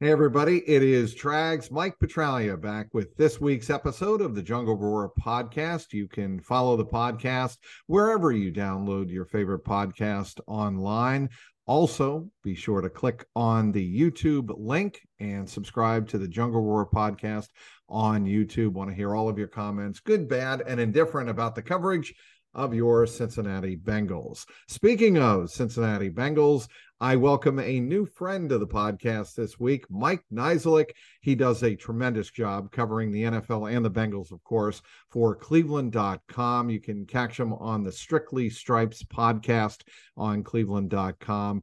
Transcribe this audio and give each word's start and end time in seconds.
Hey, 0.00 0.12
everybody, 0.12 0.58
it 0.58 0.84
is 0.84 1.12
Trags 1.12 1.72
Mike 1.72 1.96
Petraglia 2.00 2.60
back 2.60 2.86
with 2.94 3.16
this 3.16 3.40
week's 3.40 3.68
episode 3.68 4.20
of 4.20 4.36
the 4.36 4.42
Jungle 4.44 4.76
Roar 4.76 5.10
podcast. 5.20 5.92
You 5.92 6.06
can 6.06 6.38
follow 6.38 6.76
the 6.76 6.86
podcast 6.86 7.56
wherever 7.88 8.30
you 8.30 8.52
download 8.52 9.10
your 9.10 9.24
favorite 9.24 9.64
podcast 9.64 10.38
online. 10.46 11.30
Also, 11.66 12.30
be 12.44 12.54
sure 12.54 12.80
to 12.80 12.88
click 12.88 13.26
on 13.34 13.72
the 13.72 14.00
YouTube 14.00 14.52
link 14.56 15.00
and 15.18 15.50
subscribe 15.50 16.08
to 16.10 16.18
the 16.18 16.28
Jungle 16.28 16.62
Roar 16.62 16.88
podcast 16.88 17.48
on 17.88 18.24
YouTube. 18.24 18.74
Want 18.74 18.90
to 18.90 18.96
hear 18.96 19.16
all 19.16 19.28
of 19.28 19.36
your 19.36 19.48
comments, 19.48 19.98
good, 19.98 20.28
bad, 20.28 20.62
and 20.64 20.78
indifferent 20.78 21.28
about 21.28 21.56
the 21.56 21.62
coverage 21.62 22.14
of 22.54 22.72
your 22.72 23.06
Cincinnati 23.06 23.76
Bengals. 23.76 24.46
Speaking 24.68 25.18
of 25.18 25.50
Cincinnati 25.50 26.08
Bengals, 26.08 26.68
I 27.00 27.14
welcome 27.14 27.60
a 27.60 27.78
new 27.78 28.06
friend 28.06 28.48
to 28.48 28.58
the 28.58 28.66
podcast 28.66 29.36
this 29.36 29.60
week, 29.60 29.84
Mike 29.88 30.24
Niziolek. 30.32 30.90
He 31.20 31.36
does 31.36 31.62
a 31.62 31.76
tremendous 31.76 32.28
job 32.28 32.72
covering 32.72 33.12
the 33.12 33.22
NFL 33.22 33.72
and 33.72 33.84
the 33.84 33.90
Bengals, 33.90 34.32
of 34.32 34.42
course, 34.42 34.82
for 35.08 35.36
cleveland.com. 35.36 36.70
You 36.70 36.80
can 36.80 37.06
catch 37.06 37.38
him 37.38 37.52
on 37.52 37.84
the 37.84 37.92
Strictly 37.92 38.50
Stripes 38.50 39.04
podcast 39.04 39.82
on 40.16 40.42
cleveland.com. 40.42 41.62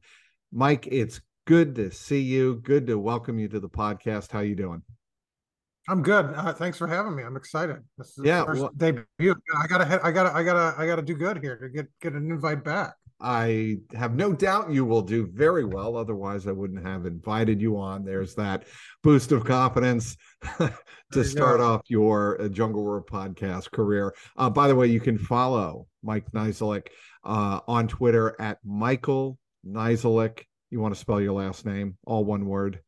Mike, 0.52 0.88
it's 0.90 1.20
good 1.44 1.74
to 1.74 1.90
see 1.90 2.22
you. 2.22 2.62
Good 2.62 2.86
to 2.86 2.98
welcome 2.98 3.38
you 3.38 3.48
to 3.48 3.60
the 3.60 3.68
podcast. 3.68 4.32
How 4.32 4.40
you 4.40 4.56
doing? 4.56 4.80
I'm 5.86 6.02
good. 6.02 6.32
Uh, 6.34 6.54
thanks 6.54 6.78
for 6.78 6.86
having 6.86 7.14
me. 7.14 7.22
I'm 7.22 7.36
excited. 7.36 7.82
This 7.98 8.16
is 8.16 8.24
yeah, 8.24 8.42
well, 8.42 8.70
debut. 8.74 9.34
I 9.54 9.66
gotta, 9.66 10.00
I 10.02 10.10
gotta, 10.12 10.34
I 10.34 10.42
gotta, 10.42 10.74
I 10.78 10.86
gotta 10.86 11.02
do 11.02 11.14
good 11.14 11.42
here 11.42 11.58
to 11.58 11.68
get 11.68 11.88
get 12.00 12.14
an 12.14 12.30
invite 12.30 12.64
back. 12.64 12.94
I 13.20 13.78
have 13.94 14.14
no 14.14 14.32
doubt 14.32 14.70
you 14.70 14.84
will 14.84 15.02
do 15.02 15.26
very 15.26 15.64
well. 15.64 15.96
Otherwise, 15.96 16.46
I 16.46 16.52
wouldn't 16.52 16.84
have 16.86 17.06
invited 17.06 17.60
you 17.60 17.78
on. 17.78 18.04
There's 18.04 18.34
that 18.34 18.64
boost 19.02 19.32
of 19.32 19.44
confidence 19.44 20.16
to 21.12 21.24
start 21.24 21.60
off 21.60 21.82
your 21.88 22.40
uh, 22.40 22.48
Jungle 22.48 22.84
Roar 22.84 23.02
podcast 23.02 23.70
career. 23.70 24.14
Uh, 24.36 24.50
by 24.50 24.68
the 24.68 24.74
way, 24.74 24.88
you 24.88 25.00
can 25.00 25.18
follow 25.18 25.86
Mike 26.02 26.30
Niziolek 26.32 26.88
uh, 27.24 27.60
on 27.66 27.88
Twitter 27.88 28.36
at 28.38 28.58
Michael 28.64 29.38
Niziolek. 29.66 30.44
You 30.70 30.80
want 30.80 30.94
to 30.94 31.00
spell 31.00 31.20
your 31.20 31.32
last 31.32 31.64
name, 31.64 31.96
all 32.06 32.24
one 32.24 32.44
word. 32.44 32.80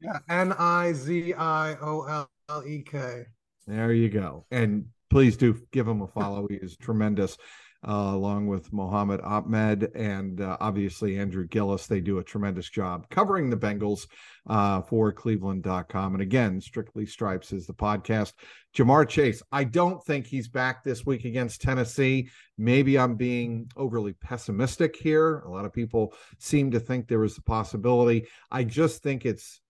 yeah, 0.00 0.18
N 0.28 0.52
I 0.52 0.92
Z 0.92 1.32
I 1.32 1.76
O 1.80 2.26
L 2.50 2.62
E 2.66 2.82
K. 2.82 3.24
There 3.66 3.92
you 3.92 4.10
go. 4.10 4.44
And 4.50 4.86
please 5.08 5.36
do 5.36 5.58
give 5.70 5.86
him 5.88 6.02
a 6.02 6.08
follow. 6.08 6.46
he 6.48 6.56
is 6.56 6.76
tremendous 6.76 7.38
uh, 7.86 8.12
along 8.14 8.46
with 8.46 8.72
Mohammed 8.72 9.20
Ahmed 9.22 9.90
and 9.94 10.40
uh, 10.40 10.56
obviously 10.60 11.18
Andrew 11.18 11.46
Gillis. 11.46 11.86
They 11.86 12.00
do 12.00 12.18
a 12.18 12.24
tremendous 12.24 12.68
job 12.68 13.08
covering 13.10 13.50
the 13.50 13.56
Bengals 13.56 14.06
uh, 14.46 14.82
for 14.82 15.12
Cleveland.com. 15.12 16.14
And 16.14 16.22
again, 16.22 16.60
Strictly 16.60 17.06
Stripes 17.06 17.52
is 17.52 17.66
the 17.66 17.74
podcast. 17.74 18.34
Ja'Marr 18.76 19.08
Chase, 19.08 19.42
I 19.50 19.64
don't 19.64 20.02
think 20.04 20.26
he's 20.26 20.48
back 20.48 20.84
this 20.84 21.04
week 21.04 21.24
against 21.24 21.60
Tennessee. 21.60 22.28
Maybe 22.56 22.98
I'm 22.98 23.16
being 23.16 23.68
overly 23.76 24.12
pessimistic 24.14 24.96
here. 24.96 25.40
A 25.40 25.50
lot 25.50 25.64
of 25.64 25.72
people 25.72 26.14
seem 26.38 26.70
to 26.70 26.80
think 26.80 27.08
there 27.08 27.24
is 27.24 27.36
a 27.36 27.42
possibility. 27.42 28.26
I 28.50 28.64
just 28.64 29.02
think 29.02 29.26
it's 29.26 29.60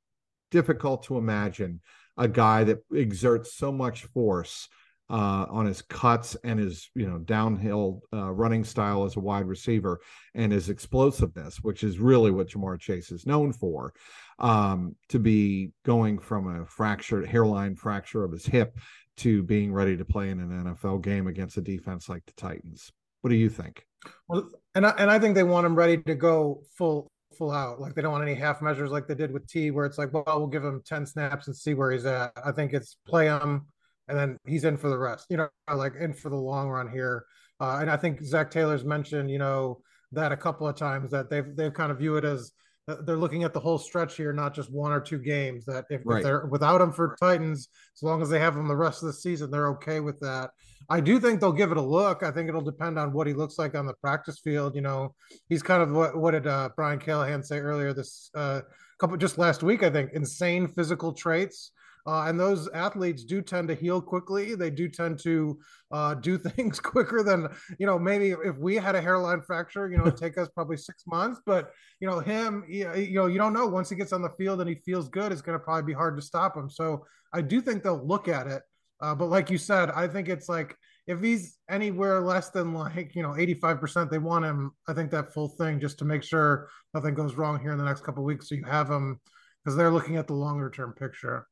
difficult 0.50 1.04
to 1.04 1.16
imagine 1.16 1.80
a 2.16 2.28
guy 2.28 2.62
that 2.64 2.84
exerts 2.94 3.54
so 3.54 3.72
much 3.72 4.04
force 4.04 4.68
uh, 5.12 5.44
on 5.50 5.66
his 5.66 5.82
cuts 5.82 6.36
and 6.42 6.58
his 6.58 6.90
you 6.94 7.06
know 7.06 7.18
downhill 7.18 8.00
uh, 8.14 8.30
running 8.30 8.64
style 8.64 9.04
as 9.04 9.16
a 9.16 9.20
wide 9.20 9.46
receiver 9.46 10.00
and 10.34 10.50
his 10.50 10.70
explosiveness, 10.70 11.58
which 11.60 11.84
is 11.84 11.98
really 11.98 12.30
what 12.30 12.48
Ja'Marr 12.48 12.80
Chase 12.80 13.12
is 13.12 13.26
known 13.26 13.52
for, 13.52 13.92
um, 14.38 14.96
to 15.10 15.18
be 15.18 15.70
going 15.84 16.18
from 16.18 16.48
a 16.48 16.66
fractured 16.66 17.26
hairline 17.26 17.76
fracture 17.76 18.24
of 18.24 18.32
his 18.32 18.46
hip 18.46 18.78
to 19.18 19.42
being 19.42 19.70
ready 19.70 19.98
to 19.98 20.04
play 20.04 20.30
in 20.30 20.40
an 20.40 20.64
NFL 20.64 21.02
game 21.02 21.26
against 21.26 21.58
a 21.58 21.60
defense 21.60 22.08
like 22.08 22.24
the 22.24 22.32
Titans. 22.32 22.90
What 23.20 23.28
do 23.28 23.36
you 23.36 23.50
think? 23.50 23.86
Well, 24.28 24.48
and 24.74 24.86
I, 24.86 24.90
and 24.98 25.10
I 25.10 25.18
think 25.18 25.34
they 25.34 25.42
want 25.42 25.66
him 25.66 25.74
ready 25.74 25.98
to 25.98 26.14
go 26.14 26.62
full 26.76 27.12
full 27.36 27.50
out. 27.50 27.80
Like 27.80 27.94
they 27.94 28.00
don't 28.00 28.12
want 28.12 28.24
any 28.24 28.34
half 28.34 28.62
measures 28.62 28.90
like 28.90 29.06
they 29.06 29.14
did 29.14 29.30
with 29.30 29.46
T, 29.46 29.70
where 29.70 29.84
it's 29.84 29.98
like, 29.98 30.14
well, 30.14 30.24
we'll 30.26 30.46
give 30.46 30.64
him 30.64 30.80
ten 30.86 31.04
snaps 31.04 31.48
and 31.48 31.54
see 31.54 31.74
where 31.74 31.90
he's 31.90 32.06
at. 32.06 32.32
I 32.42 32.52
think 32.52 32.72
it's 32.72 32.96
play 33.06 33.26
him 33.26 33.66
and 34.08 34.18
then 34.18 34.38
he's 34.46 34.64
in 34.64 34.76
for 34.76 34.88
the 34.88 34.98
rest. 34.98 35.26
You 35.30 35.36
know, 35.38 35.48
like 35.72 35.94
in 35.98 36.12
for 36.14 36.30
the 36.30 36.36
long 36.36 36.68
run 36.68 36.90
here. 36.90 37.24
Uh, 37.60 37.78
and 37.80 37.90
I 37.90 37.96
think 37.96 38.22
Zac 38.24 38.50
Taylor's 38.50 38.84
mentioned, 38.84 39.30
you 39.30 39.38
know, 39.38 39.80
that 40.12 40.32
a 40.32 40.36
couple 40.36 40.66
of 40.66 40.76
times 40.76 41.10
that 41.10 41.30
they've 41.30 41.56
they've 41.56 41.72
kind 41.72 41.92
of 41.92 41.98
view 41.98 42.16
it 42.16 42.24
as 42.24 42.52
uh, 42.88 42.96
they're 43.04 43.16
looking 43.16 43.44
at 43.44 43.54
the 43.54 43.60
whole 43.60 43.78
stretch 43.78 44.16
here, 44.16 44.32
not 44.32 44.54
just 44.54 44.72
one 44.72 44.92
or 44.92 45.00
two 45.00 45.18
games. 45.18 45.64
That 45.66 45.84
if, 45.88 46.02
right. 46.04 46.18
if 46.18 46.24
they're 46.24 46.46
without 46.46 46.80
him 46.80 46.92
for 46.92 47.16
Titans, 47.20 47.68
as 47.96 48.02
long 48.02 48.20
as 48.22 48.28
they 48.28 48.40
have 48.40 48.56
him 48.56 48.66
the 48.66 48.76
rest 48.76 49.02
of 49.02 49.06
the 49.06 49.12
season, 49.12 49.50
they're 49.50 49.68
okay 49.70 50.00
with 50.00 50.18
that. 50.20 50.50
I 50.90 51.00
do 51.00 51.20
think 51.20 51.40
they'll 51.40 51.52
give 51.52 51.70
it 51.70 51.76
a 51.76 51.82
look. 51.82 52.24
I 52.24 52.32
think 52.32 52.48
it'll 52.48 52.60
depend 52.60 52.98
on 52.98 53.12
what 53.12 53.28
he 53.28 53.34
looks 53.34 53.58
like 53.58 53.76
on 53.76 53.86
the 53.86 53.94
practice 53.94 54.40
field. 54.40 54.74
You 54.74 54.82
know, 54.82 55.14
he's 55.48 55.62
kind 55.62 55.82
of 55.82 55.90
what 55.90 56.16
what 56.16 56.32
did 56.32 56.46
uh, 56.46 56.70
Brian 56.74 56.98
Callahan 56.98 57.44
say 57.44 57.58
earlier 57.58 57.92
this 57.92 58.30
uh, 58.34 58.62
couple 58.98 59.16
just 59.16 59.38
last 59.38 59.62
week? 59.62 59.84
I 59.84 59.90
think 59.90 60.10
insane 60.12 60.66
physical 60.74 61.12
traits. 61.12 61.70
Uh, 62.06 62.24
and 62.24 62.38
those 62.38 62.68
athletes 62.70 63.24
do 63.24 63.40
tend 63.40 63.68
to 63.68 63.74
heal 63.74 64.00
quickly. 64.00 64.54
They 64.54 64.70
do 64.70 64.88
tend 64.88 65.18
to 65.20 65.58
uh, 65.90 66.14
do 66.14 66.38
things 66.56 66.80
quicker 66.80 67.22
than, 67.22 67.48
you 67.78 67.86
know, 67.86 67.98
maybe 67.98 68.30
if 68.30 68.56
we 68.58 68.76
had 68.76 68.94
a 68.94 69.00
hairline 69.00 69.42
fracture, 69.42 69.90
you 69.90 69.98
know, 69.98 70.06
it'd 70.06 70.16
take 70.16 70.36
us 70.38 70.48
probably 70.54 70.76
six 70.76 71.04
months. 71.06 71.40
But, 71.46 71.70
you 72.00 72.08
know, 72.08 72.20
him, 72.20 72.64
you 72.68 72.84
know, 73.14 73.26
you 73.26 73.38
don't 73.38 73.52
know. 73.52 73.66
Once 73.66 73.88
he 73.88 73.96
gets 73.96 74.12
on 74.12 74.22
the 74.22 74.30
field 74.30 74.60
and 74.60 74.68
he 74.68 74.76
feels 74.76 75.08
good, 75.08 75.32
it's 75.32 75.42
going 75.42 75.58
to 75.58 75.64
probably 75.64 75.84
be 75.84 75.92
hard 75.92 76.16
to 76.16 76.22
stop 76.22 76.56
him. 76.56 76.68
So 76.68 77.06
I 77.32 77.40
do 77.40 77.60
think 77.60 77.82
they'll 77.82 78.06
look 78.06 78.28
at 78.28 78.46
it. 78.46 78.62
Uh, 79.00 79.14
but 79.14 79.26
like 79.26 79.50
you 79.50 79.58
said, 79.58 79.90
I 79.90 80.06
think 80.06 80.28
it's 80.28 80.48
like 80.48 80.76
if 81.06 81.20
he's 81.20 81.58
anywhere 81.68 82.20
less 82.20 82.50
than 82.50 82.72
like, 82.72 83.14
you 83.14 83.22
know, 83.22 83.30
85%, 83.30 84.10
they 84.10 84.18
want 84.18 84.44
him, 84.44 84.70
I 84.88 84.92
think 84.92 85.10
that 85.10 85.32
full 85.32 85.48
thing 85.48 85.80
just 85.80 85.98
to 85.98 86.04
make 86.04 86.22
sure 86.22 86.68
nothing 86.94 87.14
goes 87.14 87.34
wrong 87.34 87.60
here 87.60 87.72
in 87.72 87.78
the 87.78 87.84
next 87.84 88.04
couple 88.04 88.22
weeks. 88.22 88.48
So 88.48 88.54
you 88.54 88.64
have 88.64 88.88
him 88.88 89.20
because 89.62 89.76
they're 89.76 89.90
looking 89.90 90.16
at 90.16 90.26
the 90.26 90.34
longer 90.34 90.70
term 90.70 90.92
picture. 90.92 91.46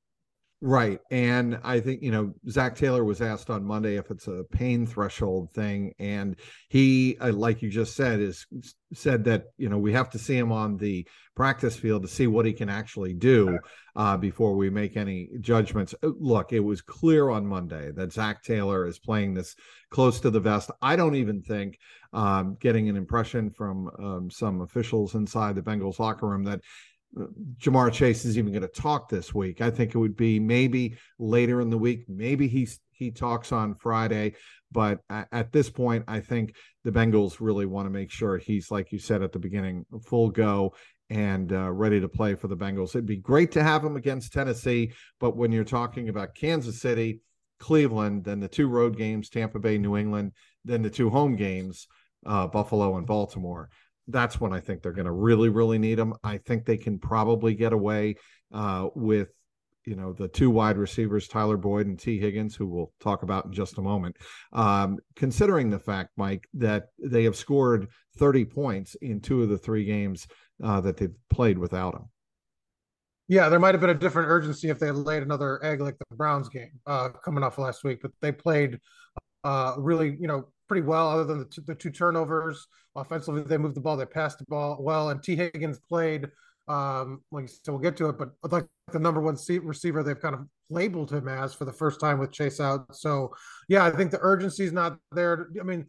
Right. 0.62 1.00
And 1.10 1.58
I 1.64 1.80
think, 1.80 2.02
you 2.02 2.10
know, 2.10 2.34
Zac 2.50 2.76
Taylor 2.76 3.02
was 3.02 3.22
asked 3.22 3.48
on 3.48 3.64
Monday 3.64 3.96
if 3.96 4.10
it's 4.10 4.26
a 4.28 4.44
pain 4.50 4.86
threshold 4.86 5.50
thing. 5.54 5.94
And 5.98 6.36
he, 6.68 7.16
uh, 7.18 7.32
like 7.32 7.62
you 7.62 7.70
just 7.70 7.96
said, 7.96 8.20
is 8.20 8.46
said 8.92 9.24
that, 9.24 9.44
you 9.56 9.70
know, 9.70 9.78
we 9.78 9.94
have 9.94 10.10
to 10.10 10.18
see 10.18 10.36
him 10.36 10.52
on 10.52 10.76
the 10.76 11.08
practice 11.34 11.76
field 11.76 12.02
to 12.02 12.08
see 12.08 12.26
what 12.26 12.44
he 12.44 12.52
can 12.52 12.68
actually 12.68 13.14
do 13.14 13.58
uh, 13.96 14.18
before 14.18 14.54
we 14.54 14.68
make 14.68 14.98
any 14.98 15.30
judgments. 15.40 15.94
Uh, 16.02 16.10
look, 16.18 16.52
it 16.52 16.60
was 16.60 16.82
clear 16.82 17.30
on 17.30 17.46
Monday 17.46 17.90
that 17.92 18.12
Zac 18.12 18.42
Taylor 18.42 18.86
is 18.86 18.98
playing 18.98 19.32
this 19.32 19.56
close 19.90 20.20
to 20.20 20.30
the 20.30 20.40
vest. 20.40 20.70
I 20.82 20.94
don't 20.94 21.14
even 21.14 21.40
think 21.40 21.78
um, 22.12 22.58
getting 22.60 22.90
an 22.90 22.96
impression 22.96 23.50
from 23.50 23.90
um, 23.98 24.30
some 24.30 24.60
officials 24.60 25.14
inside 25.14 25.54
the 25.54 25.62
Bengals 25.62 25.98
locker 25.98 26.26
room 26.26 26.44
that 26.44 26.60
Ja'Marr 27.16 27.92
Chase 27.92 28.24
is 28.24 28.38
even 28.38 28.52
going 28.52 28.62
to 28.62 28.68
talk 28.68 29.08
this 29.08 29.34
week. 29.34 29.60
I 29.60 29.70
think 29.70 29.94
it 29.94 29.98
would 29.98 30.16
be 30.16 30.38
maybe 30.38 30.96
later 31.18 31.60
in 31.60 31.70
the 31.70 31.78
week. 31.78 32.04
Maybe 32.08 32.46
he's 32.46 32.80
he 32.92 33.10
talks 33.10 33.50
on 33.50 33.74
Friday, 33.76 34.34
but 34.70 35.00
at, 35.08 35.26
at 35.32 35.52
this 35.52 35.70
point, 35.70 36.04
I 36.06 36.20
think 36.20 36.54
the 36.84 36.92
Bengals 36.92 37.36
really 37.40 37.64
want 37.64 37.86
to 37.86 37.90
make 37.90 38.10
sure 38.10 38.36
he's, 38.36 38.70
like 38.70 38.92
you 38.92 38.98
said 38.98 39.22
at 39.22 39.32
the 39.32 39.38
beginning, 39.38 39.86
full 40.06 40.28
go 40.28 40.74
and 41.08 41.50
uh, 41.52 41.70
ready 41.72 41.98
to 41.98 42.08
play 42.08 42.34
for 42.34 42.46
the 42.46 42.56
Bengals. 42.56 42.90
It'd 42.90 43.06
be 43.06 43.16
great 43.16 43.52
to 43.52 43.62
have 43.62 43.82
him 43.82 43.96
against 43.96 44.34
Tennessee, 44.34 44.92
but 45.18 45.34
when 45.34 45.50
you're 45.50 45.64
talking 45.64 46.10
about 46.10 46.34
Kansas 46.34 46.80
City, 46.80 47.22
Cleveland, 47.58 48.24
then 48.24 48.38
the 48.38 48.48
two 48.48 48.68
road 48.68 48.98
games, 48.98 49.30
Tampa 49.30 49.58
Bay, 49.58 49.78
New 49.78 49.96
England, 49.96 50.32
then 50.64 50.82
the 50.82 50.90
two 50.90 51.08
home 51.08 51.36
games, 51.36 51.88
uh, 52.26 52.46
Buffalo 52.46 52.98
and 52.98 53.06
Baltimore 53.06 53.70
that's 54.10 54.40
when 54.40 54.52
I 54.52 54.60
think 54.60 54.82
they're 54.82 54.92
going 54.92 55.06
to 55.06 55.12
really, 55.12 55.48
really 55.48 55.78
need 55.78 55.96
them. 55.96 56.14
I 56.22 56.38
think 56.38 56.64
they 56.64 56.76
can 56.76 56.98
probably 56.98 57.54
get 57.54 57.72
away 57.72 58.16
uh, 58.52 58.88
with, 58.94 59.28
you 59.84 59.96
know, 59.96 60.12
the 60.12 60.28
two 60.28 60.50
wide 60.50 60.76
receivers, 60.76 61.28
Tyler 61.28 61.56
Boyd 61.56 61.86
and 61.86 61.98
Tee 61.98 62.18
Higgins, 62.18 62.54
who 62.54 62.66
we'll 62.66 62.92
talk 63.00 63.22
about 63.22 63.46
in 63.46 63.52
just 63.52 63.78
a 63.78 63.82
moment. 63.82 64.16
Um, 64.52 64.98
considering 65.16 65.70
the 65.70 65.78
fact, 65.78 66.10
Mike, 66.16 66.46
that 66.54 66.88
they 66.98 67.24
have 67.24 67.36
scored 67.36 67.88
30 68.18 68.44
points 68.44 68.94
in 68.96 69.20
two 69.20 69.42
of 69.42 69.48
the 69.48 69.58
three 69.58 69.84
games 69.84 70.26
uh, 70.62 70.80
that 70.82 70.96
they've 70.96 71.14
played 71.30 71.58
without 71.58 71.94
him. 71.94 72.04
Yeah, 73.28 73.48
there 73.48 73.60
might 73.60 73.74
have 73.74 73.80
been 73.80 73.90
a 73.90 73.94
different 73.94 74.28
urgency 74.28 74.70
if 74.70 74.80
they 74.80 74.86
had 74.86 74.96
laid 74.96 75.22
another 75.22 75.64
egg 75.64 75.80
like 75.80 75.96
the 75.98 76.16
Browns 76.16 76.48
game 76.48 76.72
uh, 76.86 77.10
coming 77.24 77.44
off 77.44 77.58
last 77.58 77.84
week, 77.84 78.00
but 78.02 78.10
they 78.20 78.32
played 78.32 78.80
uh, 79.44 79.74
really, 79.78 80.16
you 80.20 80.26
know, 80.26 80.48
pretty 80.70 80.86
well, 80.86 81.08
other 81.10 81.24
than 81.24 81.40
the, 81.40 81.44
t- 81.46 81.62
the 81.66 81.74
two 81.74 81.90
turnovers. 81.90 82.68
Offensively, 82.94 83.42
they 83.42 83.58
moved 83.58 83.74
the 83.74 83.80
ball, 83.80 83.96
they 83.96 84.06
passed 84.06 84.38
the 84.38 84.44
ball 84.44 84.76
well, 84.78 85.10
and 85.10 85.20
Tee 85.20 85.34
Higgins 85.34 85.80
played. 85.80 86.28
Um, 86.68 87.22
like 87.32 87.48
so, 87.48 87.72
we'll 87.72 87.80
get 87.80 87.96
to 87.96 88.08
it, 88.08 88.18
but 88.18 88.30
like 88.52 88.66
the 88.92 89.00
number 89.00 89.20
one 89.20 89.36
receiver, 89.64 90.04
they've 90.04 90.20
kind 90.20 90.36
of 90.36 90.46
labeled 90.68 91.10
him 91.10 91.26
as 91.26 91.52
for 91.52 91.64
the 91.64 91.72
first 91.72 91.98
time 91.98 92.20
with 92.20 92.30
Chase 92.30 92.60
out. 92.60 92.94
So, 92.94 93.34
yeah, 93.68 93.84
I 93.84 93.90
think 93.90 94.12
the 94.12 94.20
urgency 94.20 94.62
is 94.62 94.72
not 94.72 94.96
there. 95.10 95.48
I 95.60 95.64
mean, 95.64 95.86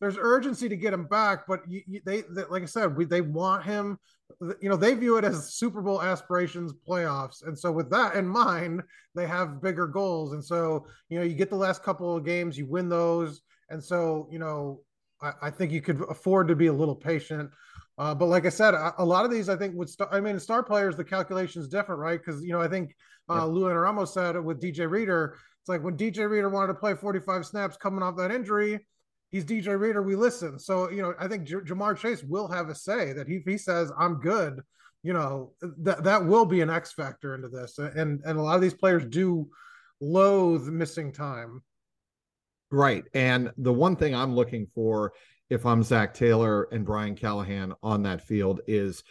there's 0.00 0.16
urgency 0.18 0.68
to 0.68 0.76
get 0.76 0.92
him 0.92 1.06
back, 1.06 1.46
but 1.46 1.60
you, 1.68 1.82
you, 1.86 2.00
they, 2.04 2.22
they, 2.22 2.42
like 2.50 2.64
I 2.64 2.66
said, 2.66 2.96
we, 2.96 3.04
they 3.04 3.20
want 3.20 3.62
him 3.62 4.00
you 4.60 4.68
know, 4.68 4.76
they 4.76 4.94
view 4.94 5.16
it 5.16 5.24
as 5.24 5.54
Super 5.54 5.80
Bowl 5.80 6.02
aspirations, 6.02 6.72
playoffs. 6.72 7.46
And 7.46 7.56
so, 7.56 7.70
with 7.70 7.88
that 7.90 8.16
in 8.16 8.26
mind, 8.26 8.82
they 9.14 9.28
have 9.28 9.62
bigger 9.62 9.86
goals. 9.86 10.32
And 10.32 10.44
so, 10.44 10.86
you 11.08 11.18
know, 11.18 11.24
you 11.24 11.34
get 11.34 11.50
the 11.50 11.56
last 11.56 11.84
couple 11.84 12.16
of 12.16 12.24
games, 12.24 12.58
you 12.58 12.66
win 12.66 12.88
those. 12.88 13.42
And 13.70 13.82
so, 13.82 14.28
you 14.30 14.38
know, 14.38 14.80
I, 15.20 15.32
I 15.42 15.50
think 15.50 15.72
you 15.72 15.80
could 15.80 16.00
afford 16.08 16.48
to 16.48 16.56
be 16.56 16.66
a 16.66 16.72
little 16.72 16.96
patient. 16.96 17.50
Uh, 17.96 18.14
but 18.14 18.26
like 18.26 18.44
I 18.44 18.50
said, 18.50 18.74
a, 18.74 18.94
a, 18.98 19.04
lot 19.04 19.24
of 19.24 19.30
these, 19.30 19.48
I 19.48 19.56
think, 19.56 19.74
would. 19.76 19.88
St- 19.88 20.08
I 20.10 20.20
mean, 20.20 20.38
star 20.40 20.62
players, 20.62 20.96
the 20.96 21.04
calculation 21.04 21.62
is 21.62 21.68
different, 21.68 22.00
right? 22.00 22.20
Because 22.22 22.42
you 22.42 22.52
know, 22.52 22.60
I 22.60 22.68
think 22.68 22.94
uh, 23.30 23.36
yeah. 23.36 23.42
Lou 23.44 23.62
Anarumo 23.64 24.06
said 24.06 24.36
with 24.42 24.60
DJ 24.60 24.90
Reader, 24.90 25.36
it's 25.60 25.68
like 25.68 25.82
when 25.82 25.96
DJ 25.96 26.28
Reader 26.28 26.50
wanted 26.50 26.68
to 26.68 26.78
play 26.78 26.94
45 26.94 27.46
snaps 27.46 27.76
coming 27.76 28.02
off 28.02 28.16
that 28.16 28.30
injury, 28.30 28.84
he's 29.30 29.44
DJ 29.44 29.78
Reader, 29.78 30.02
we 30.02 30.14
listen. 30.14 30.58
So, 30.58 30.90
you 30.90 31.02
know, 31.02 31.14
I 31.18 31.26
think 31.26 31.44
J- 31.44 31.56
Ja'Marr 31.56 31.96
Chase 31.96 32.22
will 32.22 32.48
have 32.48 32.68
a 32.68 32.74
say 32.74 33.12
that 33.14 33.26
he, 33.26 33.40
he 33.46 33.56
says, 33.56 33.90
I'm 33.98 34.20
good, 34.20 34.60
you 35.02 35.12
know, 35.12 35.52
that, 35.78 36.04
that 36.04 36.26
will 36.26 36.44
be 36.44 36.60
an 36.60 36.68
X 36.68 36.92
factor 36.92 37.34
into 37.34 37.48
this. 37.48 37.78
And, 37.78 38.20
and 38.24 38.38
a 38.38 38.42
lot 38.42 38.56
of 38.56 38.60
these 38.60 38.74
players 38.74 39.06
do 39.06 39.48
loathe 40.00 40.68
missing 40.68 41.12
time. 41.12 41.62
Right. 42.74 43.04
And 43.14 43.52
the 43.56 43.72
one 43.72 43.94
thing 43.94 44.16
I'm 44.16 44.34
looking 44.34 44.66
for 44.74 45.12
if 45.48 45.64
I'm 45.64 45.84
Zac 45.84 46.12
Taylor 46.12 46.64
and 46.72 46.84
Brian 46.84 47.14
Callahan 47.14 47.72
on 47.84 48.02
that 48.02 48.22
field 48.22 48.62
is 48.66 49.04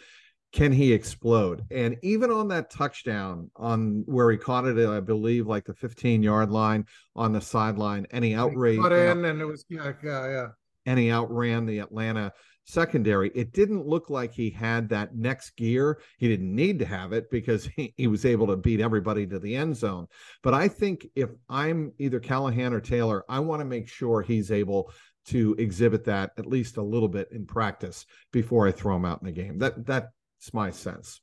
can 0.52 0.70
he 0.70 0.92
explode? 0.92 1.64
And 1.70 1.96
even 2.02 2.30
on 2.30 2.48
that 2.48 2.70
touchdown 2.70 3.50
on 3.56 4.04
where 4.06 4.30
he 4.30 4.36
caught 4.36 4.66
it, 4.66 4.86
I 4.86 5.00
believe, 5.00 5.46
like 5.46 5.64
the 5.64 5.72
15 5.72 6.22
yard 6.22 6.50
line 6.50 6.84
on 7.16 7.32
the 7.32 7.40
sideline, 7.40 8.06
and 8.10 8.22
he. 8.22 8.34
Cut 8.34 8.92
in, 8.92 9.24
and 9.24 9.40
it 9.40 9.46
was 9.46 9.64
yeah, 9.68 9.92
yeah, 10.04 10.28
yeah. 10.28 10.46
And 10.86 10.98
he 10.98 11.10
outran 11.10 11.64
the 11.66 11.78
Atlanta 11.78 12.32
secondary. 12.64 13.30
It 13.34 13.52
didn't 13.52 13.86
look 13.86 14.10
like 14.10 14.32
he 14.32 14.50
had 14.50 14.88
that 14.88 15.14
next 15.14 15.50
gear. 15.56 16.00
He 16.18 16.28
didn't 16.28 16.54
need 16.54 16.78
to 16.80 16.86
have 16.86 17.12
it 17.12 17.30
because 17.30 17.66
he, 17.76 17.94
he 17.96 18.06
was 18.06 18.24
able 18.24 18.46
to 18.48 18.56
beat 18.56 18.80
everybody 18.80 19.26
to 19.26 19.38
the 19.38 19.54
end 19.54 19.76
zone. 19.76 20.06
But 20.42 20.54
I 20.54 20.68
think 20.68 21.06
if 21.14 21.30
I'm 21.48 21.92
either 21.98 22.20
Callahan 22.20 22.72
or 22.72 22.80
Taylor, 22.80 23.24
I 23.28 23.40
want 23.40 23.60
to 23.60 23.66
make 23.66 23.88
sure 23.88 24.22
he's 24.22 24.50
able 24.50 24.92
to 25.26 25.54
exhibit 25.58 26.04
that 26.04 26.32
at 26.36 26.46
least 26.46 26.76
a 26.76 26.82
little 26.82 27.08
bit 27.08 27.28
in 27.32 27.46
practice 27.46 28.04
before 28.30 28.68
I 28.68 28.72
throw 28.72 28.96
him 28.96 29.04
out 29.04 29.20
in 29.22 29.26
the 29.26 29.32
game. 29.32 29.58
That 29.58 29.86
that 29.86 30.10
it's 30.38 30.52
my 30.52 30.70
sense. 30.70 31.20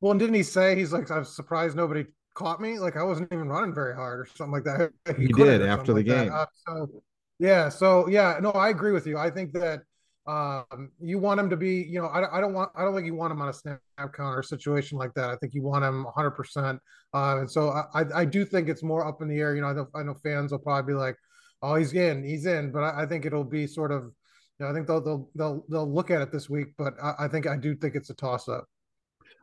Well, 0.00 0.12
and 0.12 0.20
didn't 0.20 0.34
he 0.34 0.42
say 0.42 0.76
he's 0.76 0.92
like, 0.92 1.10
I'm 1.10 1.24
surprised 1.24 1.76
nobody 1.76 2.06
caught 2.34 2.60
me? 2.60 2.78
Like 2.78 2.96
I 2.96 3.02
wasn't 3.02 3.32
even 3.32 3.48
running 3.48 3.74
very 3.74 3.94
hard 3.94 4.20
or 4.20 4.26
something 4.26 4.52
like 4.52 4.64
that. 4.64 4.90
He, 5.16 5.26
he 5.26 5.32
did 5.32 5.62
after 5.62 5.92
the 5.92 5.98
like 5.98 6.06
game. 6.06 6.32
Uh, 6.32 6.46
so 6.66 7.02
yeah, 7.38 7.68
so 7.68 8.08
yeah, 8.08 8.38
no, 8.40 8.50
I 8.52 8.70
agree 8.70 8.92
with 8.92 9.06
you. 9.06 9.18
I 9.18 9.30
think 9.30 9.52
that 9.52 9.80
um, 10.26 10.90
you 11.00 11.18
want 11.18 11.38
him 11.38 11.50
to 11.50 11.56
be, 11.56 11.82
you 11.82 12.00
know, 12.00 12.06
I, 12.06 12.38
I 12.38 12.40
don't 12.40 12.54
want, 12.54 12.70
I 12.74 12.82
don't 12.82 12.94
think 12.94 13.06
you 13.06 13.14
want 13.14 13.32
him 13.32 13.42
on 13.42 13.48
a 13.48 13.52
snap 13.52 13.80
count 13.96 14.36
or 14.36 14.42
situation 14.42 14.96
like 14.96 15.12
that. 15.14 15.30
I 15.30 15.36
think 15.36 15.54
you 15.54 15.62
want 15.62 15.84
him 15.84 16.04
100. 16.04 16.26
Uh, 16.26 16.30
percent 16.30 16.80
And 17.12 17.50
so 17.50 17.70
I, 17.70 18.04
I 18.14 18.24
do 18.24 18.44
think 18.44 18.68
it's 18.68 18.82
more 18.82 19.06
up 19.06 19.20
in 19.20 19.28
the 19.28 19.38
air. 19.38 19.54
You 19.54 19.60
know, 19.60 19.68
I 19.68 19.72
know, 19.74 19.88
I 19.94 20.02
know 20.02 20.14
fans 20.14 20.52
will 20.52 20.58
probably 20.58 20.94
be 20.94 20.98
like, 20.98 21.16
oh, 21.62 21.74
he's 21.74 21.92
in, 21.92 22.24
he's 22.24 22.46
in, 22.46 22.72
but 22.72 22.80
I, 22.80 23.02
I 23.02 23.06
think 23.06 23.26
it'll 23.26 23.44
be 23.44 23.66
sort 23.66 23.92
of 23.92 24.12
you 24.58 24.64
know, 24.64 24.70
I 24.70 24.74
think 24.74 24.86
they'll 24.86 25.00
they'll 25.00 25.28
they'll 25.34 25.64
they'll 25.68 25.92
look 25.92 26.10
at 26.10 26.22
it 26.22 26.30
this 26.30 26.48
week, 26.48 26.68
but 26.78 26.94
I, 27.02 27.24
I 27.24 27.28
think 27.28 27.46
I 27.46 27.56
do 27.56 27.74
think 27.74 27.96
it's 27.96 28.10
a 28.10 28.14
toss 28.14 28.48
up. 28.48 28.66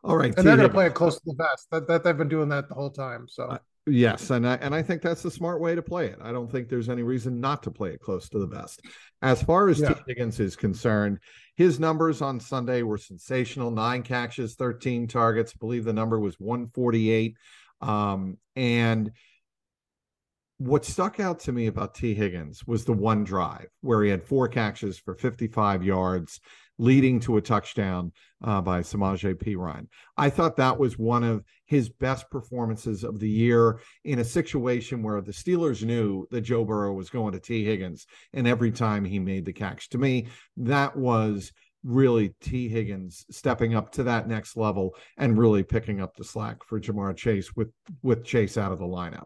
All 0.03 0.15
right, 0.15 0.33
and 0.35 0.47
they're 0.47 0.55
going 0.55 0.69
to 0.69 0.73
play 0.73 0.87
it 0.87 0.93
close 0.93 1.15
to 1.15 1.21
the 1.25 1.35
vest. 1.35 1.67
That, 1.71 1.87
that 1.87 2.03
they've 2.03 2.17
been 2.17 2.29
doing 2.29 2.49
that 2.49 2.69
the 2.69 2.75
whole 2.75 2.89
time. 2.89 3.27
So 3.29 3.57
yes, 3.87 4.29
and 4.29 4.47
I 4.47 4.55
and 4.55 4.73
I 4.73 4.81
think 4.81 5.01
that's 5.01 5.21
the 5.21 5.31
smart 5.31 5.61
way 5.61 5.75
to 5.75 5.81
play 5.81 6.07
it. 6.07 6.19
I 6.21 6.31
don't 6.31 6.51
think 6.51 6.69
there's 6.69 6.89
any 6.89 7.03
reason 7.03 7.39
not 7.39 7.63
to 7.63 7.71
play 7.71 7.89
it 7.89 8.01
close 8.01 8.29
to 8.29 8.39
the 8.39 8.47
vest. 8.47 8.81
As 9.21 9.41
far 9.41 9.69
as 9.69 9.79
yeah. 9.79 9.93
Tee 9.93 10.01
Higgins 10.07 10.39
is 10.39 10.55
concerned, 10.55 11.19
his 11.55 11.79
numbers 11.79 12.21
on 12.21 12.39
Sunday 12.39 12.81
were 12.83 12.97
sensational: 12.97 13.71
nine 13.71 14.03
catches, 14.03 14.55
thirteen 14.55 15.07
targets. 15.07 15.53
I 15.55 15.57
believe 15.59 15.83
the 15.83 15.93
number 15.93 16.19
was 16.19 16.39
148, 16.39 17.35
um, 17.81 18.37
and 18.55 19.11
what 20.61 20.85
stuck 20.85 21.19
out 21.19 21.39
to 21.39 21.51
me 21.51 21.65
about 21.65 21.95
Tee 21.95 22.13
Higgins 22.13 22.67
was 22.67 22.85
the 22.85 22.93
one 22.93 23.23
drive 23.23 23.67
where 23.81 24.03
he 24.03 24.11
had 24.11 24.23
four 24.23 24.47
catches 24.47 24.99
for 24.99 25.15
55 25.15 25.83
yards, 25.83 26.39
leading 26.81 27.19
to 27.19 27.37
a 27.37 27.41
touchdown 27.41 28.11
uh, 28.43 28.59
by 28.59 28.81
Samaje 28.81 29.35
Perine. 29.35 29.87
I 30.17 30.31
thought 30.31 30.55
that 30.57 30.79
was 30.79 30.97
one 30.97 31.23
of 31.23 31.43
his 31.65 31.89
best 31.89 32.27
performances 32.31 33.03
of 33.03 33.19
the 33.19 33.29
year 33.29 33.79
in 34.03 34.17
a 34.17 34.23
situation 34.23 35.03
where 35.03 35.21
the 35.21 35.31
Steelers 35.31 35.83
knew 35.83 36.27
that 36.31 36.41
Joe 36.41 36.65
Burrow 36.65 36.93
was 36.93 37.11
going 37.11 37.33
to 37.33 37.39
Tee 37.39 37.63
Higgins. 37.63 38.07
and 38.33 38.47
every 38.47 38.71
time 38.71 39.05
he 39.05 39.19
made 39.19 39.45
the 39.45 39.53
catch, 39.53 39.89
to 39.89 39.99
me, 39.99 40.27
that 40.57 40.95
was 40.97 41.53
really 41.83 42.33
Tee 42.41 42.67
Higgins 42.67 43.27
stepping 43.29 43.75
up 43.75 43.91
to 43.91 44.03
that 44.03 44.27
next 44.27 44.57
level 44.57 44.95
and 45.17 45.37
really 45.37 45.61
picking 45.61 46.01
up 46.01 46.15
the 46.15 46.23
slack 46.23 46.63
for 46.65 46.79
Ja'Marr 46.79 47.15
Chase 47.15 47.55
with 47.55 47.69
with 48.01 48.25
Chase 48.25 48.57
out 48.57 48.71
of 48.71 48.79
the 48.79 48.85
lineup. 48.85 49.25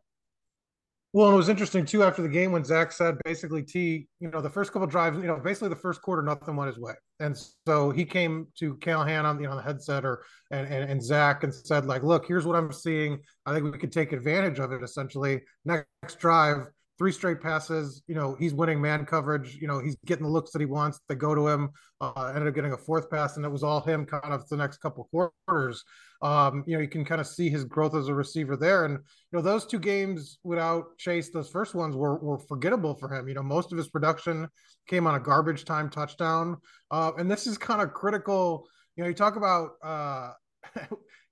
Well, 1.14 1.32
it 1.32 1.38
was 1.38 1.48
interesting 1.48 1.86
too 1.86 2.04
after 2.04 2.22
the 2.22 2.28
game 2.28 2.52
when 2.52 2.66
Zac 2.66 2.92
said 2.92 3.16
basically 3.24 3.64
T, 3.64 4.08
you 4.20 4.30
know, 4.30 4.42
the 4.42 4.50
first 4.50 4.74
couple 4.74 4.88
drives, 4.88 5.18
you 5.18 5.28
know, 5.28 5.40
basically 5.40 5.70
the 5.70 5.78
first 5.78 6.02
quarter, 6.02 6.22
nothing 6.22 6.58
went 6.58 6.68
his 6.68 6.78
way. 6.78 6.94
And 7.20 7.38
so 7.66 7.92
he 7.92 8.04
came 8.04 8.48
to 8.60 8.76
Callahan 8.76 9.26
on, 9.26 9.42
you 9.42 9.48
know, 9.48 9.56
the 9.56 9.62
headset 9.62 10.04
or 10.04 10.24
and, 10.52 10.68
and, 10.68 10.90
and 10.90 11.04
Zac 11.04 11.44
and 11.44 11.54
said, 11.54 11.86
like, 11.86 12.04
look, 12.04 12.26
here's 12.26 12.46
what 12.46 12.58
I'm 12.58 12.72
seeing. 12.72 13.20
I 13.46 13.54
think 13.54 13.72
we 13.72 13.80
could 13.80 13.92
take 13.92 14.12
advantage 14.12 14.60
of 14.60 14.72
it 14.72 14.84
essentially. 14.84 15.42
Next 15.64 16.20
drive, 16.20 16.68
three 16.98 17.12
straight 17.12 17.42
passes. 17.42 18.02
You 18.08 18.16
know, 18.16 18.36
he's 18.36 18.54
winning 18.54 18.82
man 18.82 19.06
coverage. 19.06 19.58
You 19.60 19.68
know, 19.68 19.80
he's 19.80 19.98
getting 20.06 20.24
the 20.24 20.32
looks 20.32 20.52
that 20.52 20.60
he 20.60 20.66
wants. 20.66 21.00
They 21.08 21.16
go 21.16 21.36
to 21.36 21.48
him. 21.48 21.70
Uh, 22.02 22.32
ended 22.36 22.48
up 22.48 22.56
getting 22.56 22.74
a 22.74 22.78
fourth 22.78 23.10
pass, 23.10 23.38
and 23.38 23.46
it 23.46 23.52
was 23.52 23.64
all 23.64 23.82
him 23.82 24.06
kind 24.06 24.34
of 24.34 24.48
the 24.50 24.58
next 24.58 24.78
couple 24.78 25.06
quarters. 25.06 25.84
Um, 26.22 26.64
you 26.68 26.76
know, 26.76 26.82
you 26.82 26.88
can 26.88 27.06
kind 27.06 27.22
of 27.22 27.28
see 27.28 27.50
his 27.50 27.64
growth 27.64 27.96
as 27.96 28.08
a 28.08 28.14
receiver 28.14 28.58
there. 28.58 28.86
And 28.86 28.94
you 28.94 29.38
know, 29.38 29.42
those 29.42 29.66
two 29.66 29.80
games 29.80 30.40
without 30.44 30.98
Chase, 30.98 31.30
those 31.30 31.50
first 31.50 31.76
ones 31.76 31.96
were 31.96 32.18
were 32.18 32.40
forgettable 32.40 32.96
for 32.96 33.14
him. 33.14 33.28
You 33.28 33.36
know, 33.36 33.44
most 33.44 33.72
of 33.72 33.78
his 33.78 33.90
production 33.90 34.48
came 34.88 35.08
on 35.08 35.16
a 35.16 35.20
garbage 35.20 35.66
time 35.66 35.90
touchdown. 35.90 36.58
Uh, 36.92 37.12
and 37.18 37.30
this 37.30 37.48
is 37.48 37.58
kind 37.58 37.82
of 37.82 37.94
critical. 37.94 38.68
You 38.96 39.04
know, 39.04 39.10
you 39.10 39.16
talk 39.16 39.36
about 39.36 39.72
uh, 39.84 40.32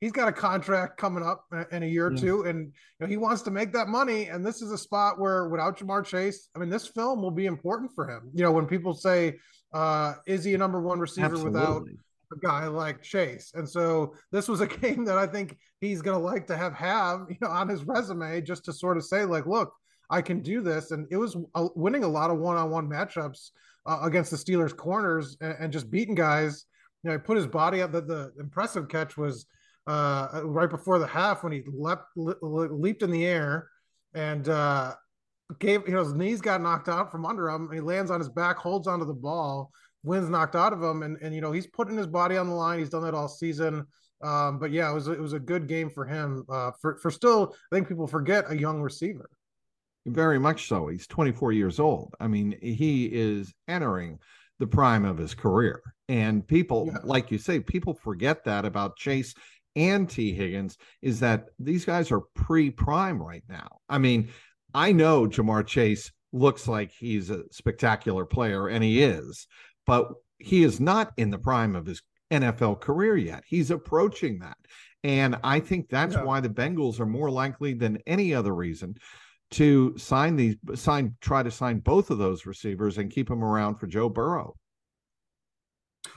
he's 0.03 0.11
got 0.11 0.27
a 0.27 0.33
contract 0.33 0.97
coming 0.97 1.23
up 1.23 1.45
in 1.71 1.81
a 1.81 1.85
year 1.85 2.07
or 2.07 2.13
two, 2.13 2.41
and 2.43 2.65
you 2.65 2.73
know, 2.99 3.07
he 3.07 3.15
wants 3.15 3.41
to 3.43 3.51
make 3.51 3.71
that 3.71 3.87
money. 3.87 4.25
And 4.25 4.45
this 4.45 4.61
is 4.61 4.69
a 4.69 4.77
spot 4.77 5.17
where, 5.17 5.47
without 5.47 5.79
Ja'Marr 5.79 6.05
Chase, 6.05 6.49
I 6.53 6.59
mean, 6.59 6.69
this 6.69 6.85
film 6.85 7.21
will 7.21 7.31
be 7.31 7.45
important 7.45 7.89
for 7.95 8.09
him. 8.09 8.29
You 8.33 8.43
know, 8.43 8.51
when 8.51 8.65
people 8.65 8.93
say, 8.93 9.35
uh, 9.73 10.15
"Is 10.27 10.43
he 10.43 10.55
a 10.55 10.57
number 10.57 10.81
one 10.81 10.99
receiver 10.99 11.27
Absolutely. 11.27 11.51
without 11.51 11.83
a 12.33 12.39
guy 12.45 12.67
like 12.67 13.01
Chase?" 13.01 13.53
And 13.55 13.67
so 13.67 14.13
this 14.29 14.49
was 14.49 14.59
a 14.59 14.67
game 14.81 15.05
that 15.05 15.17
I 15.17 15.25
think 15.25 15.57
he's 15.79 16.01
going 16.01 16.19
to 16.19 16.23
like 16.23 16.47
to 16.47 16.57
have 16.57 16.73
have 16.73 17.27
you 17.29 17.37
know 17.39 17.47
on 17.47 17.69
his 17.69 17.85
resume, 17.85 18.41
just 18.41 18.65
to 18.65 18.73
sort 18.73 18.97
of 18.97 19.05
say, 19.05 19.23
like, 19.23 19.45
"Look, 19.45 19.71
I 20.09 20.21
can 20.21 20.41
do 20.41 20.59
this." 20.59 20.91
And 20.91 21.07
it 21.11 21.17
was 21.17 21.37
uh, 21.55 21.69
winning 21.75 22.03
a 22.03 22.09
lot 22.09 22.29
of 22.29 22.39
one-on-one 22.39 22.89
matchups 22.89 23.51
uh, 23.85 23.99
against 24.01 24.31
the 24.31 24.37
Steelers 24.37 24.75
corners 24.75 25.37
and, 25.39 25.55
and 25.61 25.71
just 25.71 25.89
beating 25.89 26.15
guys 26.15 26.65
you 27.03 27.09
know, 27.09 27.17
he 27.17 27.21
put 27.21 27.37
his 27.37 27.47
body 27.47 27.81
up. 27.81 27.91
The, 27.91 28.01
the 28.01 28.33
impressive 28.39 28.87
catch 28.87 29.17
was 29.17 29.45
uh, 29.87 30.41
right 30.43 30.69
before 30.69 30.99
the 30.99 31.07
half 31.07 31.43
when 31.43 31.51
he 31.51 31.63
leapt, 31.67 32.05
le- 32.15 32.37
leaped 32.41 33.03
in 33.03 33.11
the 33.11 33.25
air 33.25 33.69
and 34.13 34.47
uh, 34.49 34.93
gave, 35.59 35.87
you 35.87 35.93
know, 35.93 36.03
his 36.03 36.13
knees 36.13 36.41
got 36.41 36.61
knocked 36.61 36.89
out 36.89 37.11
from 37.11 37.25
under 37.25 37.49
him. 37.49 37.69
he 37.71 37.79
lands 37.79 38.11
on 38.11 38.19
his 38.19 38.29
back, 38.29 38.57
holds 38.57 38.87
onto 38.87 39.05
the 39.05 39.13
ball, 39.13 39.71
wind's 40.03 40.29
knocked 40.29 40.55
out 40.55 40.73
of 40.73 40.81
him. 40.81 41.03
And, 41.03 41.17
and, 41.21 41.33
you 41.33 41.41
know, 41.41 41.51
he's 41.51 41.67
putting 41.67 41.97
his 41.97 42.07
body 42.07 42.37
on 42.37 42.47
the 42.47 42.55
line. 42.55 42.79
He's 42.79 42.89
done 42.89 43.03
that 43.03 43.13
all 43.13 43.27
season. 43.27 43.85
Um, 44.21 44.57
but 44.57 44.71
yeah, 44.71 44.89
it 44.89 44.93
was, 44.93 45.07
it 45.07 45.19
was 45.19 45.33
a 45.33 45.39
good 45.39 45.67
game 45.67 45.89
for 45.89 46.05
him 46.05 46.45
uh, 46.49 46.71
for, 46.81 46.97
for 46.97 47.11
still, 47.11 47.55
I 47.71 47.75
think 47.75 47.89
people 47.89 48.07
forget 48.07 48.49
a 48.49 48.57
young 48.57 48.81
receiver. 48.81 49.29
Very 50.05 50.39
much 50.39 50.67
so. 50.67 50.87
He's 50.87 51.07
24 51.07 51.53
years 51.53 51.79
old. 51.79 52.13
I 52.19 52.27
mean, 52.27 52.57
he 52.61 53.05
is 53.05 53.53
entering 53.67 54.19
the 54.59 54.67
prime 54.67 55.05
of 55.05 55.17
his 55.17 55.33
career. 55.33 55.81
And 56.09 56.45
people, 56.45 56.87
yeah. 56.87 56.99
like 57.03 57.31
you 57.31 57.37
say, 57.37 57.59
people 57.59 57.93
forget 57.93 58.43
that 58.45 58.65
about 58.65 58.97
Chase 58.97 59.33
and 59.75 60.09
Tee 60.09 60.33
Higgins 60.33 60.77
is 61.01 61.19
that 61.21 61.45
these 61.59 61.85
guys 61.85 62.11
are 62.11 62.21
pre 62.35 62.69
prime 62.69 63.21
right 63.21 63.43
now. 63.49 63.79
I 63.89 63.97
mean, 63.97 64.29
I 64.73 64.91
know 64.91 65.27
Ja'Marr 65.27 65.65
Chase 65.65 66.11
looks 66.31 66.67
like 66.67 66.91
he's 66.91 67.29
a 67.29 67.43
spectacular 67.51 68.25
player, 68.25 68.67
and 68.67 68.83
he 68.83 69.03
is, 69.03 69.47
but 69.85 70.09
he 70.39 70.63
is 70.63 70.79
not 70.79 71.13
in 71.17 71.29
the 71.29 71.37
prime 71.37 71.75
of 71.75 71.85
his 71.85 72.01
NFL 72.31 72.81
career 72.81 73.15
yet. 73.15 73.43
He's 73.47 73.71
approaching 73.71 74.39
that. 74.39 74.57
And 75.03 75.37
I 75.43 75.59
think 75.59 75.89
that's 75.89 76.15
yeah. 76.15 76.23
why 76.23 76.39
the 76.39 76.49
Bengals 76.49 76.99
are 76.99 77.05
more 77.05 77.29
likely 77.29 77.73
than 77.73 77.99
any 78.07 78.33
other 78.33 78.55
reason 78.55 78.95
to 79.51 79.95
sign 79.97 80.35
these 80.35 80.55
sign 80.73 81.15
try 81.21 81.43
to 81.43 81.51
sign 81.51 81.79
both 81.79 82.09
of 82.09 82.17
those 82.17 82.45
receivers 82.47 82.97
and 82.97 83.11
keep 83.11 83.29
them 83.29 83.43
around 83.43 83.75
for 83.75 83.85
Joe 83.85 84.09
Burrow. 84.09 84.55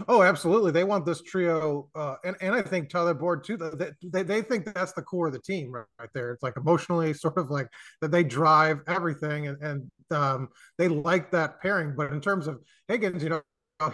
Oh, 0.08 0.22
absolutely. 0.22 0.72
They 0.72 0.84
want 0.84 1.06
this 1.06 1.22
trio, 1.22 1.88
uh, 1.94 2.16
and 2.24 2.36
and 2.40 2.54
I 2.54 2.62
think 2.62 2.90
Tyler 2.90 3.14
Boyd 3.14 3.44
too. 3.44 3.56
They, 3.56 3.90
they 4.02 4.22
they 4.22 4.42
think 4.42 4.72
that's 4.74 4.92
the 4.92 5.02
core 5.02 5.28
of 5.28 5.32
the 5.32 5.38
team 5.38 5.72
right, 5.72 5.84
right 5.98 6.08
there. 6.14 6.32
It's 6.32 6.42
like 6.42 6.56
emotionally, 6.56 7.12
sort 7.14 7.38
of 7.38 7.50
like 7.50 7.68
that 8.00 8.10
they 8.10 8.22
drive 8.24 8.80
everything, 8.86 9.46
and 9.48 9.62
and 9.62 9.90
um, 10.10 10.48
they 10.78 10.88
like 10.88 11.30
that 11.30 11.60
pairing. 11.60 11.94
But 11.96 12.12
in 12.12 12.20
terms 12.20 12.46
of 12.46 12.60
Higgins, 12.88 13.22
you 13.22 13.30
know, 13.30 13.42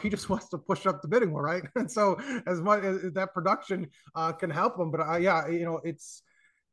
he 0.00 0.08
just 0.08 0.28
wants 0.30 0.48
to 0.50 0.58
push 0.58 0.86
up 0.86 1.02
the 1.02 1.08
bidding 1.08 1.32
war, 1.32 1.42
right? 1.42 1.62
And 1.76 1.90
so 1.90 2.18
as 2.46 2.60
much 2.60 2.82
as 2.84 3.12
that 3.12 3.32
production 3.34 3.88
uh, 4.14 4.32
can 4.32 4.50
help 4.50 4.78
him, 4.78 4.90
but 4.90 5.00
uh, 5.00 5.16
yeah, 5.16 5.46
you 5.48 5.64
know, 5.64 5.80
it's 5.84 6.22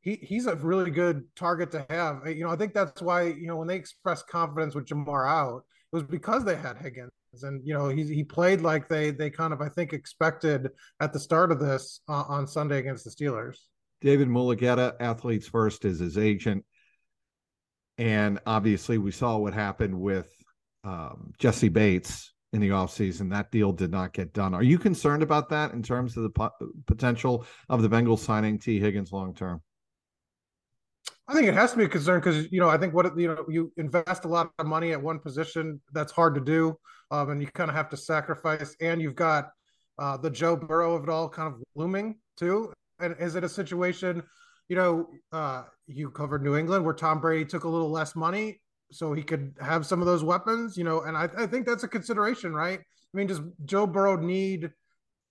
he 0.02 0.16
he's 0.16 0.48
a 0.48 0.56
really 0.56 0.92
good 0.92 1.24
target 1.36 1.72
to 1.72 1.86
have. 1.90 2.28
You 2.28 2.46
know, 2.46 2.52
I 2.52 2.56
think 2.56 2.74
that's 2.74 3.02
why 3.02 3.24
you 3.24 3.48
know 3.48 3.58
when 3.58 3.68
they 3.68 3.76
expressed 3.76 4.28
confidence 4.28 4.76
with 4.76 4.86
Ja'Marr 4.88 5.28
out, 5.30 5.64
it 5.92 5.96
was 5.96 6.04
because 6.04 6.46
they 6.46 6.56
had 6.56 6.78
Higgins, 6.78 7.12
and 7.44 7.66
you 7.66 7.74
know 7.74 7.90
he 7.90 8.04
he 8.04 8.24
played 8.24 8.62
like 8.62 8.88
they 8.88 9.12
they 9.12 9.30
kind 9.30 9.54
of 9.54 9.62
I 9.62 9.70
think 9.70 9.94
expected 9.94 10.70
at 11.00 11.14
the 11.14 11.20
start 11.20 11.52
of 11.52 11.60
this 11.60 12.02
uh, 12.08 12.24
on 12.28 12.48
Sunday 12.48 12.80
against 12.80 13.06
the 13.06 13.12
Steelers. 13.12 13.58
David 14.02 14.30
Mulugheta, 14.30 14.96
Athletes 15.00 15.48
First, 15.48 15.86
is 15.86 16.00
his 16.00 16.18
agent, 16.18 16.66
and 17.98 18.40
obviously 18.46 18.98
we 18.98 19.12
saw 19.12 19.38
what 19.38 19.54
happened 19.54 20.00
with 20.00 20.32
um, 20.84 21.34
Jessie 21.38 21.70
Bates 21.70 22.34
in 22.54 22.62
the 22.62 22.70
offseason. 22.70 23.30
That 23.32 23.52
deal 23.52 23.74
did 23.74 23.92
not 23.92 24.14
get 24.14 24.34
done. 24.34 24.54
Are 24.54 24.64
you 24.64 24.80
concerned 24.80 25.22
about 25.22 25.50
that 25.50 25.74
in 25.74 25.84
terms 25.84 26.18
of 26.18 26.24
the 26.24 26.30
po- 26.30 26.52
potential 26.88 27.46
of 27.68 27.82
the 27.82 27.90
Bengals 27.90 28.20
signing 28.20 28.58
Tee 28.58 28.80
Higgins 28.80 29.12
long 29.12 29.36
term? 29.36 29.62
I 31.28 31.34
think 31.34 31.48
it 31.48 31.54
has 31.54 31.72
to 31.72 31.78
be 31.78 31.84
a 31.84 31.90
concern 31.90 32.20
because 32.20 32.52
you 32.52 32.60
know 32.60 32.70
I 32.70 32.78
think 32.78 32.94
what 32.94 33.18
you 33.18 33.28
know 33.28 33.46
you 33.48 33.72
invest 33.78 34.26
a 34.26 34.28
lot 34.28 34.52
of 34.58 34.66
money 34.66 34.94
at 34.94 35.02
one 35.02 35.20
position 35.20 35.80
that's 35.94 36.12
hard 36.12 36.34
to 36.36 36.42
do, 36.42 36.76
um, 37.12 37.30
and 37.30 37.42
you 37.42 37.48
kind 37.48 37.70
of 37.70 37.76
have 37.76 37.90
to 37.90 37.98
sacrifice. 37.98 38.76
And 38.82 39.00
you've 39.00 39.16
got 39.16 39.52
uh, 40.00 40.18
the 40.18 40.30
Joe 40.30 40.56
Burrow 40.56 40.96
of 40.96 41.04
it 41.04 41.10
all 41.10 41.30
kind 41.30 41.54
of 41.54 41.62
looming 41.76 42.16
too. 42.38 42.74
And 43.00 43.16
is 43.20 43.36
it 43.36 43.44
a 43.44 43.50
situation, 43.50 44.24
you 44.70 44.76
know, 44.76 45.10
uh, 45.32 45.64
you 45.88 46.10
covered 46.10 46.44
New 46.44 46.56
England 46.56 46.84
where 46.84 46.94
Tom 46.94 47.22
Brady 47.22 47.46
took 47.46 47.64
a 47.64 47.70
little 47.70 47.92
less 47.92 48.16
money 48.16 48.60
so 48.92 49.14
he 49.14 49.22
could 49.22 49.54
have 49.62 49.86
some 49.86 50.02
of 50.02 50.08
those 50.08 50.24
weapons, 50.24 50.78
you 50.78 50.84
know, 50.84 51.02
and 51.02 51.16
I, 51.16 51.30
I 51.38 51.46
think 51.46 51.68
that's 51.68 51.84
a 51.84 51.88
consideration, 51.88 52.54
right? 52.54 52.80
I 52.80 53.18
mean, 53.18 53.28
does 53.28 53.42
Joe 53.66 53.86
Burrow 53.86 54.18
need 54.18 54.72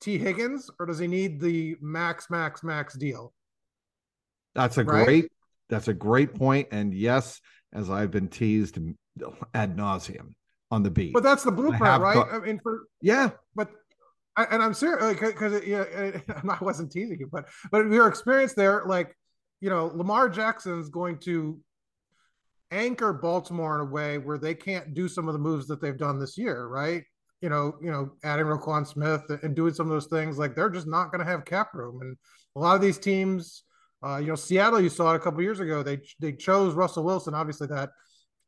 Tee 0.01 0.17
Higgins 0.17 0.71
or 0.79 0.87
does 0.87 0.99
he 0.99 1.09
need 1.09 1.41
the 1.41 1.77
max, 1.81 2.31
max, 2.31 2.63
max 2.63 2.95
deal? 2.95 3.33
That's 4.55 4.79
a 4.79 4.85
right? 4.85 5.05
great 5.05 5.33
that's 5.69 5.89
a 5.89 5.95
great 5.95 6.35
point. 6.35 6.69
And 6.71 6.95
yes, 6.95 7.41
as 7.73 7.91
I've 7.91 8.11
been 8.11 8.29
teased 8.29 8.79
ad 9.55 9.77
nauseum 9.77 10.35
on 10.71 10.83
the 10.83 10.91
beat. 10.91 11.13
But 11.13 11.23
that's 11.23 11.45
the 11.45 11.53
blueprint, 11.53 12.03
right? 12.03 12.27
I 12.31 12.39
mean, 12.39 12.61
for 12.63 12.85
yeah, 13.01 13.31
but 13.55 13.71
I, 14.37 14.45
and 14.51 14.63
I'm 14.63 14.75
serious 14.75 15.19
because 15.19 15.65
yeah, 15.67 15.85
I 16.49 16.59
wasn't 16.63 16.93
teasing 16.93 17.19
you, 17.21 17.29
but 17.31 17.49
but 17.71 17.87
your 17.87 18.09
experience 18.09 18.55
there, 18.55 18.83
like 18.87 19.15
you 19.61 19.71
know, 19.71 19.91
Lamar 19.95 20.29
Jackson's 20.29 20.89
going 20.89 21.19
to 21.19 21.59
anchor 22.71 23.13
Baltimore 23.13 23.75
in 23.75 23.81
a 23.81 23.91
way 23.91 24.19
where 24.19 24.39
they 24.39 24.55
can't 24.55 24.95
do 24.95 25.09
some 25.09 25.27
of 25.27 25.33
the 25.33 25.39
moves 25.39 25.67
that 25.67 25.81
they've 25.81 25.97
done 25.97 26.21
this 26.21 26.37
year, 26.37 26.67
right? 26.67 27.03
You 27.41 27.49
know, 27.49 27.77
you 27.81 27.91
know, 27.91 28.11
adding 28.25 28.47
Roquan 28.47 28.87
Smith 28.87 29.23
and 29.43 29.55
doing 29.55 29.73
some 29.73 29.87
of 29.87 29.93
those 29.93 30.07
things, 30.07 30.39
like 30.39 30.55
they're 30.55 30.71
just 30.71 30.87
not 30.87 31.11
going 31.11 31.25
to 31.25 31.31
have 31.31 31.45
cap 31.45 31.75
room, 31.75 32.01
and 32.03 32.17
a 32.57 32.61
lot 32.61 32.77
of 32.77 32.83
these 32.83 32.99
teams 32.99 33.65
uh, 34.05 34.19
you 34.19 34.29
know, 34.29 34.35
Seattle, 34.35 34.81
you 34.81 34.89
saw 34.89 35.13
it 35.13 35.17
a 35.17 35.19
couple 35.19 35.43
years 35.43 35.61
ago. 35.61 35.83
They 35.83 35.99
they 36.21 36.33
chose 36.33 36.75
Russell 36.75 37.05
Wilson. 37.05 37.35
Obviously, 37.35 37.67
that 37.69 37.91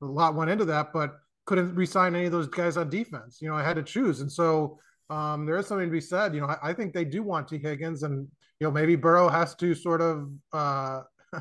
a 0.02 0.06
lot 0.06 0.34
went 0.34 0.50
into 0.50 0.64
that, 0.66 0.92
but 0.92 1.16
couldn't 1.46 1.74
resign 1.74 2.14
any 2.14 2.26
of 2.26 2.32
those 2.32 2.46
guys 2.46 2.76
on 2.76 2.88
defense. 2.88 3.38
You 3.40 3.48
know, 3.48 3.56
I 3.56 3.62
had 3.62 3.76
to 3.76 3.82
choose, 3.82 4.20
and 4.20 4.30
so 4.30 4.78
um, 5.08 5.46
there 5.46 5.56
is 5.58 5.66
something 5.66 5.88
to 5.88 5.92
be 5.92 6.00
said. 6.00 6.34
You 6.34 6.42
know, 6.42 6.46
I, 6.46 6.70
I, 6.70 6.72
think 6.72 6.94
they 6.94 7.04
do 7.04 7.22
want 7.22 7.48
Tee 7.48 7.58
Higgins, 7.58 8.04
and 8.04 8.28
you 8.60 8.66
know, 8.66 8.70
maybe 8.70 8.94
Burrow 8.94 9.28
has 9.28 9.56
to 9.56 9.74
sort 9.74 10.00
of 10.00 10.30
uh, 10.52 11.02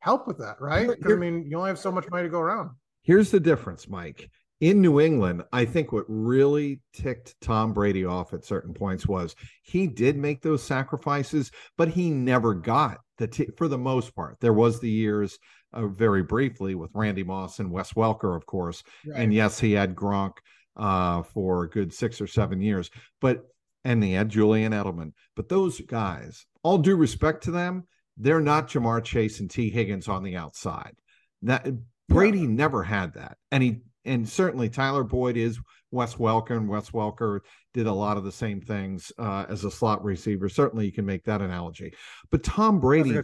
help 0.00 0.26
with 0.26 0.38
that, 0.38 0.60
right? 0.60 0.88
I 1.04 1.08
mean, 1.14 1.46
you 1.46 1.58
only 1.58 1.68
have 1.68 1.78
so 1.78 1.92
much 1.92 2.06
money 2.10 2.22
to 2.22 2.30
go 2.30 2.40
around. 2.40 2.70
Here's 3.02 3.30
the 3.30 3.40
difference, 3.40 3.88
Mike. 3.88 4.30
In 4.60 4.80
New 4.80 5.00
England, 5.00 5.42
I 5.52 5.66
think 5.66 5.92
what 5.92 6.06
really 6.08 6.80
ticked 6.94 7.38
Tom 7.42 7.74
Brady 7.74 8.06
off 8.06 8.32
at 8.32 8.44
certain 8.44 8.72
points 8.72 9.06
was 9.06 9.34
he 9.62 9.86
did 9.86 10.16
make 10.16 10.40
those 10.40 10.62
sacrifices, 10.62 11.50
but 11.76 11.88
he 11.88 12.10
never 12.10 12.54
got 12.54 13.00
the 13.18 13.26
t- 13.26 13.48
for 13.56 13.68
the 13.68 13.78
most 13.78 14.14
part. 14.14 14.36
There 14.40 14.52
was 14.52 14.80
the 14.80 14.90
years 14.90 15.38
uh, 15.72 15.86
very 15.86 16.22
briefly 16.22 16.74
with 16.74 16.90
Randy 16.94 17.24
Moss 17.24 17.58
and 17.58 17.70
Wes 17.70 17.92
Welker, 17.92 18.36
of 18.36 18.46
course, 18.46 18.82
right. 19.06 19.20
and 19.20 19.32
yes, 19.32 19.58
he 19.58 19.72
had 19.72 19.94
Gronk 19.94 20.34
uh, 20.76 21.22
for 21.22 21.64
a 21.64 21.70
good 21.70 21.92
six 21.92 22.20
or 22.20 22.26
seven 22.26 22.60
years, 22.60 22.90
but 23.20 23.44
and 23.84 24.02
he 24.02 24.12
had 24.12 24.28
Julian 24.28 24.72
Edelman. 24.72 25.12
But 25.36 25.48
those 25.48 25.80
guys, 25.80 26.46
all 26.62 26.78
due 26.78 26.96
respect 26.96 27.44
to 27.44 27.50
them, 27.50 27.86
they're 28.16 28.40
not 28.40 28.68
Ja'Marr 28.68 29.04
Chase 29.04 29.40
and 29.40 29.50
Tee 29.50 29.70
Higgins 29.70 30.08
on 30.08 30.22
the 30.22 30.36
outside. 30.36 30.94
That 31.42 31.66
Brady 32.08 32.40
yeah. 32.40 32.48
never 32.48 32.82
had 32.82 33.14
that, 33.14 33.36
and 33.50 33.62
he 33.62 33.80
and 34.04 34.28
certainly 34.28 34.68
Tyler 34.68 35.04
Boyd 35.04 35.36
is 35.36 35.58
Wes 35.90 36.14
Welker, 36.14 36.56
and 36.56 36.68
Wes 36.68 36.90
Welker 36.90 37.40
did 37.72 37.86
a 37.86 37.92
lot 37.92 38.16
of 38.16 38.24
the 38.24 38.32
same 38.32 38.60
things 38.60 39.12
uh, 39.18 39.46
as 39.48 39.64
a 39.64 39.70
slot 39.70 40.04
receiver. 40.04 40.48
Certainly, 40.48 40.86
you 40.86 40.92
can 40.92 41.06
make 41.06 41.24
that 41.24 41.40
analogy. 41.40 41.94
But 42.30 42.42
Tom 42.42 42.80
Brady, 42.80 43.18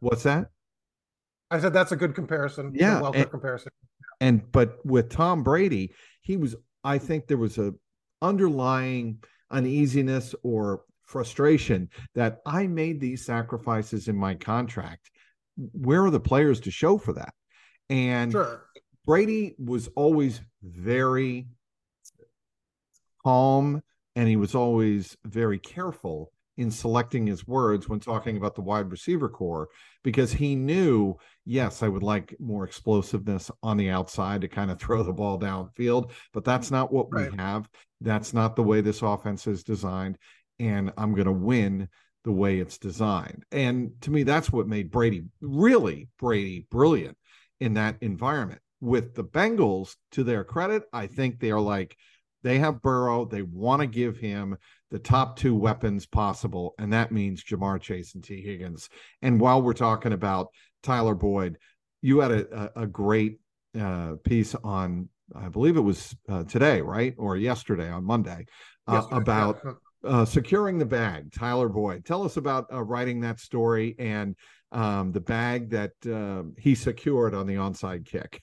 what's 0.00 0.22
that? 0.22 0.48
I 1.50 1.60
said 1.60 1.72
that's 1.72 1.92
a 1.92 1.96
good 1.96 2.14
comparison. 2.14 2.72
Yeah, 2.74 3.00
Welker 3.00 3.16
and, 3.16 3.30
comparison. 3.30 3.72
And 4.20 4.50
but 4.52 4.84
with 4.84 5.10
Tom 5.10 5.42
Brady, 5.42 5.92
he 6.20 6.36
was. 6.36 6.56
I 6.84 6.98
think 6.98 7.26
there 7.26 7.36
was 7.36 7.58
a 7.58 7.74
underlying 8.22 9.18
uneasiness 9.50 10.34
or 10.42 10.82
frustration 11.04 11.88
that 12.14 12.38
I 12.46 12.66
made 12.66 13.00
these 13.00 13.24
sacrifices 13.24 14.08
in 14.08 14.16
my 14.16 14.34
contract. 14.34 15.10
Where 15.56 16.04
are 16.04 16.10
the 16.10 16.20
players 16.20 16.60
to 16.60 16.70
show 16.70 16.98
for 16.98 17.12
that? 17.14 17.32
And 17.88 18.32
sure. 18.32 18.65
Brady 19.06 19.54
was 19.56 19.88
always 19.94 20.40
very 20.62 21.46
calm 23.24 23.80
and 24.16 24.28
he 24.28 24.36
was 24.36 24.54
always 24.54 25.16
very 25.24 25.58
careful 25.58 26.32
in 26.56 26.70
selecting 26.70 27.26
his 27.26 27.46
words 27.46 27.88
when 27.88 28.00
talking 28.00 28.36
about 28.36 28.54
the 28.54 28.62
wide 28.62 28.90
receiver 28.90 29.28
core 29.28 29.68
because 30.02 30.32
he 30.32 30.56
knew, 30.56 31.14
yes, 31.44 31.82
I 31.82 31.88
would 31.88 32.02
like 32.02 32.34
more 32.40 32.64
explosiveness 32.64 33.50
on 33.62 33.76
the 33.76 33.90
outside 33.90 34.40
to 34.40 34.48
kind 34.48 34.70
of 34.70 34.78
throw 34.80 35.02
the 35.02 35.12
ball 35.12 35.38
downfield, 35.38 36.10
but 36.32 36.44
that's 36.44 36.70
not 36.70 36.92
what 36.92 37.12
right. 37.12 37.30
we 37.30 37.36
have. 37.36 37.68
That's 38.00 38.34
not 38.34 38.56
the 38.56 38.62
way 38.62 38.80
this 38.80 39.02
offense 39.02 39.46
is 39.46 39.62
designed. 39.62 40.18
And 40.58 40.92
I'm 40.96 41.12
going 41.12 41.26
to 41.26 41.32
win 41.32 41.88
the 42.24 42.32
way 42.32 42.58
it's 42.58 42.78
designed. 42.78 43.44
And 43.52 43.92
to 44.00 44.10
me, 44.10 44.24
that's 44.24 44.50
what 44.50 44.66
made 44.66 44.90
Brady 44.90 45.24
really 45.40 46.08
Brady 46.18 46.66
brilliant 46.70 47.16
in 47.60 47.74
that 47.74 47.98
environment 48.00 48.60
with 48.80 49.14
the 49.14 49.24
Bengals, 49.24 49.96
to 50.12 50.24
their 50.24 50.44
credit, 50.44 50.84
I 50.92 51.06
think 51.06 51.38
they 51.38 51.50
are 51.50 51.60
like, 51.60 51.96
they 52.42 52.58
have 52.58 52.82
Burrow. 52.82 53.24
They 53.24 53.42
want 53.42 53.80
to 53.80 53.86
give 53.86 54.18
him 54.18 54.56
the 54.90 54.98
top 54.98 55.36
two 55.36 55.54
weapons 55.54 56.06
possible. 56.06 56.74
And 56.78 56.92
that 56.92 57.10
means 57.10 57.42
Ja'Marr 57.42 57.80
Chase 57.80 58.14
and 58.14 58.22
Tee 58.22 58.42
Higgins. 58.42 58.88
And 59.22 59.40
while 59.40 59.62
we're 59.62 59.72
talking 59.72 60.12
about 60.12 60.48
Tyler 60.82 61.14
Boyd, 61.14 61.58
you 62.02 62.20
had 62.20 62.30
a, 62.30 62.70
a, 62.76 62.86
great 62.86 63.40
uh, 63.78 64.14
piece 64.22 64.54
on, 64.54 65.08
I 65.34 65.48
believe 65.48 65.76
it 65.76 65.80
was 65.80 66.14
uh, 66.28 66.44
today, 66.44 66.82
right? 66.82 67.14
Or 67.18 67.36
yesterday 67.36 67.90
on 67.90 68.04
Monday 68.04 68.46
uh, 68.86 69.02
about 69.10 69.60
uh, 70.04 70.24
securing 70.24 70.78
the 70.78 70.86
bag. 70.86 71.32
Tyler 71.32 71.68
Boyd. 71.68 72.04
Tell 72.04 72.22
us 72.22 72.36
about 72.36 72.66
uh, 72.72 72.82
writing 72.82 73.20
that 73.22 73.40
story 73.40 73.96
and 73.98 74.36
um, 74.70 75.10
the 75.10 75.20
bag 75.20 75.70
that 75.70 75.92
uh, 76.06 76.48
he 76.60 76.74
secured 76.74 77.34
on 77.34 77.46
the 77.46 77.54
onside 77.54 78.06
kick. 78.06 78.40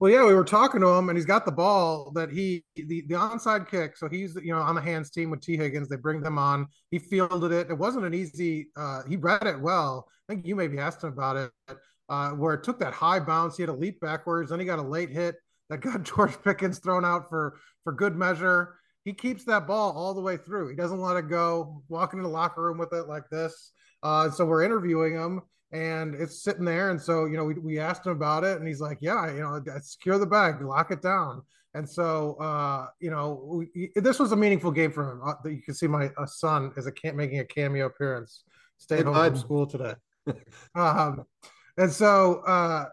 Well, 0.00 0.10
yeah, 0.10 0.24
we 0.24 0.32
were 0.32 0.44
talking 0.44 0.80
to 0.80 0.88
him, 0.88 1.10
and 1.10 1.18
he's 1.18 1.26
got 1.26 1.44
the 1.44 1.52
ball 1.52 2.10
that 2.14 2.30
he 2.30 2.64
the 2.74 3.02
the 3.06 3.14
onside 3.14 3.68
kick. 3.68 3.98
So 3.98 4.08
he's 4.08 4.34
you 4.36 4.50
know 4.50 4.60
on 4.60 4.74
the 4.74 4.80
hands 4.80 5.10
team 5.10 5.28
with 5.30 5.42
Tee 5.42 5.58
Higgins. 5.58 5.90
They 5.90 5.96
bring 5.96 6.22
them 6.22 6.38
on. 6.38 6.68
He 6.90 6.98
fielded 6.98 7.52
it. 7.52 7.68
It 7.68 7.76
wasn't 7.76 8.06
an 8.06 8.14
easy. 8.14 8.68
Uh, 8.74 9.02
he 9.06 9.16
read 9.16 9.46
it 9.46 9.60
well. 9.60 10.08
I 10.26 10.32
think 10.32 10.46
you 10.46 10.56
maybe 10.56 10.78
asked 10.78 11.04
him 11.04 11.12
about 11.12 11.36
it, 11.36 11.76
uh, 12.08 12.30
where 12.30 12.54
it 12.54 12.64
took 12.64 12.78
that 12.80 12.94
high 12.94 13.20
bounce. 13.20 13.58
He 13.58 13.62
had 13.62 13.68
a 13.68 13.74
leap 13.74 14.00
backwards. 14.00 14.48
Then 14.48 14.58
he 14.58 14.64
got 14.64 14.78
a 14.78 14.82
late 14.82 15.10
hit 15.10 15.34
that 15.68 15.82
got 15.82 16.02
George 16.14 16.42
Pickens 16.42 16.78
thrown 16.78 17.04
out 17.04 17.28
for 17.28 17.58
for 17.84 17.92
good 17.92 18.16
measure. 18.16 18.76
He 19.04 19.12
keeps 19.12 19.44
that 19.44 19.66
ball 19.66 19.92
all 19.92 20.14
the 20.14 20.22
way 20.22 20.38
through. 20.38 20.70
He 20.70 20.76
doesn't 20.76 21.00
let 21.00 21.18
it 21.18 21.28
go. 21.28 21.82
Walking 21.90 22.20
in 22.20 22.22
the 22.22 22.30
locker 22.30 22.62
room 22.62 22.78
with 22.78 22.94
it 22.94 23.06
like 23.06 23.28
this. 23.30 23.72
Uh, 24.02 24.30
so 24.30 24.46
we're 24.46 24.64
interviewing 24.64 25.12
him 25.12 25.42
and 25.72 26.14
it's 26.14 26.42
sitting 26.42 26.64
there. 26.64 26.90
And 26.90 27.00
so, 27.00 27.26
you 27.26 27.36
know, 27.36 27.44
we, 27.44 27.54
we 27.54 27.78
asked 27.78 28.06
him 28.06 28.12
about 28.12 28.44
it 28.44 28.58
and 28.58 28.66
he's 28.66 28.80
like, 28.80 28.98
yeah, 29.00 29.32
you 29.32 29.40
know, 29.40 29.62
secure 29.80 30.18
the 30.18 30.26
bag, 30.26 30.60
lock 30.62 30.90
it 30.90 31.02
down. 31.02 31.42
And 31.74 31.88
so, 31.88 32.34
uh, 32.40 32.88
you 32.98 33.10
know, 33.10 33.40
we, 33.44 33.92
this 33.94 34.18
was 34.18 34.32
a 34.32 34.36
meaningful 34.36 34.72
game 34.72 34.90
for 34.90 35.12
him. 35.12 35.20
Uh, 35.24 35.48
you 35.48 35.62
can 35.62 35.74
see 35.74 35.86
my 35.86 36.10
uh, 36.18 36.26
son 36.26 36.72
is 36.76 36.86
a 36.86 36.92
camp 36.92 37.16
making 37.16 37.38
a 37.38 37.44
cameo 37.44 37.86
appearance, 37.86 38.42
stayed 38.78 39.04
home 39.04 39.14
from 39.14 39.36
school 39.36 39.66
today. 39.66 39.94
um, 40.74 41.24
and 41.76 41.92
so, 41.92 42.40
uh, 42.40 42.86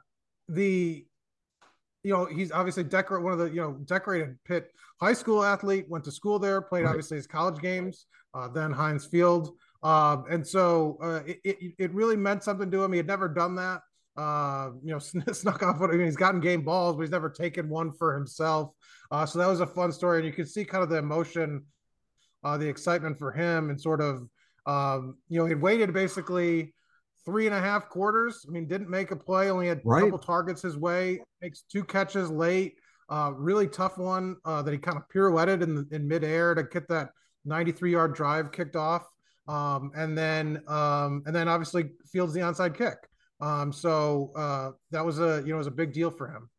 the, 0.48 1.06
you 2.04 2.14
know, 2.14 2.26
he's 2.26 2.52
obviously 2.52 2.84
decorate 2.84 3.24
one 3.24 3.34
of 3.34 3.40
the, 3.40 3.50
you 3.50 3.62
know, 3.62 3.74
decorated 3.86 4.38
Pitt 4.46 4.72
high 5.00 5.14
school 5.14 5.44
athlete, 5.44 5.86
went 5.90 6.04
to 6.06 6.12
school 6.12 6.40
there, 6.40 6.62
played 6.62 6.84
right. 6.84 6.90
obviously 6.90 7.18
his 7.18 7.28
college 7.28 7.62
games, 7.62 8.06
uh, 8.34 8.48
then 8.48 8.72
Heinz 8.72 9.06
Field. 9.06 9.58
Um, 9.84 10.26
and 10.30 10.46
so 10.46 10.98
uh, 11.02 11.22
it, 11.26 11.40
it, 11.44 11.74
it, 11.78 11.94
really 11.94 12.16
meant 12.16 12.44
something 12.44 12.72
to 12.72 12.84
him. 12.84 12.92
He 12.92 12.98
had 12.98 13.08
never 13.08 13.28
done 13.28 13.56
that. 13.56 13.82
Uh, 14.16 14.72
you 14.84 14.92
know, 14.92 15.00
snuck 15.34 15.62
off. 15.62 15.82
I 15.82 15.88
mean, 15.88 16.06
he's 16.06 16.18
gotten 16.18 16.42
game 16.42 16.64
balls, 16.64 16.96
but 16.96 17.04
he's 17.04 17.12
never 17.12 17.30
taken 17.30 17.70
one 17.70 17.92
for 17.92 18.16
himself. 18.16 18.72
Uh, 19.12 19.26
so 19.26 19.40
that 19.40 19.48
was 19.48 19.60
a 19.60 19.68
fun 19.68 19.92
story, 19.92 20.18
and 20.18 20.26
you 20.26 20.34
could 20.34 20.50
see 20.50 20.66
kind 20.66 20.84
of 20.84 20.90
the 20.90 20.98
emotion, 20.98 21.64
uh, 22.44 22.58
the 22.58 22.68
excitement 22.68 23.18
for 23.20 23.32
him, 23.32 23.70
and 23.70 23.80
sort 23.80 24.02
of, 24.02 24.28
um, 24.66 25.18
you 25.30 25.40
know, 25.40 25.46
he'd 25.46 25.62
waited 25.62 25.94
basically 25.94 26.74
three 27.24 27.46
and 27.46 27.56
a 27.56 27.60
half 27.60 27.88
quarters. 27.90 28.46
I 28.48 28.52
mean, 28.52 28.68
didn't 28.68 28.90
make 28.90 29.12
a 29.12 29.16
play, 29.16 29.52
only 29.52 29.68
had 29.68 29.82
right. 29.86 30.02
a 30.02 30.06
couple 30.06 30.20
targets 30.20 30.62
his 30.62 30.78
way, 30.78 31.20
makes 31.42 31.62
two 31.62 31.84
catches 31.84 32.32
late. 32.32 32.76
Uh, 33.10 33.32
really 33.36 33.68
tough 33.68 33.98
one 33.98 34.36
uh, 34.44 34.62
that 34.62 34.72
he 34.74 34.78
kind 34.78 34.98
of 34.98 35.04
pirouetted 35.08 35.62
in 35.62 35.76
the, 35.76 35.88
in 35.92 36.08
midair 36.08 36.54
to 36.54 36.64
get 36.64 36.90
that 36.90 37.12
93 37.46 37.92
yard 37.92 38.16
drive 38.16 38.52
kicked 38.52 38.76
off. 38.76 39.08
Um, 39.48 39.92
and 39.96 40.18
then 40.18 40.62
um, 40.68 41.24
and 41.26 41.36
then 41.36 41.48
obviously 41.48 41.92
fields 42.12 42.34
the 42.34 42.42
onside 42.42 42.78
kick. 42.78 42.98
Um, 43.40 43.72
so 43.72 44.32
uh, 44.36 44.72
that 44.92 45.06
was 45.06 45.20
a 45.20 45.42
you 45.46 45.52
know 45.52 45.58
was 45.58 45.68
a 45.68 45.72
big 45.72 45.94
deal 45.94 46.12
for 46.12 46.28
him. 46.28 46.50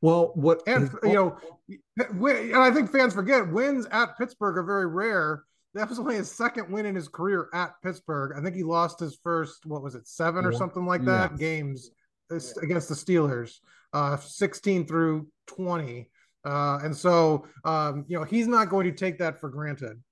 Well, 0.00 0.32
what 0.34 0.62
and 0.66 0.90
you 1.02 1.12
know, 1.14 1.36
and 1.68 2.56
I 2.56 2.70
think 2.70 2.90
fans 2.90 3.14
forget 3.14 3.50
wins 3.50 3.86
at 3.90 4.18
Pittsburgh 4.18 4.58
are 4.58 4.62
very 4.62 4.86
rare. 4.86 5.44
That 5.74 5.88
was 5.88 5.98
only 5.98 6.16
his 6.16 6.30
second 6.30 6.70
win 6.70 6.84
in 6.84 6.94
his 6.94 7.08
career 7.08 7.48
at 7.54 7.74
Pittsburgh. 7.82 8.36
I 8.36 8.42
think 8.42 8.54
he 8.54 8.62
lost 8.62 9.00
his 9.00 9.18
first 9.22 9.64
what 9.64 9.82
was 9.82 9.94
it 9.94 10.06
seven 10.06 10.44
or 10.44 10.52
something 10.52 10.84
like 10.84 11.04
that 11.04 11.38
games 11.38 11.90
against 12.30 12.88
the 12.88 12.94
Steelers, 12.94 13.58
uh, 13.92 14.16
sixteen 14.16 14.86
through 14.86 15.28
twenty. 15.46 16.10
Uh, 16.44 16.80
and 16.82 16.96
so, 16.96 17.46
um, 17.64 18.04
you 18.08 18.18
know, 18.18 18.24
he's 18.24 18.48
not 18.48 18.68
going 18.68 18.84
to 18.84 18.92
take 18.92 19.18
that 19.18 19.40
for 19.40 19.48
granted. 19.48 20.02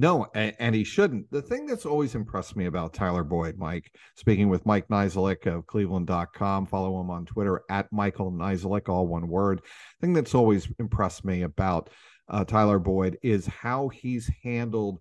No, 0.00 0.28
and, 0.32 0.54
and, 0.60 0.76
he 0.76 0.84
shouldn't. 0.84 1.28
The 1.32 1.42
thing 1.42 1.66
that's 1.66 1.84
always 1.84 2.14
impressed 2.14 2.54
me 2.54 2.66
about 2.66 2.94
Tyler 2.94 3.24
Boyd, 3.24 3.58
Mike, 3.58 3.92
speaking 4.14 4.48
with 4.48 4.64
Mike 4.64 4.86
Niziolek 4.86 5.44
of 5.48 5.66
cleveland.com, 5.66 6.66
follow 6.66 7.00
him 7.00 7.10
on 7.10 7.26
Twitter 7.26 7.62
at 7.68 7.90
Michael 7.90 8.30
Niziolek, 8.30 8.88
all 8.88 9.08
one 9.08 9.26
word. 9.26 9.58
The 9.58 10.06
thing 10.06 10.12
that's 10.12 10.36
always 10.36 10.68
impressed 10.78 11.24
me 11.24 11.42
about 11.42 11.90
uh, 12.28 12.44
Tyler 12.44 12.78
Boyd 12.78 13.18
is 13.24 13.46
how 13.46 13.88
he's 13.88 14.30
handled 14.44 15.00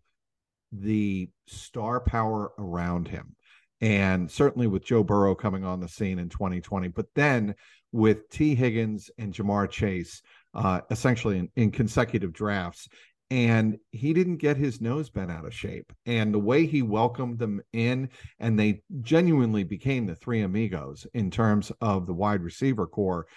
the 0.72 1.30
star 1.46 2.00
power 2.00 2.54
around 2.58 3.08
him. 3.08 3.36
And 3.82 4.32
certainly 4.32 4.66
with 4.66 4.84
Joe 4.84 5.04
Burrow 5.04 5.36
coming 5.36 5.64
on 5.64 5.80
the 5.80 5.88
scene 5.88 6.18
in 6.18 6.30
2020, 6.30 6.88
but 6.88 7.06
then 7.14 7.54
with 7.92 8.28
Tee 8.30 8.56
Higgins 8.56 9.12
and 9.20 9.32
Ja'Marr 9.32 9.70
Chase, 9.70 10.24
uh, 10.56 10.82
essentially 10.90 11.38
in, 11.38 11.50
in 11.56 11.70
consecutive 11.70 12.34
drafts, 12.34 12.88
and 13.30 13.78
he 13.92 14.14
didn't 14.14 14.38
get 14.38 14.58
his 14.58 14.80
nose 14.80 15.10
bent 15.10 15.32
out 15.32 15.46
of 15.46 15.54
shape. 15.54 15.92
And 16.06 16.34
the 16.34 16.40
way 16.40 16.66
he 16.66 16.82
welcomed 16.82 17.40
them 17.40 17.62
in, 17.74 18.10
and 18.40 18.58
they 18.58 18.84
genuinely 19.02 19.64
became 19.64 20.06
the 20.06 20.16
three 20.16 20.42
amigos 20.42 21.06
in 21.14 21.30
terms 21.30 21.72
of 21.82 22.08
the 22.08 22.14
wide 22.14 22.42
receiver 22.42 22.88
core. 22.88 23.28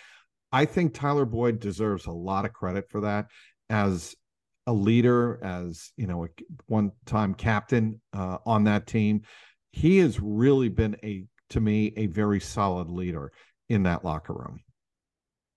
I 0.53 0.65
think 0.65 0.95
Tyler 0.95 1.25
Boyd 1.25 1.61
deserves 1.61 2.07
a 2.07 2.13
lot 2.13 2.45
of 2.45 2.53
credit 2.53 2.89
for 2.89 3.01
that 3.03 3.27
as 3.69 4.15
a 4.67 4.73
leader, 4.73 5.41
as 5.43 5.91
you 5.97 6.07
know, 6.07 6.25
a 6.25 6.29
one-time 6.67 7.35
captain 7.35 8.01
uh, 8.13 8.39
on 8.47 8.65
that 8.65 8.87
team. 8.87 9.23
He 9.73 9.99
has 9.99 10.21
really 10.21 10.69
been 10.69 10.97
a, 11.03 11.25
to 11.51 11.61
me, 11.61 11.93
a 11.97 12.07
very 12.07 12.41
solid 12.41 12.91
leader 12.91 13.33
in 13.69 13.85
that 13.85 14.05
locker 14.05 14.35
room. 14.35 14.61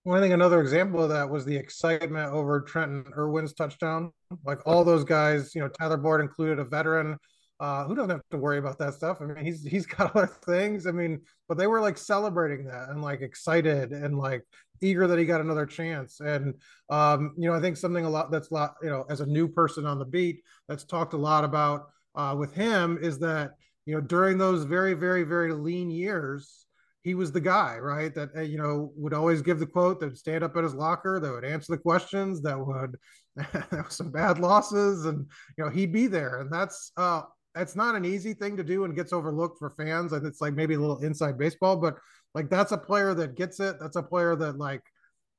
Well, 0.05 0.17
I 0.17 0.21
think 0.21 0.33
another 0.33 0.59
example 0.59 1.01
of 1.01 1.09
that 1.09 1.29
was 1.29 1.45
the 1.45 1.55
excitement 1.55 2.33
over 2.33 2.59
Trenton 2.61 3.05
Irwin's 3.17 3.53
touchdown. 3.53 4.11
Like 4.43 4.59
all 4.65 4.83
those 4.83 5.05
guys, 5.05 5.55
you 5.55 5.61
know, 5.61 5.69
Tyler 5.69 5.95
Boyd 5.95 6.19
included, 6.19 6.59
a 6.59 6.65
veteran 6.65 7.17
uh, 7.61 7.85
who 7.85 7.95
doesn't 7.95 8.09
have 8.09 8.21
to 8.31 8.37
worry 8.37 8.57
about 8.57 8.77
that 8.79 8.93
stuff. 8.95 9.19
I 9.21 9.25
mean, 9.25 9.45
he's 9.45 9.63
he's 9.63 9.85
got 9.97 10.13
other 10.15 10.27
things. 10.27 10.87
I 10.87 10.91
mean, 10.91 11.21
but 11.47 11.57
they 11.57 11.67
were 11.67 11.79
like 11.79 11.97
celebrating 11.97 12.65
that 12.65 12.89
and 12.89 13.01
like 13.01 13.21
excited 13.21 13.91
and 13.91 14.17
like 14.17 14.43
eager 14.81 15.07
that 15.07 15.17
he 15.17 15.23
got 15.25 15.39
another 15.39 15.65
chance. 15.65 16.19
And 16.19 16.55
um, 16.89 17.33
you 17.37 17.49
know, 17.49 17.55
I 17.55 17.61
think 17.61 17.77
something 17.77 18.03
a 18.03 18.09
lot 18.09 18.29
that's 18.29 18.51
a 18.51 18.53
lot, 18.53 18.75
you 18.83 18.89
know, 18.89 19.05
as 19.09 19.21
a 19.21 19.25
new 19.25 19.47
person 19.47 19.85
on 19.85 19.99
the 19.99 20.05
beat, 20.05 20.41
that's 20.67 20.83
talked 20.83 21.13
a 21.13 21.17
lot 21.17 21.45
about 21.45 21.87
uh, 22.15 22.35
with 22.37 22.53
him 22.53 22.99
is 23.01 23.19
that 23.19 23.51
you 23.85 23.95
know 23.95 24.01
during 24.01 24.37
those 24.37 24.65
very 24.65 24.93
very 24.93 25.23
very 25.23 25.53
lean 25.53 25.89
years 25.89 26.65
he 27.03 27.15
was 27.15 27.31
the 27.31 27.41
guy, 27.41 27.77
right? 27.77 28.13
That 28.15 28.29
uh, 28.35 28.41
you 28.41 28.57
know 28.57 28.91
would 28.95 29.13
always 29.13 29.41
give 29.41 29.59
the 29.59 29.65
quote, 29.65 29.99
that 29.99 30.07
would 30.07 30.17
stand 30.17 30.43
up 30.43 30.55
at 30.55 30.63
his 30.63 30.73
locker, 30.73 31.19
that 31.19 31.31
would 31.31 31.45
answer 31.45 31.73
the 31.73 31.81
questions, 31.81 32.41
that 32.41 32.57
would 32.57 32.97
have 33.71 33.91
some 33.91 34.11
bad 34.11 34.39
losses, 34.39 35.05
and 35.05 35.25
you 35.57 35.63
know 35.63 35.69
he'd 35.69 35.91
be 35.93 36.07
there. 36.07 36.39
And 36.39 36.51
that's 36.51 36.91
uh, 36.97 37.23
that's 37.53 37.75
not 37.75 37.95
an 37.95 38.05
easy 38.05 38.33
thing 38.33 38.57
to 38.57 38.63
do 38.63 38.85
and 38.85 38.95
gets 38.95 39.13
overlooked 39.13 39.59
for 39.59 39.69
fans. 39.71 40.13
And 40.13 40.25
it's 40.25 40.41
like 40.41 40.53
maybe 40.53 40.73
a 40.75 40.79
little 40.79 41.03
inside 41.03 41.37
baseball, 41.37 41.75
but 41.75 41.97
like 42.33 42.49
that's 42.49 42.71
a 42.71 42.77
player 42.77 43.13
that 43.13 43.35
gets 43.35 43.59
it. 43.59 43.75
That's 43.79 43.97
a 43.97 44.03
player 44.03 44.35
that 44.37 44.57
like 44.57 44.81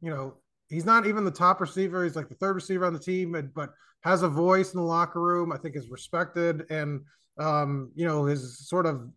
you 0.02 0.10
know 0.10 0.36
he's 0.68 0.84
not 0.84 1.06
even 1.06 1.24
the 1.24 1.30
top 1.30 1.60
receiver. 1.60 2.04
He's 2.04 2.16
like 2.16 2.28
the 2.28 2.36
third 2.36 2.54
receiver 2.54 2.84
on 2.84 2.92
the 2.92 2.98
team, 2.98 3.34
and, 3.36 3.52
but 3.54 3.70
has 4.02 4.22
a 4.22 4.28
voice 4.28 4.74
in 4.74 4.80
the 4.80 4.86
locker 4.86 5.20
room. 5.20 5.50
I 5.50 5.56
think 5.56 5.76
is 5.76 5.88
respected 5.88 6.70
and 6.70 7.00
um, 7.38 7.90
you 7.94 8.06
know 8.06 8.26
his 8.26 8.68
sort 8.68 8.84
of 8.84 9.08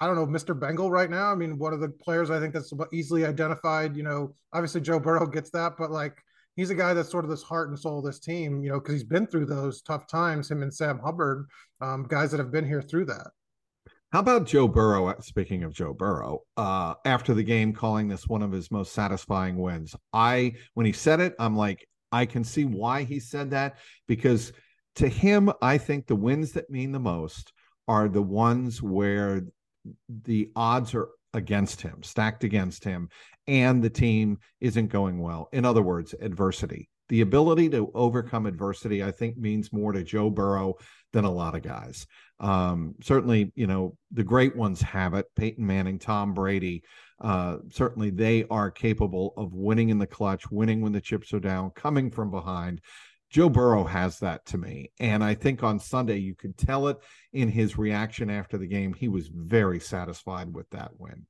I 0.00 0.06
don't 0.06 0.16
know, 0.16 0.26
Mr. 0.26 0.58
Bengal 0.58 0.90
right 0.90 1.10
now. 1.10 1.30
I 1.30 1.34
mean, 1.34 1.58
one 1.58 1.74
of 1.74 1.80
the 1.80 1.88
players 1.88 2.30
I 2.30 2.40
think 2.40 2.54
that's 2.54 2.72
easily 2.92 3.26
identified. 3.26 3.96
You 3.96 4.04
know, 4.04 4.34
obviously 4.52 4.80
Joe 4.80 4.98
Burrow 4.98 5.26
gets 5.26 5.50
that, 5.50 5.74
but 5.78 5.90
like 5.90 6.16
he's 6.54 6.70
a 6.70 6.74
guy 6.74 6.94
that's 6.94 7.10
sort 7.10 7.24
of 7.24 7.30
this 7.30 7.42
heart 7.42 7.68
and 7.68 7.78
soul 7.78 7.98
of 7.98 8.04
this 8.04 8.18
team. 8.18 8.62
You 8.62 8.70
know, 8.70 8.80
because 8.80 8.94
he's 8.94 9.04
been 9.04 9.26
through 9.26 9.46
those 9.46 9.82
tough 9.82 10.06
times. 10.06 10.50
Him 10.50 10.62
and 10.62 10.72
Sam 10.72 10.98
Hubbard, 10.98 11.46
um, 11.80 12.04
guys 12.08 12.30
that 12.30 12.38
have 12.38 12.50
been 12.50 12.66
here 12.66 12.82
through 12.82 13.06
that. 13.06 13.30
How 14.12 14.20
about 14.20 14.46
Joe 14.46 14.68
Burrow? 14.68 15.14
Speaking 15.20 15.64
of 15.64 15.74
Joe 15.74 15.92
Burrow, 15.92 16.40
uh, 16.56 16.94
after 17.04 17.34
the 17.34 17.42
game, 17.42 17.72
calling 17.72 18.08
this 18.08 18.26
one 18.26 18.42
of 18.42 18.52
his 18.52 18.70
most 18.70 18.92
satisfying 18.92 19.58
wins. 19.58 19.94
I, 20.12 20.54
when 20.74 20.86
he 20.86 20.92
said 20.92 21.20
it, 21.20 21.34
I'm 21.38 21.56
like, 21.56 21.86
I 22.12 22.24
can 22.24 22.44
see 22.44 22.64
why 22.64 23.02
he 23.02 23.20
said 23.20 23.50
that 23.50 23.76
because 24.06 24.52
to 24.94 25.08
him, 25.08 25.52
I 25.60 25.76
think 25.76 26.06
the 26.06 26.16
wins 26.16 26.52
that 26.52 26.70
mean 26.70 26.92
the 26.92 27.00
most 27.00 27.52
are 27.88 28.08
the 28.08 28.22
ones 28.22 28.80
where 28.80 29.42
the 30.24 30.50
odds 30.56 30.94
are 30.94 31.08
against 31.34 31.82
him, 31.82 32.02
stacked 32.02 32.44
against 32.44 32.84
him, 32.84 33.08
and 33.46 33.82
the 33.82 33.90
team 33.90 34.38
isn't 34.60 34.88
going 34.88 35.18
well. 35.18 35.48
In 35.52 35.64
other 35.64 35.82
words, 35.82 36.14
adversity. 36.20 36.88
The 37.08 37.20
ability 37.20 37.68
to 37.70 37.90
overcome 37.94 38.46
adversity, 38.46 39.04
I 39.04 39.12
think, 39.12 39.36
means 39.36 39.72
more 39.72 39.92
to 39.92 40.02
Joe 40.02 40.28
Burrow 40.28 40.74
than 41.12 41.24
a 41.24 41.30
lot 41.30 41.54
of 41.54 41.62
guys. 41.62 42.06
Um, 42.40 42.96
certainly, 43.00 43.52
you 43.54 43.66
know, 43.66 43.96
the 44.12 44.24
great 44.24 44.56
ones 44.56 44.80
have 44.82 45.14
it. 45.14 45.26
Peyton 45.36 45.64
Manning, 45.64 45.98
Tom 45.98 46.34
Brady, 46.34 46.82
uh, 47.20 47.58
certainly 47.70 48.10
they 48.10 48.44
are 48.50 48.70
capable 48.70 49.32
of 49.36 49.54
winning 49.54 49.90
in 49.90 49.98
the 49.98 50.06
clutch, 50.06 50.50
winning 50.50 50.80
when 50.80 50.92
the 50.92 51.00
chips 51.00 51.32
are 51.32 51.40
down, 51.40 51.70
coming 51.70 52.10
from 52.10 52.30
behind. 52.30 52.80
Joe 53.30 53.48
Burrow 53.48 53.84
has 53.84 54.18
that 54.20 54.46
to 54.46 54.58
me. 54.58 54.92
And 55.00 55.22
I 55.22 55.34
think 55.34 55.62
on 55.62 55.78
Sunday, 55.78 56.18
you 56.18 56.34
could 56.34 56.56
tell 56.56 56.88
it 56.88 56.98
in 57.32 57.48
his 57.48 57.76
reaction 57.76 58.30
after 58.30 58.56
the 58.56 58.66
game. 58.66 58.94
He 58.94 59.08
was 59.08 59.28
very 59.28 59.80
satisfied 59.80 60.54
with 60.54 60.68
that 60.70 60.92
win. 60.98 61.26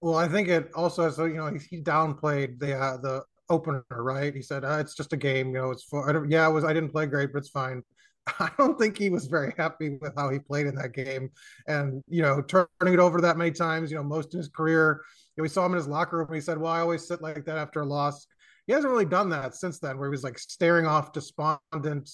Well, 0.00 0.14
I 0.14 0.28
think 0.28 0.48
it 0.48 0.70
also, 0.74 1.10
so, 1.10 1.24
you 1.24 1.34
know, 1.34 1.58
he 1.70 1.82
downplayed 1.82 2.60
the, 2.60 2.78
uh, 2.78 2.98
the 2.98 3.24
opener, 3.50 3.84
right? 3.90 4.32
He 4.34 4.42
said, 4.42 4.64
uh, 4.64 4.78
it's 4.78 4.94
just 4.94 5.12
a 5.12 5.16
game, 5.16 5.48
you 5.48 5.54
know, 5.54 5.70
it's 5.70 5.82
for, 5.82 6.26
yeah, 6.28 6.48
it 6.48 6.52
was, 6.52 6.64
I 6.64 6.72
didn't 6.72 6.90
play 6.90 7.06
great, 7.06 7.32
but 7.32 7.40
it's 7.40 7.48
fine. 7.48 7.82
I 8.38 8.50
don't 8.58 8.78
think 8.78 8.96
he 8.96 9.10
was 9.10 9.26
very 9.26 9.54
happy 9.56 9.98
with 10.00 10.12
how 10.16 10.30
he 10.30 10.38
played 10.38 10.66
in 10.66 10.76
that 10.76 10.92
game. 10.92 11.30
And, 11.66 12.02
you 12.08 12.22
know, 12.22 12.40
turning 12.42 12.94
it 12.94 13.00
over 13.00 13.20
that 13.20 13.36
many 13.36 13.50
times, 13.50 13.90
you 13.90 13.96
know, 13.96 14.04
most 14.04 14.34
in 14.34 14.38
his 14.38 14.48
career, 14.48 15.00
you 15.36 15.40
know, 15.40 15.42
we 15.42 15.48
saw 15.48 15.66
him 15.66 15.72
in 15.72 15.78
his 15.78 15.88
locker 15.88 16.18
room. 16.18 16.32
He 16.32 16.40
said, 16.40 16.58
well, 16.58 16.72
I 16.72 16.80
always 16.80 17.08
sit 17.08 17.20
like 17.20 17.44
that 17.46 17.58
after 17.58 17.80
a 17.80 17.86
loss 17.86 18.26
he 18.68 18.74
hasn't 18.74 18.92
really 18.92 19.06
done 19.06 19.30
that 19.30 19.54
since 19.54 19.78
then, 19.78 19.98
where 19.98 20.08
he 20.08 20.10
was 20.10 20.22
like 20.22 20.38
staring 20.38 20.86
off, 20.86 21.14
despondent, 21.14 22.10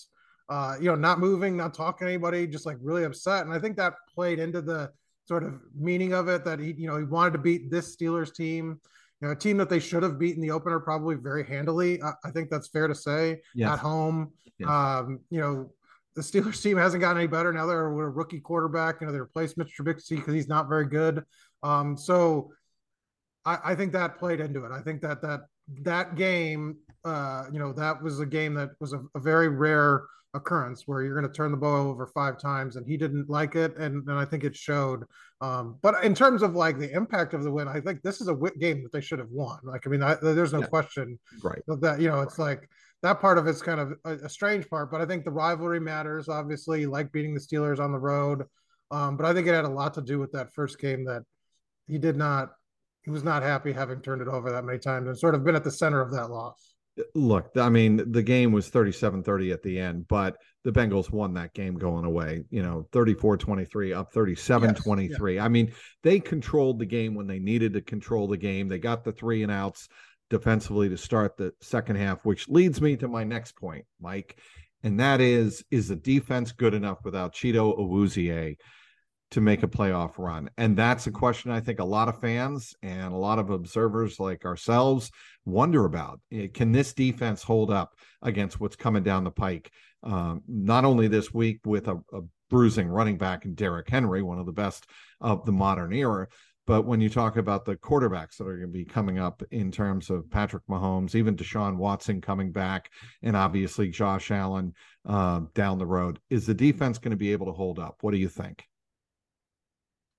uh, 0.49 0.77
you 0.79 0.87
know, 0.87 0.95
not 0.95 1.19
moving, 1.19 1.57
not 1.57 1.75
talking 1.75 2.07
to 2.07 2.13
anybody, 2.13 2.47
just 2.47 2.65
like 2.65 2.77
really 2.81 3.03
upset. 3.03 3.45
And 3.45 3.53
I 3.53 3.59
think 3.59 3.77
that 3.77 3.95
played 4.15 4.39
into 4.39 4.63
the 4.63 4.93
sort 5.27 5.43
of 5.43 5.61
meaning 5.77 6.13
of 6.13 6.29
it 6.29 6.45
that 6.45 6.61
he, 6.61 6.73
you 6.79 6.87
know, 6.87 6.97
he 6.97 7.03
wanted 7.03 7.33
to 7.33 7.39
beat 7.41 7.73
this 7.73 7.97
Steelers 7.97 8.33
team, 8.33 8.81
you 9.21 9.27
know, 9.27 9.33
a 9.33 9.37
team 9.37 9.57
that 9.57 9.69
they 9.69 9.81
should 9.81 10.05
have 10.05 10.17
beaten 10.17 10.41
the 10.41 10.53
opener 10.53 10.79
probably 10.79 11.17
very 11.17 11.45
handily. 11.45 12.01
I, 12.01 12.13
I 12.25 12.31
think 12.31 12.51
that's 12.51 12.69
fair 12.69 12.87
to 12.87 12.95
say 12.95 13.41
yes. 13.53 13.73
at 13.73 13.81
home. 13.81 14.33
Yes. 14.59 14.71
Um, 14.71 15.19
you 15.31 15.41
know, 15.41 15.73
the 16.15 16.23
Steelers 16.23 16.63
team 16.63 16.77
hasn't 16.77 17.01
gotten 17.01 17.19
any 17.19 17.27
better 17.27 17.53
now. 17.53 17.67
They're 17.67 17.91
with 17.91 18.05
a 18.05 18.09
rookie 18.09 18.39
quarterback. 18.39 19.01
You 19.01 19.09
know, 19.09 19.13
they 19.13 19.19
replaced 19.19 19.59
Mitch 19.59 19.77
Trubisky 19.77 20.17
because 20.17 20.35
he's 20.35 20.47
not 20.47 20.69
very 20.69 20.87
good. 20.87 21.25
Um, 21.65 21.97
so 21.97 22.53
I, 23.45 23.59
I 23.65 23.75
think 23.75 23.93
that 23.95 24.21
played 24.21 24.39
into 24.39 24.65
it. 24.65 24.71
I 24.71 24.83
think 24.83 25.03
that 25.03 25.21
that 25.23 25.41
that 25.83 26.17
game, 26.17 26.77
uh, 27.05 27.45
you 27.53 27.59
know, 27.59 27.73
that 27.73 28.03
was 28.03 28.21
a 28.21 28.27
game 28.27 28.55
that 28.55 28.71
was 28.81 28.93
a, 28.93 29.03
a 29.15 29.21
very 29.21 29.49
rare 29.49 30.05
occurrence 30.35 30.83
where 30.87 31.03
you're 31.03 31.19
going 31.19 31.31
to 31.31 31.35
turn 31.35 31.53
the 31.53 31.57
ball 31.57 31.89
over 31.89 32.07
five 32.07 32.39
times 32.39 32.77
and 32.77 32.87
he 32.87 32.97
didn't 32.97 33.31
like 33.31 33.55
it 33.55 33.77
and, 33.77 34.07
and 34.09 34.19
i 34.19 34.25
think 34.25 34.45
it 34.45 34.55
showed. 34.55 35.05
Um, 35.41 35.79
but 35.83 36.03
in 36.05 36.15
terms 36.15 36.43
of 36.43 36.55
like 36.55 36.79
the 36.79 36.93
impact 36.93 37.35
of 37.35 37.45
the 37.45 37.51
win 37.51 37.69
i 37.69 37.81
think 37.81 38.03
this 38.03 38.21
is 38.21 38.29
a 38.29 38.37
game 38.59 38.83
that 38.83 38.93
they 38.93 39.01
should 39.01 39.21
have 39.21 39.31
won. 39.31 39.59
Like 39.63 39.87
i 39.87 39.91
mean 39.91 40.03
I, 40.03 40.15
there's 40.15 40.53
no 40.53 40.61
yeah. 40.61 40.67
question 40.67 41.19
right. 41.43 41.63
that 41.69 42.01
you 42.01 42.09
know 42.09 42.21
it's 42.21 42.39
like 42.39 42.69
that 43.03 43.21
part 43.21 43.39
of 43.39 43.47
it's 43.47 43.63
kind 43.63 43.81
of 43.81 43.93
a, 44.05 44.25
a, 44.25 44.29
strange 44.29 44.69
part 44.69 44.91
but 44.91 45.01
i 45.01 45.07
think 45.07 45.25
the 45.25 45.31
rivalry 45.31 45.81
matters 45.81 46.29
obviously. 46.29 46.87
Like 46.87 47.13
beating 47.13 47.35
the 47.35 47.41
steelers 47.41 47.79
on 47.79 47.93
the 47.93 47.99
road. 47.99 48.45
Um, 48.91 49.17
but 49.17 49.27
i 49.27 49.33
think 49.33 49.47
it 49.47 49.55
had 49.55 49.65
a 49.65 49.69
lot 49.69 49.95
to 49.95 50.03
do 50.03 50.19
with 50.19 50.33
that 50.33 50.53
first 50.53 50.79
game 50.79 51.05
that 51.05 51.23
he 51.87 51.99
did 51.99 52.17
not 52.17 52.53
he 53.05 53.11
was 53.11 53.23
not 53.23 53.43
happy 53.43 53.73
having 53.73 54.01
turned 54.01 54.23
it 54.23 54.29
over 54.29 54.51
that 54.51 54.65
many 54.65 54.79
times 54.79 55.07
and 55.07 55.19
sort 55.19 55.35
of 55.35 55.45
been 55.45 55.57
at 55.57 55.65
the 55.65 55.71
center 55.71 56.01
of 56.01 56.13
that 56.13 56.31
loss. 56.31 56.75
Look, 57.15 57.51
I 57.57 57.69
mean, 57.69 58.13
the 58.13 58.23
game 58.23 58.53
was 58.53 58.71
37-30 58.71 59.53
at 59.53 59.63
the 59.63 59.81
end, 59.81 60.07
but 60.09 60.37
the 60.63 60.71
Bengals 60.71 61.11
won 61.11 61.35
that 61.35 61.53
game 61.53 61.75
going 61.75 62.05
away, 62.05 62.45
you 62.51 62.63
know, 62.63 62.87
34-23 62.93 63.97
up 63.97 64.13
37-23. 64.13 65.35
Yeah. 65.35 65.45
I 65.45 65.49
mean, 65.49 65.73
they 66.03 66.21
controlled 66.21 66.79
the 66.79 66.87
game 66.87 67.15
when 67.15 67.27
they 67.27 67.41
needed 67.41 67.73
to 67.75 67.81
control 67.81 68.29
the 68.29 68.37
game. 68.37 68.69
They 68.69 68.79
got 68.79 69.05
the 69.05 69.13
three 69.13 69.43
and 69.43 69.51
outs 69.51 69.89
defensively 70.31 70.89
to 70.89 70.97
start 70.97 71.37
the 71.37 71.53
second 71.61 71.97
half, 71.97 72.25
which 72.25 72.49
leads 72.49 72.81
me 72.81 72.97
to 72.97 73.09
my 73.09 73.25
next 73.25 73.57
point, 73.57 73.85
Mike. 74.01 74.39
And 74.85 75.01
that 75.01 75.21
is, 75.21 75.65
is 75.71 75.89
the 75.89 75.97
defense 75.97 76.53
good 76.53 76.75
enough 76.75 76.99
without 77.05 77.35
Chido 77.35 77.77
Awuzie 77.77 78.57
to 79.35 79.41
make 79.41 79.63
a 79.63 79.69
playoff 79.69 80.13
run? 80.17 80.49
And 80.57 80.77
that's 80.77 81.07
a 81.07 81.11
question 81.11 81.51
I 81.51 81.61
think 81.61 81.81
a 81.81 81.85
lot 81.85 82.09
of 82.09 82.21
fans 82.21 82.75
and 82.83 83.13
a 83.13 83.17
lot 83.17 83.39
of 83.39 83.51
observers 83.51 84.19
like 84.19 84.45
ourselves 84.45 85.11
wonder 85.45 85.85
about. 85.85 86.21
Eh, 86.33 86.49
can 86.55 86.73
this 86.73 86.93
defense 86.95 87.43
hold 87.43 87.71
up 87.71 87.95
against 88.23 88.61
what's 88.61 88.77
coming 88.77 89.03
down 89.03 89.25
the 89.25 89.31
pike? 89.31 89.71
Um, 90.03 90.43
not 90.49 90.85
only 90.85 91.09
this 91.09 91.35
week 91.35 91.61
with 91.65 91.89
a, 91.89 92.01
a 92.13 92.21
bruising 92.49 92.89
running 92.89 93.19
back 93.19 93.45
in 93.45 93.55
Derrick 93.55 93.89
Henry, 93.89 94.23
one 94.23 94.39
of 94.39 94.47
the 94.47 94.53
best 94.53 94.87
of 95.21 95.45
the 95.45 95.53
modern 95.53 95.93
era, 95.93 96.29
but 96.67 96.87
when 96.87 97.01
you 97.01 97.11
talk 97.11 97.37
about 97.37 97.65
the 97.65 97.77
quarterbacks 97.77 98.37
that 98.37 98.47
are 98.47 98.57
going 98.57 98.73
to 98.73 98.79
be 98.79 98.85
coming 98.85 99.19
up 99.19 99.43
in 99.51 99.71
terms 99.71 100.09
of 100.09 100.31
Patrick 100.31 100.63
Mahomes, 100.67 101.15
even 101.15 101.37
Deshaun 101.37 101.77
Watson 101.77 102.21
coming 102.21 102.53
back, 102.53 102.91
and 103.23 103.37
obviously 103.37 103.91
Josh 103.91 104.31
Allen 104.31 104.73
uh, 105.07 105.43
down 105.55 105.79
the 105.79 105.87
road, 105.87 106.21
is 106.31 106.47
the 106.47 106.55
defense 106.55 106.99
going 106.99 107.11
to 107.11 107.17
be 107.17 107.33
able 107.33 107.47
to 107.47 107.53
hold 107.53 107.79
up? 107.79 107.99
What 108.01 108.13
do 108.13 108.19
you 108.19 108.31
think? 108.31 108.65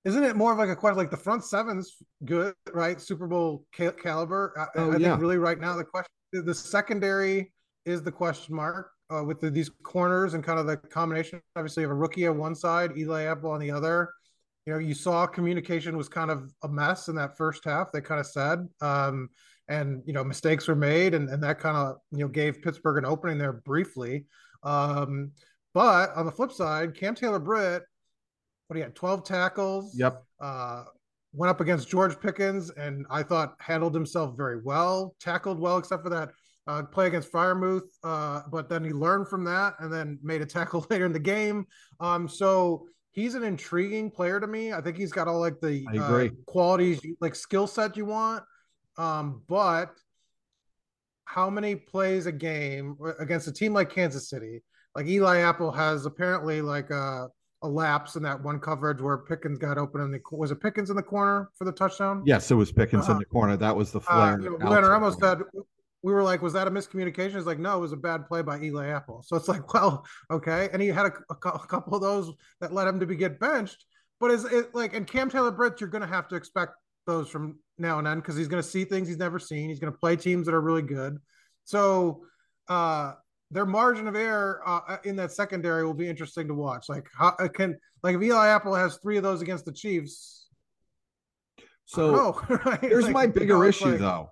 Isn't 0.05 0.23
it 0.23 0.35
more 0.35 0.51
of 0.51 0.57
like 0.57 0.69
a 0.69 0.75
question 0.75 0.97
like 0.97 1.11
the 1.11 1.17
front 1.17 1.43
seven's 1.43 1.97
good, 2.23 2.53
right? 2.71 3.01
Super 3.01 3.27
Bowl 3.27 3.65
caliber. 3.73 4.53
I, 4.57 4.79
oh, 4.79 4.91
I 4.91 4.97
yeah. 4.97 5.09
think 5.09 5.21
really 5.21 5.37
right 5.37 5.59
now 5.59 5.75
the 5.75 5.83
question, 5.83 6.09
the 6.31 6.53
secondary 6.53 7.51
is 7.85 8.03
the 8.03 8.11
question 8.11 8.55
mark 8.55 8.91
uh, 9.13 9.23
with 9.23 9.39
the, 9.39 9.49
these 9.49 9.69
corners 9.83 10.35
and 10.35 10.43
kind 10.43 10.59
of 10.59 10.67
the 10.67 10.77
combination. 10.77 11.41
Obviously, 11.55 11.81
you 11.81 11.87
have 11.87 11.95
a 11.95 11.99
rookie 11.99 12.27
on 12.27 12.37
one 12.37 12.55
side, 12.55 12.97
Eli 12.97 13.23
Apple 13.23 13.51
on 13.51 13.59
the 13.59 13.71
other 13.71 14.11
you 14.65 14.73
know, 14.73 14.79
you 14.79 14.93
saw 14.93 15.27
communication 15.27 15.95
was 15.95 16.09
kind 16.09 16.31
of 16.31 16.51
a 16.63 16.67
mess 16.67 17.07
in 17.07 17.15
that 17.15 17.37
first 17.37 17.63
half. 17.65 17.91
They 17.91 18.01
kind 18.01 18.19
of 18.19 18.25
said, 18.25 18.67
um, 18.81 19.29
and 19.67 20.01
you 20.05 20.13
know, 20.13 20.23
mistakes 20.23 20.67
were 20.67 20.75
made, 20.75 21.13
and, 21.13 21.29
and 21.29 21.41
that 21.43 21.59
kind 21.59 21.77
of 21.77 21.97
you 22.11 22.19
know 22.19 22.27
gave 22.27 22.61
Pittsburgh 22.61 22.97
an 22.97 23.05
opening 23.05 23.37
there 23.37 23.53
briefly. 23.53 24.25
Um, 24.63 25.31
but 25.73 26.15
on 26.15 26.25
the 26.25 26.31
flip 26.31 26.51
side, 26.51 26.95
Cam 26.95 27.13
Taylor 27.13 27.39
Britt, 27.39 27.83
what 28.67 28.75
he 28.75 28.81
had, 28.81 28.95
twelve 28.95 29.23
tackles. 29.23 29.95
Yep. 29.97 30.23
Uh, 30.39 30.83
went 31.33 31.49
up 31.49 31.59
against 31.59 31.89
George 31.89 32.19
Pickens, 32.19 32.69
and 32.71 33.05
I 33.09 33.23
thought 33.23 33.55
handled 33.59 33.93
himself 33.93 34.37
very 34.37 34.61
well, 34.61 35.15
tackled 35.19 35.59
well, 35.59 35.77
except 35.77 36.03
for 36.03 36.09
that 36.09 36.31
uh, 36.67 36.83
play 36.83 37.07
against 37.07 37.31
Freiermuth. 37.31 37.89
Uh, 38.03 38.41
but 38.51 38.69
then 38.69 38.83
he 38.83 38.91
learned 38.91 39.27
from 39.27 39.43
that, 39.45 39.75
and 39.79 39.91
then 39.91 40.19
made 40.23 40.41
a 40.41 40.45
tackle 40.45 40.85
later 40.89 41.05
in 41.05 41.13
the 41.13 41.19
game. 41.19 41.65
Um, 41.99 42.27
so 42.27 42.87
he's 43.11 43.35
an 43.35 43.43
intriguing 43.43 44.11
player 44.11 44.39
to 44.39 44.47
me. 44.47 44.73
I 44.73 44.81
think 44.81 44.97
he's 44.97 45.11
got 45.11 45.27
all 45.27 45.39
like 45.39 45.59
the 45.61 45.85
uh, 45.97 46.27
qualities, 46.45 47.01
like 47.21 47.35
skill 47.35 47.67
set 47.67 47.97
you 47.97 48.05
want. 48.05 48.43
Um, 48.97 49.41
but 49.47 49.91
how 51.25 51.49
many 51.49 51.75
plays 51.75 52.27
a 52.27 52.31
game 52.31 52.97
against 53.19 53.47
a 53.47 53.51
team 53.51 53.73
like 53.73 53.89
Kansas 53.89 54.29
City? 54.29 54.61
Like 54.95 55.07
Eli 55.07 55.39
Apple 55.39 55.71
has 55.71 56.05
apparently 56.05 56.61
like 56.61 56.89
a, 56.91 57.27
a 57.61 57.67
lapse 57.67 58.15
in 58.15 58.23
that 58.23 58.41
one 58.43 58.59
coverage 58.59 59.01
where 59.01 59.17
Pickens 59.17 59.57
got 59.57 59.77
open 59.77 60.01
in 60.01 60.11
the 60.11 60.19
was 60.31 60.51
it 60.51 60.61
Pickens 60.61 60.89
in 60.89 60.95
the 60.95 61.03
corner 61.03 61.49
for 61.55 61.65
the 61.65 61.71
touchdown? 61.71 62.21
Yes, 62.25 62.51
it 62.51 62.55
was 62.55 62.71
Pickens 62.71 63.03
uh-huh. 63.03 63.13
in 63.13 63.19
the 63.19 63.25
corner. 63.25 63.57
That 63.57 63.75
was 63.75 63.91
the 63.91 64.01
flare. 64.01 64.33
Uh, 64.33 64.37
you 64.37 64.57
know, 64.57 64.69
Leonard 64.69 64.91
almost 64.91 65.19
said 65.19 65.39
we 66.05 66.13
were 66.13 66.21
like, 66.21 66.43
was 66.43 66.53
that 66.53 66.67
a 66.67 66.71
miscommunication? 66.71 67.33
It's 67.33 67.47
like, 67.47 67.57
no, 67.57 67.77
it 67.77 67.81
was 67.81 67.91
a 67.91 67.97
bad 67.97 68.27
play 68.27 68.43
by 68.43 68.61
Eli 68.61 68.89
Apple. 68.89 69.23
So 69.25 69.35
it's 69.35 69.47
like, 69.47 69.73
well, 69.73 70.05
okay. 70.29 70.69
And 70.71 70.79
he 70.79 70.89
had 70.89 71.07
a, 71.07 71.13
a, 71.31 71.49
a 71.49 71.67
couple 71.67 71.95
of 71.95 72.01
those 72.01 72.31
that 72.61 72.71
led 72.71 72.87
him 72.87 72.99
to 72.99 73.07
be 73.07 73.15
get 73.15 73.39
benched. 73.39 73.85
But 74.19 74.29
is 74.29 74.45
it 74.45 74.75
like, 74.75 74.93
and 74.93 75.07
Cam 75.07 75.31
Taylor 75.31 75.51
Britt, 75.51 75.81
you're 75.81 75.89
going 75.89 76.03
to 76.03 76.07
have 76.07 76.27
to 76.27 76.35
expect 76.35 76.73
those 77.07 77.27
from 77.27 77.57
now 77.79 77.97
and 77.97 78.05
then 78.05 78.19
because 78.19 78.35
he's 78.35 78.47
going 78.47 78.61
to 78.61 78.69
see 78.69 78.85
things 78.85 79.07
he's 79.07 79.17
never 79.17 79.39
seen. 79.39 79.69
He's 79.69 79.79
going 79.79 79.91
to 79.91 79.97
play 79.97 80.15
teams 80.15 80.45
that 80.45 80.53
are 80.53 80.61
really 80.61 80.83
good. 80.83 81.17
So 81.63 82.21
uh, 82.67 83.13
their 83.51 83.65
margin 83.65 84.07
of 84.07 84.15
error 84.15 84.61
uh, 84.65 84.97
in 85.03 85.15
that 85.17 85.31
secondary 85.31 85.85
will 85.85 85.93
be 85.93 86.07
interesting 86.07 86.47
to 86.47 86.53
watch. 86.53 86.89
Like, 86.89 87.07
how 87.17 87.35
uh, 87.39 87.47
can 87.47 87.77
like 88.03 88.15
if 88.15 88.21
Eli 88.21 88.47
Apple 88.47 88.73
has 88.75 88.97
three 88.97 89.17
of 89.17 89.23
those 89.23 89.41
against 89.41 89.65
the 89.65 89.71
Chiefs? 89.71 90.47
So 91.85 92.11
know, 92.11 92.41
right? 92.65 92.81
here's 92.81 93.05
like, 93.05 93.13
my 93.13 93.27
bigger 93.27 93.53
you 93.53 93.59
know, 93.59 93.63
issue, 93.63 93.85
like, 93.85 93.99
though 93.99 94.31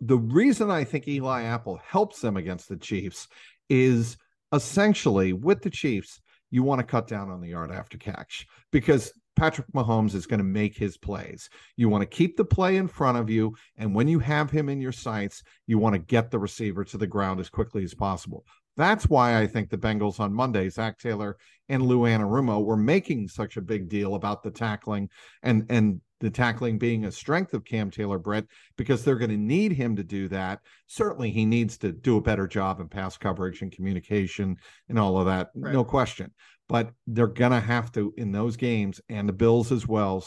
the 0.00 0.18
reason 0.18 0.70
I 0.70 0.84
think 0.84 1.06
Eli 1.06 1.42
Apple 1.42 1.80
helps 1.86 2.20
them 2.20 2.36
against 2.36 2.68
the 2.68 2.76
Chiefs 2.76 3.28
is 3.68 4.16
essentially 4.52 5.32
with 5.32 5.62
the 5.62 5.70
Chiefs, 5.70 6.20
you 6.50 6.62
want 6.62 6.80
to 6.80 6.86
cut 6.86 7.06
down 7.06 7.30
on 7.30 7.40
the 7.40 7.50
yard 7.50 7.70
after 7.70 7.96
catch 7.96 8.46
because 8.72 9.12
Patrick 9.36 9.66
Mahomes 9.72 10.14
is 10.14 10.26
going 10.26 10.38
to 10.38 10.44
make 10.44 10.76
his 10.76 10.96
plays. 10.96 11.48
You 11.76 11.88
want 11.88 12.02
to 12.02 12.06
keep 12.06 12.36
the 12.36 12.44
play 12.44 12.76
in 12.76 12.88
front 12.88 13.18
of 13.18 13.28
you. 13.28 13.54
And 13.76 13.94
when 13.94 14.08
you 14.08 14.18
have 14.20 14.50
him 14.50 14.68
in 14.68 14.80
your 14.80 14.92
sights, 14.92 15.42
you 15.66 15.78
want 15.78 15.94
to 15.94 15.98
get 15.98 16.30
the 16.30 16.38
receiver 16.38 16.84
to 16.84 16.98
the 16.98 17.06
ground 17.06 17.40
as 17.40 17.50
quickly 17.50 17.84
as 17.84 17.94
possible. 17.94 18.44
That's 18.76 19.08
why 19.08 19.38
I 19.38 19.46
think 19.46 19.70
the 19.70 19.78
Bengals 19.78 20.18
on 20.18 20.34
Monday, 20.34 20.68
Zac 20.68 20.98
Taylor 20.98 21.36
and 21.68 21.82
Lou 21.82 22.00
Anarumo 22.00 22.64
were 22.64 22.76
making 22.76 23.28
such 23.28 23.56
a 23.56 23.62
big 23.62 23.88
deal 23.88 24.14
about 24.14 24.42
the 24.42 24.50
tackling 24.50 25.08
and 25.42 25.64
and 25.68 26.00
the 26.20 26.30
tackling 26.30 26.78
being 26.78 27.04
a 27.04 27.12
strength 27.12 27.52
of 27.52 27.64
Cam 27.64 27.90
Taylor 27.90 28.18
Britt 28.18 28.46
because 28.76 29.04
they're 29.04 29.16
going 29.16 29.30
to 29.30 29.36
need 29.36 29.72
him 29.72 29.94
to 29.96 30.02
do 30.02 30.26
that. 30.28 30.60
Certainly, 30.86 31.30
he 31.32 31.44
needs 31.44 31.76
to 31.78 31.92
do 31.92 32.16
a 32.16 32.22
better 32.22 32.46
job 32.46 32.80
in 32.80 32.88
pass 32.88 33.18
coverage 33.18 33.60
and 33.62 33.70
communication 33.70 34.56
and 34.88 34.98
all 34.98 35.18
of 35.18 35.26
that, 35.26 35.50
right. 35.54 35.72
no 35.72 35.84
question. 35.84 36.32
But 36.68 36.92
they're 37.06 37.26
to 37.26 37.60
have 37.60 37.92
to 37.92 38.14
in 38.16 38.32
those 38.32 38.56
games 38.56 39.00
and 39.08 39.28
the 39.28 39.32
Bills 39.32 39.70
as 39.70 39.86
well. 39.86 40.24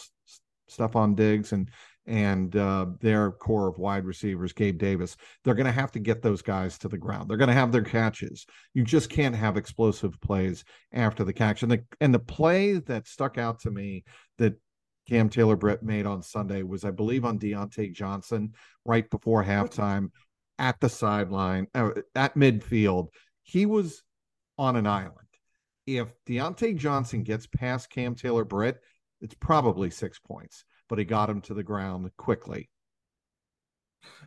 Stefon 0.70 1.16
Diggs 1.16 1.54
and 1.54 1.70
and 2.08 2.56
uh, 2.56 2.86
their 3.02 3.32
core 3.32 3.68
of 3.68 3.78
wide 3.78 4.06
receivers, 4.06 4.54
Gabe 4.54 4.78
Davis, 4.78 5.18
they're 5.44 5.54
going 5.54 5.66
to 5.66 5.74
have 5.74 5.92
to 5.92 6.00
get 6.00 6.22
those 6.22 6.42
guys 6.42 6.78
to 6.78 6.88
the 6.88 6.98
ground. 6.98 7.30
They're 7.30 7.38
going 7.38 7.50
to 7.50 7.54
have 7.54 7.74
their 7.74 7.84
catches. 7.84 8.46
You 8.74 8.86
just 8.86 9.10
can't 9.10 9.36
have 9.36 9.58
explosive 9.58 10.20
plays 10.22 10.64
after 10.94 11.26
the 11.26 11.34
catch. 11.34 11.64
And 11.64 11.72
the 11.72 11.84
and 12.00 12.14
the 12.14 12.20
play 12.20 12.76
that 12.80 13.08
stuck 13.08 13.38
out 13.38 13.60
to 13.62 13.72
me 13.72 14.06
that 14.38 14.54
Cam 15.10 15.30
Taylor 15.30 15.58
Britt 15.58 15.84
made 15.84 16.06
on 16.06 16.22
Sunday 16.22 16.64
was, 16.64 16.86
I 16.86 16.92
believe, 16.92 17.26
on 17.26 17.40
Diontae 17.40 17.94
Johnson 17.94 18.54
right 18.86 19.10
before 19.10 19.44
halftime 19.44 20.10
at 20.60 20.80
the 20.80 20.90
sideline, 20.90 21.68
uh, 21.76 21.92
at 22.16 22.36
midfield. 22.36 23.10
He 23.44 23.66
was 23.66 24.04
on 24.58 24.76
an 24.76 24.88
island. 24.88 25.27
If 25.88 26.10
Diontae 26.28 26.78
Johnson 26.78 27.24
gets 27.24 27.48
past 27.48 27.90
Cam 27.90 28.14
Taylor 28.14 28.44
Britt, 28.44 28.82
it's 29.22 29.34
probably 29.34 29.90
six 29.90 30.20
points, 30.20 30.66
but 30.90 31.00
he 31.00 31.06
got 31.06 31.30
him 31.30 31.42
to 31.42 31.54
the 31.54 31.64
ground 31.64 32.12
quickly. 32.18 32.70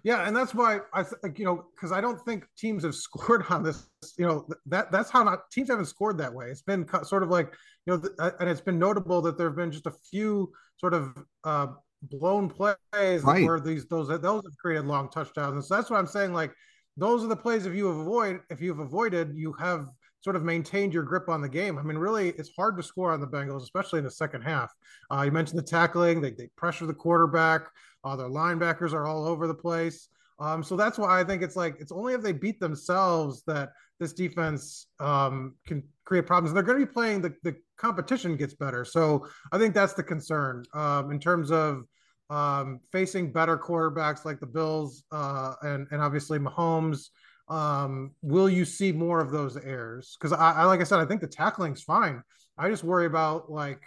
Yeah, 0.03 0.27
and 0.27 0.35
that's 0.37 0.55
why 0.55 0.81
I 0.93 1.03
think 1.03 1.39
you 1.39 1.45
know 1.45 1.65
because 1.75 1.93
I 1.93 2.01
don't 2.01 2.21
think 2.25 2.45
teams 2.59 2.83
have 2.85 2.95
scored 3.07 3.45
on 3.51 3.63
this. 3.63 3.89
You 4.19 4.27
know 4.27 4.47
that 4.67 4.91
that's 4.91 5.11
how 5.11 5.23
not 5.23 5.51
teams 5.53 5.69
haven't 5.69 5.87
scored 5.87 6.19
that 6.19 6.33
way. 6.33 6.47
It's 6.47 6.63
been 6.63 6.87
sort 7.05 7.23
of 7.23 7.29
like 7.29 7.53
you 7.87 7.97
know, 7.97 8.09
uh, 8.19 8.33
and 8.41 8.49
it's 8.49 8.61
been 8.61 8.79
notable 8.79 9.21
that 9.23 9.37
there 9.37 9.49
have 9.49 9.57
been 9.57 9.73
just 9.73 9.87
a 9.87 9.93
few 10.11 10.53
sort 10.79 10.95
of 10.95 11.13
uh, 11.45 11.69
blown 12.03 12.49
plays 12.49 13.23
right. 13.23 13.45
where 13.45 13.61
these 13.61 13.87
those 13.87 14.09
those 14.09 14.43
have 14.45 14.59
created 14.59 14.87
long 14.87 15.11
touchdowns. 15.11 15.55
And 15.55 15.65
so 15.65 15.77
that's 15.77 15.91
what 15.91 15.99
I'm 15.99 16.07
saying. 16.07 16.33
Like 16.33 16.53
those 16.97 17.23
are 17.23 17.29
the 17.29 17.37
plays 17.37 17.67
if 17.67 17.75
you 17.75 17.89
avoid 17.89 18.41
if 18.51 18.61
you've 18.61 18.81
avoided, 18.81 19.33
you 19.35 19.53
have 19.55 19.89
sort 20.21 20.37
of 20.37 20.43
maintained 20.43 20.93
your 20.93 21.03
grip 21.03 21.29
on 21.29 21.41
the 21.41 21.49
game. 21.49 21.79
I 21.79 21.83
mean, 21.83 21.97
really, 21.97 22.31
it's 22.31 22.51
hard 22.55 22.77
to 22.77 22.83
score 22.83 23.13
on 23.13 23.21
the 23.21 23.27
Bengals, 23.27 23.63
especially 23.63 23.99
in 23.99 24.05
the 24.05 24.11
second 24.11 24.43
half. 24.43 24.73
Uh, 25.11 25.23
you 25.23 25.33
mentioned 25.33 25.59
the 25.59 25.63
tackling; 25.63 26.21
they, 26.21 26.31
they 26.33 26.49
pressure 26.57 26.87
the 26.87 26.95
quarterback. 26.95 27.63
Uh, 28.05 28.17
their 28.17 28.29
linebackers 28.29 28.93
are 28.93 29.07
all 29.07 29.25
over 29.25 29.47
the 29.47 29.55
place. 29.55 30.09
Um, 30.39 30.63
so 30.63 30.75
that's 30.75 30.99
why 30.99 31.21
I 31.21 31.25
think 31.25 31.43
it's 31.43 31.57
like 31.57 31.77
it's 31.79 31.93
only 31.93 32.15
if 32.15 32.23
they 32.23 32.33
beat 32.33 32.61
themselves 32.61 33.43
that 33.47 33.71
this 33.99 34.15
defense 34.15 34.87
um, 34.99 35.55
can 35.67 35.83
create 36.07 36.27
problems. 36.27 36.55
They're 36.55 36.63
going 36.63 36.81
to 36.81 36.87
be 36.87 36.93
playing 36.93 37.21
the, 37.21 37.35
the 37.43 37.55
competition 37.77 38.37
gets 38.37 38.55
better. 38.55 38.85
So 38.85 39.27
I 39.53 39.59
think 39.59 39.75
that's 39.75 39.93
the 39.93 40.03
concern 40.03 40.65
um, 40.73 41.11
in 41.11 41.21
terms 41.21 41.51
of 41.51 41.85
um, 42.31 42.81
facing 42.91 43.33
better 43.33 43.59
quarterbacks 43.59 44.25
like 44.25 44.41
the 44.41 44.47
Bills 44.47 45.05
uh, 45.13 45.55
and 45.63 45.87
and 45.91 46.01
obviously 46.01 46.39
Mahomes. 46.39 47.09
Um, 47.51 48.13
will 48.23 48.49
you 48.49 48.65
see 48.65 48.93
more 48.93 49.21
of 49.21 49.31
those 49.31 49.57
errors? 49.57 50.17
Because 50.19 50.33
I, 50.33 50.53
I, 50.53 50.65
like 50.65 50.81
I 50.81 50.85
said, 50.85 51.01
I 51.01 51.05
think 51.05 51.21
the 51.21 51.27
tackling's 51.27 51.83
fine. 51.83 52.23
I 52.57 52.71
just 52.71 52.85
worry 52.85 53.07
about 53.07 53.51
like 53.51 53.83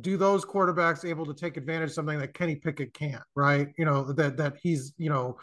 do 0.00 0.16
those 0.16 0.44
quarterbacks 0.44 1.08
able 1.08 1.26
to 1.26 1.34
take 1.34 1.56
advantage 1.56 1.90
of 1.90 1.94
something 1.94 2.18
that 2.18 2.34
Kenny 2.34 2.56
Pickett 2.56 2.94
can't, 2.94 3.22
right? 3.34 3.68
You 3.76 3.84
know, 3.84 4.12
that 4.12 4.36
that 4.36 4.56
he's, 4.62 4.92
you 4.98 5.10
know, 5.10 5.36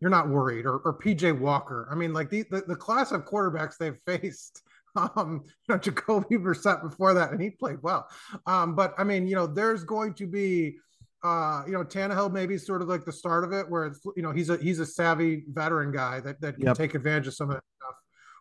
you're 0.00 0.10
not 0.10 0.28
worried 0.28 0.66
or, 0.66 0.78
or 0.78 0.98
PJ 0.98 1.38
Walker. 1.38 1.88
I 1.90 1.94
mean, 1.94 2.12
like 2.12 2.30
the, 2.30 2.44
the, 2.50 2.62
the 2.66 2.76
class 2.76 3.12
of 3.12 3.26
quarterbacks 3.26 3.74
they've 3.78 3.98
faced, 4.06 4.62
um, 4.96 5.42
you 5.44 5.74
know, 5.74 5.78
Jacoby 5.78 6.36
Brissett 6.36 6.82
before 6.82 7.14
that, 7.14 7.30
and 7.30 7.40
he 7.40 7.50
played 7.50 7.78
well. 7.82 8.08
Um, 8.46 8.74
but 8.74 8.94
I 8.98 9.04
mean, 9.04 9.28
you 9.28 9.36
know, 9.36 9.46
there's 9.46 9.84
going 9.84 10.14
to 10.14 10.26
be 10.26 10.78
uh, 11.22 11.62
you 11.66 11.72
know, 11.72 11.84
Tannehill 11.84 12.32
maybe 12.32 12.56
sort 12.56 12.82
of 12.82 12.88
like 12.88 13.04
the 13.04 13.12
start 13.12 13.44
of 13.44 13.52
it, 13.52 13.68
where 13.68 13.86
it's 13.86 14.00
you 14.16 14.22
know 14.22 14.32
he's 14.32 14.48
a 14.48 14.56
he's 14.56 14.78
a 14.78 14.86
savvy 14.86 15.44
veteran 15.48 15.92
guy 15.92 16.20
that 16.20 16.40
that 16.40 16.56
can 16.56 16.66
yep. 16.66 16.76
take 16.76 16.94
advantage 16.94 17.26
of 17.26 17.34
some 17.34 17.50
of 17.50 17.56
that 17.56 17.64
stuff. 17.78 17.94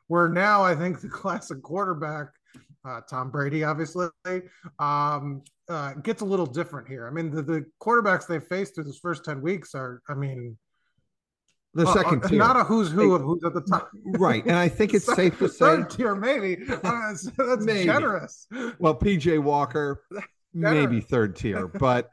Where 0.08 0.30
now 0.30 0.64
I 0.64 0.76
think 0.76 1.02
the 1.02 1.10
classic 1.10 1.62
quarterback, 1.62 2.28
uh, 2.88 3.02
Tom 3.10 3.32
Brady, 3.32 3.64
obviously, 3.64 4.08
um, 4.80 5.44
uh, 5.68 5.94
gets 5.96 6.22
a 6.22 6.26
little 6.26 6.46
different 6.46 6.88
here. 6.88 7.06
I 7.08 7.12
mean, 7.12 7.32
the, 7.32 7.42
the 7.42 7.66
quarterbacks 7.82 8.28
they 8.28 8.40
faced 8.40 8.76
through 8.76 8.86
those 8.86 9.00
first 9.00 9.26
ten 9.26 9.42
weeks 9.42 9.76
are, 9.76 10.02
I 10.08 10.14
mean, 10.14 10.58
the 11.74 11.86
uh, 11.86 11.94
second 11.94 12.24
tier. 12.24 12.40
Not 12.40 12.56
a 12.56 12.64
who's 12.64 12.92
who 12.92 13.14
of 13.14 13.22
who's 13.22 13.44
at 13.44 13.54
the 13.54 13.62
top. 13.62 13.90
Right. 14.06 14.44
And 14.46 14.56
I 14.56 14.70
think 14.70 14.94
it's 14.94 15.06
safe 15.16 15.38
to 15.40 15.50
say 15.50 15.60
third 15.60 15.90
tier, 15.90 16.16
maybe. 16.16 16.56
that's, 16.56 17.24
that's 17.38 17.66
maybe. 17.66 17.86
generous. 17.86 18.48
Well, 18.80 18.96
PJ 18.96 19.42
Walker, 19.44 20.04
maybe 20.54 21.02
third 21.02 21.36
tier. 21.36 21.68
But 21.68 22.12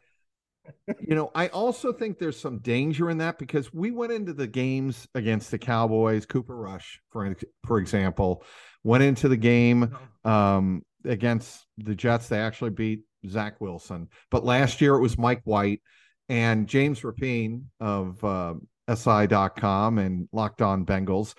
you 1.00 1.14
know, 1.14 1.30
I 1.34 1.48
also 1.48 1.92
think 1.92 2.18
there's 2.18 2.38
some 2.38 2.58
danger 2.58 3.10
in 3.10 3.18
that 3.18 3.38
because 3.38 3.72
we 3.72 3.90
went 3.90 4.12
into 4.12 4.32
the 4.32 4.46
games 4.46 5.06
against 5.14 5.50
the 5.50 5.58
Cowboys, 5.58 6.26
Cooper 6.26 6.56
Rush, 6.56 7.00
for 7.10 7.36
for 7.66 7.78
example, 7.78 8.44
went 8.84 9.02
into 9.02 9.28
the 9.28 9.36
game 9.36 9.96
um, 10.24 10.82
against 11.04 11.66
the 11.78 11.94
Jets. 11.94 12.28
They 12.28 12.40
actually 12.40 12.70
beat 12.70 13.00
Zach 13.28 13.60
Wilson. 13.60 14.08
But 14.30 14.44
last 14.44 14.80
year 14.80 14.94
it 14.94 15.00
was 15.00 15.18
Mike 15.18 15.42
White 15.44 15.82
and 16.28 16.68
James 16.68 17.00
Rapien 17.00 17.64
of 17.80 18.22
uh, 18.24 18.54
SI.com 18.92 19.98
and 19.98 20.28
Locked 20.32 20.62
On 20.62 20.84
Bengals 20.84 21.34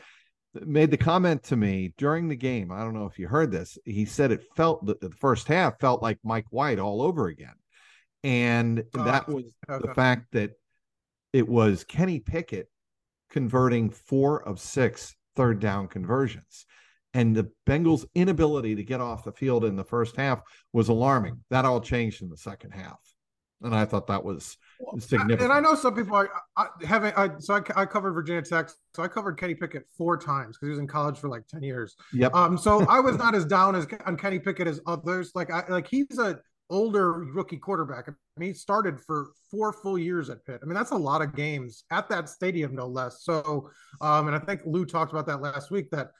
made 0.65 0.91
the 0.91 0.97
comment 0.97 1.43
to 1.43 1.55
me 1.55 1.93
during 1.97 2.27
the 2.27 2.35
game. 2.35 2.71
I 2.71 2.79
don't 2.79 2.93
know 2.93 3.05
if 3.05 3.19
you 3.19 3.27
heard 3.27 3.51
this. 3.51 3.77
He 3.85 4.05
said 4.05 4.31
it 4.31 4.45
felt 4.55 4.85
the, 4.85 4.97
the 4.99 5.11
first 5.11 5.47
half 5.47 5.79
felt 5.79 6.01
like 6.01 6.17
Mike 6.23 6.47
White 6.49 6.79
all 6.79 7.01
over 7.01 7.27
again. 7.27 7.53
And 8.27 8.83
oh, 8.93 9.03
that 9.05 9.27
was 9.29 9.45
the 9.67 9.93
fact 9.95 10.33
that 10.33 10.51
it 11.31 11.47
was 11.47 11.85
Kenny 11.85 12.19
Pickett 12.19 12.69
converting 13.29 13.89
four 13.89 14.45
of 14.45 14.59
six 14.59 15.15
third 15.37 15.61
down 15.61 15.87
conversions. 15.87 16.65
And 17.13 17.33
the 17.33 17.49
Bengals' 17.65 18.05
inability 18.15 18.75
to 18.75 18.83
get 18.83 18.99
off 18.99 19.23
the 19.23 19.31
field 19.31 19.63
in 19.63 19.77
the 19.77 19.83
first 19.83 20.17
half 20.17 20.41
was 20.73 20.89
alarming. 20.89 21.39
That 21.49 21.63
all 21.63 21.79
changed 21.79 22.21
in 22.21 22.29
the 22.29 22.37
second 22.37 22.71
half 22.71 22.99
and 23.61 23.73
I 23.73 23.85
thought 23.85 24.07
that 24.07 24.23
was 24.23 24.57
significant. 24.99 25.41
And 25.41 25.53
I 25.53 25.59
know 25.59 25.75
some 25.75 25.95
people 25.95 26.15
are, 26.15 26.29
I 26.55 26.67
haven't. 26.85 27.17
I 27.17 27.29
so 27.39 27.55
I, 27.55 27.81
I, 27.81 27.85
covered 27.85 28.13
Virginia 28.13 28.41
Tech, 28.41 28.69
so 28.93 29.03
I 29.03 29.07
covered 29.07 29.37
Kenny 29.39 29.55
Pickett 29.55 29.85
four 29.97 30.17
times 30.17 30.57
because 30.57 30.67
he 30.67 30.69
was 30.69 30.79
in 30.79 30.87
college 30.87 31.17
for 31.17 31.29
like 31.29 31.47
ten 31.47 31.63
years. 31.63 31.95
Yep. 32.13 32.33
Um. 32.35 32.57
So 32.57 32.85
I 32.87 32.99
was 32.99 33.17
not 33.17 33.35
as 33.35 33.45
down 33.45 33.75
as 33.75 33.87
on 34.05 34.17
Kenny 34.17 34.39
Pickett 34.39 34.67
as 34.67 34.79
others. 34.85 35.31
Like 35.33 35.51
I 35.51 35.63
like 35.69 35.87
he's 35.87 36.19
a 36.19 36.39
older 36.69 37.11
rookie 37.13 37.57
quarterback. 37.57 38.09
I 38.09 38.11
mean, 38.37 38.49
he 38.49 38.53
started 38.53 38.99
for 38.99 39.31
four 39.49 39.73
full 39.73 39.97
years 39.97 40.29
at 40.29 40.45
Pitt. 40.45 40.59
I 40.61 40.65
mean, 40.65 40.75
that's 40.75 40.91
a 40.91 40.97
lot 40.97 41.21
of 41.21 41.35
games 41.35 41.83
at 41.91 42.09
that 42.09 42.29
stadium, 42.29 42.75
no 42.75 42.87
less. 42.87 43.23
So, 43.23 43.69
um, 44.01 44.27
and 44.27 44.35
I 44.35 44.39
think 44.39 44.61
Lou 44.65 44.85
talked 44.85 45.11
about 45.11 45.27
that 45.27 45.41
last 45.41 45.71
week 45.71 45.89
that 45.91 46.11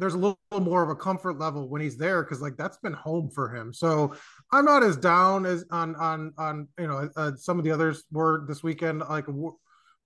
there's 0.00 0.14
a 0.14 0.18
little 0.18 0.38
more 0.58 0.82
of 0.82 0.88
a 0.88 0.96
comfort 0.96 1.38
level 1.38 1.68
when 1.68 1.82
he's 1.82 1.98
there 1.98 2.22
because 2.22 2.40
like 2.40 2.56
that's 2.56 2.78
been 2.78 2.94
home 2.94 3.30
for 3.30 3.54
him. 3.54 3.72
So 3.72 4.14
I'm 4.50 4.64
not 4.64 4.82
as 4.82 4.96
down 4.96 5.44
as 5.44 5.64
on 5.70 5.94
on 5.96 6.32
on 6.38 6.68
you 6.78 6.86
know 6.86 7.10
uh, 7.16 7.32
some 7.36 7.58
of 7.58 7.64
the 7.64 7.70
others 7.70 8.04
were 8.10 8.44
this 8.48 8.62
weekend 8.62 9.00
like 9.00 9.26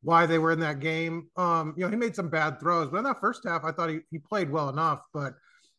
why 0.02 0.26
they 0.26 0.38
were 0.38 0.50
in 0.50 0.60
that 0.60 0.80
game. 0.80 1.28
Um, 1.36 1.74
you 1.76 1.84
know 1.84 1.90
he 1.90 1.96
made 1.96 2.16
some 2.16 2.28
bad 2.28 2.58
throws, 2.58 2.90
but 2.90 2.98
in 2.98 3.04
that 3.04 3.20
first 3.20 3.42
half 3.46 3.62
I 3.64 3.70
thought 3.70 3.88
he, 3.88 4.00
he 4.10 4.18
played 4.18 4.50
well 4.50 4.68
enough. 4.68 5.00
But 5.14 5.34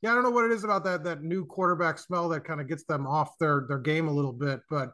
yeah, 0.06 0.12
I 0.12 0.14
don't 0.14 0.24
know 0.24 0.30
what 0.30 0.46
it 0.46 0.52
is 0.52 0.64
about 0.64 0.84
that 0.84 1.04
that 1.06 1.24
new 1.24 1.46
quarterback 1.46 1.98
smell 1.98 2.30
that 2.30 2.44
kind 2.44 2.62
of 2.62 2.68
gets 2.68 2.84
them 2.84 3.08
off 3.08 3.40
their 3.40 3.66
their 3.68 3.80
game 3.80 4.08
a 4.08 4.14
little 4.14 4.34
bit. 4.34 4.60
But 4.70 4.92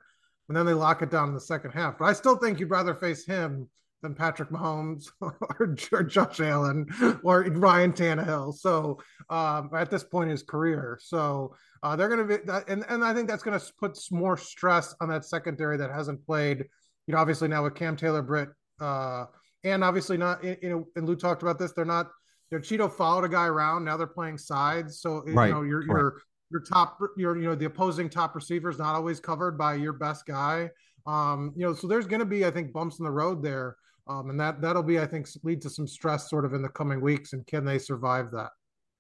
and 0.48 0.56
then 0.56 0.66
they 0.66 0.74
lock 0.74 1.02
it 1.02 1.12
down 1.12 1.28
in 1.28 1.34
the 1.34 1.42
second 1.42 1.72
half. 1.72 1.98
But 1.98 2.06
I 2.06 2.14
still 2.14 2.38
think 2.38 2.62
you'd 2.62 2.70
rather 2.70 2.96
face 2.96 3.26
him 3.26 3.70
than 4.02 4.16
Patrick 4.16 4.52
Mahomes 4.52 5.10
or, 5.20 5.38
or 5.60 6.04
Josh 6.04 6.40
Allen 6.40 6.88
or 7.26 7.42
Ryan 7.42 7.92
Tannehill. 7.92 8.54
So 8.56 9.02
um, 9.30 9.70
at 9.76 9.92
this 9.92 10.06
point 10.06 10.30
in 10.30 10.32
his 10.32 10.44
career, 10.44 10.98
so 11.02 11.56
uh, 11.84 11.98
they're 11.98 12.08
going 12.08 12.26
to 12.26 12.38
be, 12.38 12.52
and 12.70 12.86
and 12.88 13.04
I 13.04 13.14
think 13.14 13.28
that's 13.28 13.44
going 13.44 13.60
to 13.60 13.74
put 13.82 14.00
more 14.12 14.38
stress 14.38 14.96
on 15.02 15.10
that 15.10 15.26
secondary 15.26 15.76
that 15.76 15.92
hasn't 15.92 16.26
played. 16.26 16.60
You 17.08 17.16
know, 17.16 17.18
obviously 17.18 17.50
now 17.50 17.64
with 17.64 17.76
Cam 17.76 17.98
Taylor, 17.98 18.22
Britt, 18.22 18.48
uh, 18.80 19.26
and 19.66 19.84
obviously 19.84 20.16
not. 20.16 20.42
You 20.42 20.58
know, 20.62 20.88
and 20.96 21.06
Lou 21.06 21.18
talked 21.18 21.42
about 21.42 21.60
this. 21.60 21.74
They're 21.74 21.84
not. 21.84 22.08
You 22.52 22.58
know, 22.58 22.62
Chido 22.62 22.92
followed 22.92 23.24
a 23.24 23.30
guy 23.30 23.48
around. 23.48 23.86
Now 23.86 23.98
they're 23.98 24.08
playing 24.08 24.38
sides. 24.38 25.00
So 25.00 25.24
right. 25.28 25.48
you 25.48 25.54
know, 25.54 25.62
your 25.62 25.86
your 25.86 26.22
your 26.52 26.62
top, 26.62 27.00
your 27.18 27.38
you 27.38 27.46
know, 27.46 27.56
the 27.56 27.66
opposing 27.66 28.10
top 28.10 28.36
receiver 28.36 28.70
is 28.70 28.78
not 28.78 28.94
always 28.96 29.20
covered 29.20 29.58
by 29.58 29.76
your 29.76 29.94
best 29.94 30.26
guy. 30.26 30.70
Um, 31.08 31.54
you 31.56 31.66
know, 31.66 31.74
so 31.74 31.88
there's 31.88 32.06
going 32.06 32.20
to 32.20 32.26
be, 32.26 32.46
I 32.46 32.52
think, 32.52 32.74
bumps 32.74 33.00
in 33.00 33.06
the 33.06 33.12
road 33.12 33.42
there. 33.42 33.78
Um, 34.08 34.30
and 34.30 34.40
that 34.40 34.62
that'll 34.62 34.84
be, 34.84 35.00
I 35.00 35.06
think, 35.06 35.28
lead 35.44 35.62
to 35.62 35.70
some 35.70 35.88
stress 35.88 36.30
sort 36.30 36.46
of 36.46 36.54
in 36.54 36.62
the 36.62 36.70
coming 36.70 37.02
weeks. 37.02 37.34
And 37.34 37.46
can 37.48 37.64
they 37.64 37.80
survive 37.80 38.32
that? 38.32 38.50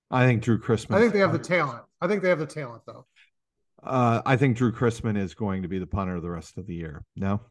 I 0.09 0.25
think 0.25 0.43
Drue 0.43 0.59
Chrisman. 0.59 0.95
I 0.95 0.99
think 0.99 1.13
they 1.13 1.19
have 1.19 1.33
the 1.33 1.39
talent. 1.39 1.83
I 2.01 2.07
think 2.07 2.21
they 2.21 2.29
have 2.29 2.39
the 2.39 2.45
talent, 2.45 2.83
though. 2.85 3.05
Uh, 3.83 4.21
I 4.25 4.37
think 4.37 4.57
Drue 4.57 4.71
Chrisman 4.71 5.17
is 5.17 5.33
going 5.33 5.63
to 5.63 5.67
be 5.67 5.79
the 5.79 5.87
punter 5.87 6.19
the 6.19 6.29
rest 6.29 6.57
of 6.57 6.67
the 6.67 6.75
year. 6.75 7.03
No, 7.15 7.41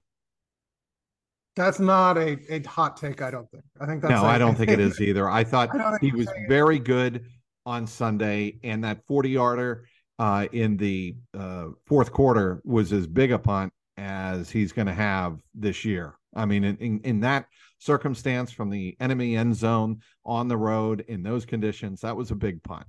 that's 1.56 1.80
not 1.80 2.16
a, 2.16 2.38
a 2.48 2.62
hot 2.62 2.96
take. 2.96 3.22
I 3.22 3.30
don't 3.30 3.50
think. 3.50 3.64
I 3.80 3.86
think 3.86 4.02
that's. 4.02 4.12
No, 4.12 4.24
I 4.24 4.38
don't 4.38 4.54
think 4.54 4.70
it 4.70 4.80
is 4.80 5.00
either. 5.00 5.28
I 5.28 5.44
thought 5.44 5.74
I 5.74 5.98
he 6.00 6.12
was 6.12 6.28
very 6.48 6.78
good 6.78 7.26
on 7.66 7.86
Sunday, 7.86 8.58
and 8.62 8.84
that 8.84 9.04
forty 9.06 9.30
yarder 9.30 9.84
uh, 10.18 10.46
in 10.52 10.76
the 10.76 11.16
uh, 11.36 11.68
fourth 11.86 12.12
quarter 12.12 12.60
was 12.64 12.92
as 12.92 13.06
big 13.06 13.32
a 13.32 13.38
punt 13.38 13.72
as 13.96 14.50
he's 14.50 14.72
going 14.72 14.86
to 14.86 14.94
have 14.94 15.40
this 15.54 15.84
year. 15.84 16.14
I 16.34 16.44
mean, 16.44 16.62
in, 16.62 16.76
in, 16.76 17.00
in, 17.04 17.20
that 17.20 17.46
circumstance 17.78 18.52
from 18.52 18.70
the 18.70 18.96
enemy 19.00 19.36
end 19.36 19.56
zone 19.56 20.00
on 20.24 20.46
the 20.46 20.56
road 20.56 21.04
in 21.08 21.22
those 21.22 21.44
conditions, 21.44 22.02
that 22.02 22.16
was 22.16 22.30
a 22.30 22.36
big 22.36 22.62
punt. 22.62 22.86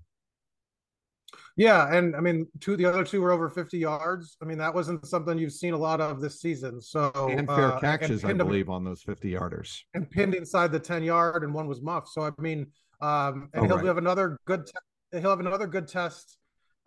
Yeah, 1.61 1.93
and 1.93 2.15
I 2.15 2.21
mean, 2.21 2.47
two 2.59 2.75
the 2.75 2.85
other 2.85 3.03
two 3.03 3.21
were 3.21 3.31
over 3.31 3.47
50 3.47 3.77
yards. 3.77 4.35
I 4.41 4.45
mean, 4.45 4.57
that 4.57 4.73
wasn't 4.73 5.05
something 5.05 5.37
you've 5.37 5.53
seen 5.53 5.75
a 5.75 5.77
lot 5.77 6.01
of 6.01 6.19
this 6.19 6.41
season. 6.41 6.81
So 6.81 7.11
and 7.29 7.47
fair 7.47 7.73
uh, 7.73 7.79
catches, 7.79 8.23
and 8.23 8.41
I 8.41 8.45
believe, 8.45 8.67
on 8.67 8.83
those 8.83 9.03
50 9.03 9.31
yarders. 9.31 9.77
And 9.93 10.09
pinned 10.09 10.33
inside 10.33 10.71
the 10.71 10.79
10 10.79 11.03
yard, 11.03 11.43
and 11.43 11.53
one 11.53 11.67
was 11.67 11.79
muffed. 11.83 12.07
So 12.07 12.23
I 12.23 12.31
mean, 12.39 12.65
um, 12.99 13.49
and 13.53 13.65
oh, 13.65 13.67
he'll 13.67 13.77
right. 13.77 13.85
have 13.85 13.99
another 13.99 14.39
good 14.45 14.65
te- 14.65 15.19
he'll 15.19 15.29
have 15.29 15.39
another 15.39 15.67
good 15.67 15.87
test 15.87 16.35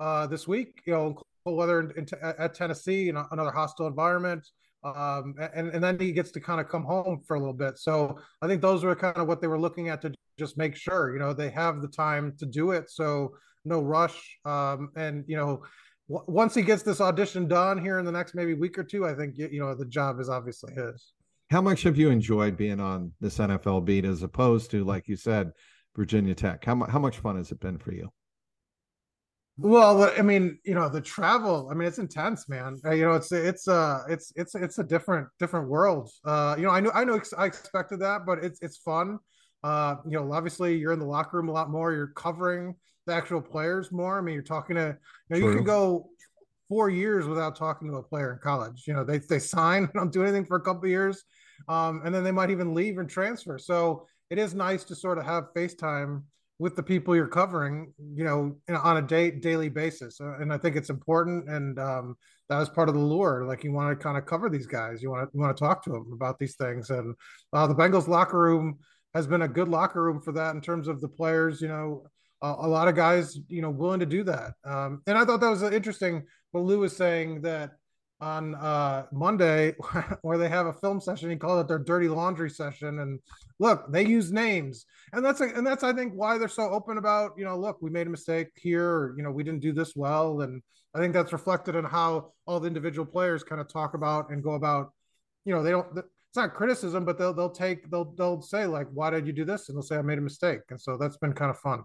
uh, 0.01 0.27
this 0.27 0.49
week. 0.49 0.83
You 0.87 0.95
know, 0.95 1.23
cold 1.45 1.57
weather 1.57 1.79
in, 1.79 1.93
in, 1.97 2.07
at 2.23 2.55
Tennessee, 2.55 3.11
and 3.11 3.19
another 3.31 3.53
hostile 3.53 3.87
environment 3.87 4.45
um, 4.85 5.35
and 5.55 5.69
and 5.71 5.83
then 5.83 5.99
he 5.99 6.13
gets 6.13 6.31
to 6.33 6.41
kind 6.41 6.61
of 6.61 6.69
come 6.69 6.85
home 6.85 7.23
for 7.27 7.37
a 7.37 7.39
little 7.39 7.55
bit. 7.55 7.79
So 7.79 8.19
I 8.43 8.47
think 8.47 8.61
those 8.61 8.85
were 8.85 8.95
kind 8.95 9.17
of 9.17 9.27
what 9.27 9.41
they 9.41 9.47
were 9.47 9.59
looking 9.59 9.89
at 9.89 10.03
to 10.03 10.13
just 10.39 10.59
make 10.59 10.77
sure 10.77 11.13
you 11.13 11.19
know 11.19 11.33
they 11.33 11.51
have 11.51 11.81
the 11.81 11.89
time 11.89 12.35
to 12.39 12.47
do 12.47 12.73
it. 12.73 12.91
So 12.91 13.35
no 13.65 13.81
rush. 13.81 14.39
Um, 14.45 14.91
and 14.97 15.25
you 15.27 15.37
know, 15.37 15.63
w- 16.09 16.25
once 16.29 16.55
he 16.55 16.63
gets 16.63 16.83
this 16.83 17.01
audition 17.01 17.49
done 17.49 17.79
here 17.79 17.99
in 17.99 18.05
the 18.05 18.13
next 18.13 18.35
maybe 18.35 18.55
week 18.55 18.79
or 18.79 18.85
two, 18.85 19.07
I 19.07 19.15
think 19.15 19.37
you 19.37 19.61
know 19.61 19.75
the 19.75 19.87
job 19.87 20.21
is 20.21 20.29
obviously 20.29 20.75
his. 20.75 21.13
How 21.51 21.61
much 21.61 21.83
have 21.83 21.97
you 21.97 22.11
enjoyed 22.11 22.57
being 22.57 22.81
on 22.81 23.13
this 23.21 23.39
NFL 23.39 23.85
beat 23.85 24.05
as 24.05 24.23
opposed 24.23 24.71
to, 24.71 24.83
like 24.83 25.09
you 25.09 25.17
said, 25.17 25.53
Virginia 25.95 26.35
Tech? 26.35 26.65
How, 26.65 26.85
how 26.87 26.99
much 26.99 27.19
fun 27.19 27.37
has 27.37 27.53
it 27.53 27.61
been 27.61 27.79
for 27.79 27.93
you? 27.93 28.11
Well, 29.57 30.11
I 30.19 30.23
mean, 30.23 30.59
you 30.65 30.75
know, 30.75 30.89
the 30.89 31.01
travel, 31.01 31.69
I 31.71 31.75
mean, 31.75 31.87
it's 31.87 31.99
intense, 31.99 32.49
man. 32.49 32.81
Uh, 32.85 32.91
you 32.91 33.05
know, 33.05 33.13
it's 33.13 33.31
it's 33.31 33.69
uh 33.69 34.03
it's 34.09 34.33
it's 34.35 34.57
it's 34.57 34.79
a 34.79 34.83
different 34.85 35.29
different 35.39 35.69
world. 35.69 36.11
Uh, 36.25 36.57
you 36.59 36.65
know, 36.65 36.71
I 36.71 36.81
know 36.81 36.91
I 36.93 37.05
know 37.05 37.21
I 37.39 37.47
expected 37.47 38.01
that, 38.01 38.27
but 38.27 38.43
it's 38.43 38.59
it's 38.63 38.79
fun. 38.79 39.19
Uh, 39.63 39.97
you 40.05 40.19
know, 40.19 40.33
obviously 40.33 40.77
you're 40.77 40.93
in 40.93 40.99
the 40.99 41.07
locker 41.07 41.37
room 41.37 41.49
a 41.49 41.53
lot 41.53 41.71
more, 41.71 41.93
you're 41.93 42.09
covering 42.09 42.75
the 43.07 43.15
actual 43.15 43.41
players 43.41 43.93
more. 43.93 44.19
I 44.19 44.23
mean, 44.23 44.35
you're 44.35 44.43
talking 44.43 44.77
to 44.77 44.97
you 45.31 45.41
know, 45.41 45.47
you 45.47 45.55
can 45.55 45.65
go 45.65 46.09
four 46.69 46.91
years 46.91 47.27
without 47.27 47.57
talking 47.57 47.89
to 47.89 47.97
a 47.97 48.03
player 48.03 48.33
in 48.33 48.39
college. 48.39 48.85
You 48.87 48.95
know, 48.95 49.05
they 49.05 49.19
they 49.19 49.39
sign, 49.39 49.89
don't 49.95 50.13
do 50.13 50.23
anything 50.23 50.45
for 50.45 50.57
a 50.57 50.61
couple 50.61 50.89
years. 50.89 51.25
Um, 51.69 52.03
and 52.05 52.15
then 52.15 52.25
they 52.25 52.33
might 52.33 52.51
even 52.51 52.75
leave 52.75 52.99
and 52.99 53.09
transfer. 53.09 53.59
So 53.59 54.07
it 54.31 54.39
is 54.39 54.55
nice 54.55 54.85
to 54.85 54.97
sort 54.97 55.19
of 55.19 55.25
have 55.25 55.55
FaceTime 55.57 56.23
with 56.59 56.77
the 56.77 56.83
people 56.83 57.17
you're 57.17 57.27
covering, 57.27 57.93
you 58.15 58.25
know, 58.25 58.57
on 58.69 58.97
a 58.97 59.03
day 59.03 59.31
daily 59.31 59.69
basis. 59.69 60.21
Uh, 60.21 60.39
and 60.39 60.53
I 60.53 60.59
think 60.59 60.77
it's 60.77 60.91
important. 60.91 61.49
And 61.49 61.79
um, 61.79 62.17
that 62.49 62.59
was 62.59 62.69
part 62.69 62.89
of 62.89 62.95
the 62.95 63.01
lure. 63.01 63.45
Like 63.47 63.65
you 63.65 63.73
want 63.73 63.97
to 63.97 64.03
kind 64.03 64.17
of 64.17 64.27
cover 64.27 64.49
these 64.49 64.67
guys. 64.67 65.03
You 65.03 65.11
want 65.11 65.29
to 65.29 65.31
you 65.35 65.41
want 65.41 65.57
to 65.57 65.63
talk 65.63 65.83
to 65.85 65.91
them 65.91 66.11
about 66.13 66.39
these 66.39 66.57
things. 66.57 66.91
And 66.91 67.15
uh, 67.53 67.67
the 67.67 67.75
Bengals 67.75 68.09
locker 68.09 68.39
room 68.39 68.79
has 69.15 69.27
been 69.27 69.43
a 69.43 69.49
good 69.49 69.69
locker 69.69 70.03
room 70.03 70.21
for 70.21 70.33
that 70.33 70.55
in 70.55 70.61
terms 70.61 70.89
of 70.89 71.01
the 71.01 71.09
players. 71.09 71.61
You 71.61 71.69
know, 71.69 72.05
a 72.45 72.69
lot 72.69 72.89
of 72.89 72.95
guys, 72.95 73.39
you 73.49 73.63
know, 73.63 73.71
willing 73.71 74.01
to 74.01 74.07
do 74.07 74.25
that. 74.25 74.53
Um, 74.65 75.03
and 75.07 75.17
I 75.17 75.25
thought 75.25 75.41
that 75.41 75.49
was 75.49 75.63
interesting. 75.63 76.25
What 76.53 76.65
Lou 76.65 76.81
was 76.81 76.97
saying 76.97 77.43
that 77.43 77.73
on 78.21 78.55
uh, 78.55 79.07
Monday 79.13 79.75
where 80.23 80.39
they 80.39 80.49
have 80.49 80.67
a 80.67 80.73
film 80.73 81.01
session. 81.01 81.31
He 81.31 81.37
called 81.37 81.61
it 81.61 81.69
their 81.69 81.79
dirty 81.79 82.09
laundry 82.09 82.51
session. 82.51 83.01
And 83.01 83.19
look, 83.59 83.91
they 83.91 84.07
use 84.07 84.33
names, 84.33 84.87
and 85.13 85.25
that's 85.25 85.41
a, 85.41 85.45
and 85.45 85.67
that's 85.67 85.83
I 85.83 85.93
think 85.93 86.15
why 86.15 86.39
they're 86.39 86.49
so 86.49 86.71
open 86.71 86.99
about 86.99 87.33
you 87.37 87.45
know 87.45 87.59
look 87.59 87.79
we 87.83 87.91
made 87.91 88.07
a 88.07 88.11
mistake 88.11 88.49
here, 88.55 88.89
or, 88.89 89.15
you 89.17 89.23
know 89.23 89.31
we 89.31 89.43
didn't 89.43 89.61
do 89.61 89.73
this 89.73 89.95
well, 89.97 90.43
and 90.43 90.63
I 90.95 90.99
think 91.01 91.13
that's 91.13 91.33
reflected 91.33 91.75
in 91.75 91.85
how 91.85 92.33
all 92.47 92.61
the 92.61 92.69
individual 92.69 93.05
players 93.05 93.43
kind 93.43 93.61
of 93.61 93.69
talk 93.69 93.95
about 93.95 94.31
and 94.31 94.43
go 94.43 94.53
about 94.53 94.93
you 95.45 95.55
know, 95.55 95.63
they 95.63 95.71
don't. 95.71 95.87
It's 95.97 96.37
not 96.37 96.55
criticism, 96.55 97.05
but 97.05 97.19
they'll 97.19 97.35
they'll 97.35 97.51
take 97.51 97.91
they'll 97.91 98.13
they'll 98.17 98.43
say 98.43 98.67
like, 98.67 98.89
"Why 98.93 99.11
did 99.11 99.27
you 99.27 99.33
do 99.33 99.45
this?" 99.45 99.69
And 99.69 99.77
they'll 99.77 99.83
say, 99.83 99.97
"I 99.97 100.03
made 100.03 100.19
a 100.19 100.23
mistake." 100.23 100.61
And 100.71 100.81
so 100.81 100.97
that's 100.97 101.17
been 101.17 101.33
kind 101.33 101.51
of 101.51 101.59
fun. 101.59 101.83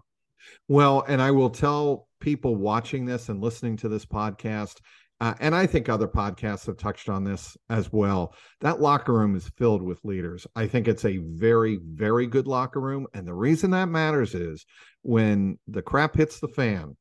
Well, 0.68 1.04
and 1.06 1.20
I 1.20 1.30
will 1.30 1.50
tell 1.50 2.08
people 2.20 2.56
watching 2.56 3.06
this 3.06 3.28
and 3.28 3.42
listening 3.42 3.76
to 3.78 3.88
this 3.88 4.04
podcast, 4.04 4.80
uh, 5.20 5.34
and 5.40 5.54
I 5.54 5.66
think 5.66 5.88
other 5.88 6.08
podcasts 6.08 6.66
have 6.66 6.78
touched 6.78 7.08
on 7.08 7.24
this 7.24 7.56
as 7.68 7.92
well. 7.92 8.34
That 8.60 8.80
locker 8.80 9.12
room 9.12 9.36
is 9.36 9.50
filled 9.56 9.82
with 9.82 10.04
leaders. 10.04 10.46
I 10.56 10.66
think 10.66 10.88
it's 10.88 11.04
a 11.04 11.18
very, 11.18 11.78
very 11.84 12.26
good 12.26 12.46
locker 12.46 12.80
room. 12.80 13.06
And 13.12 13.26
the 13.26 13.34
reason 13.34 13.70
that 13.72 13.90
matters 13.90 14.34
is 14.34 14.64
when 15.02 15.58
the 15.68 15.82
crap 15.82 16.16
hits 16.16 16.40
the 16.40 16.48
fan, 16.48 16.96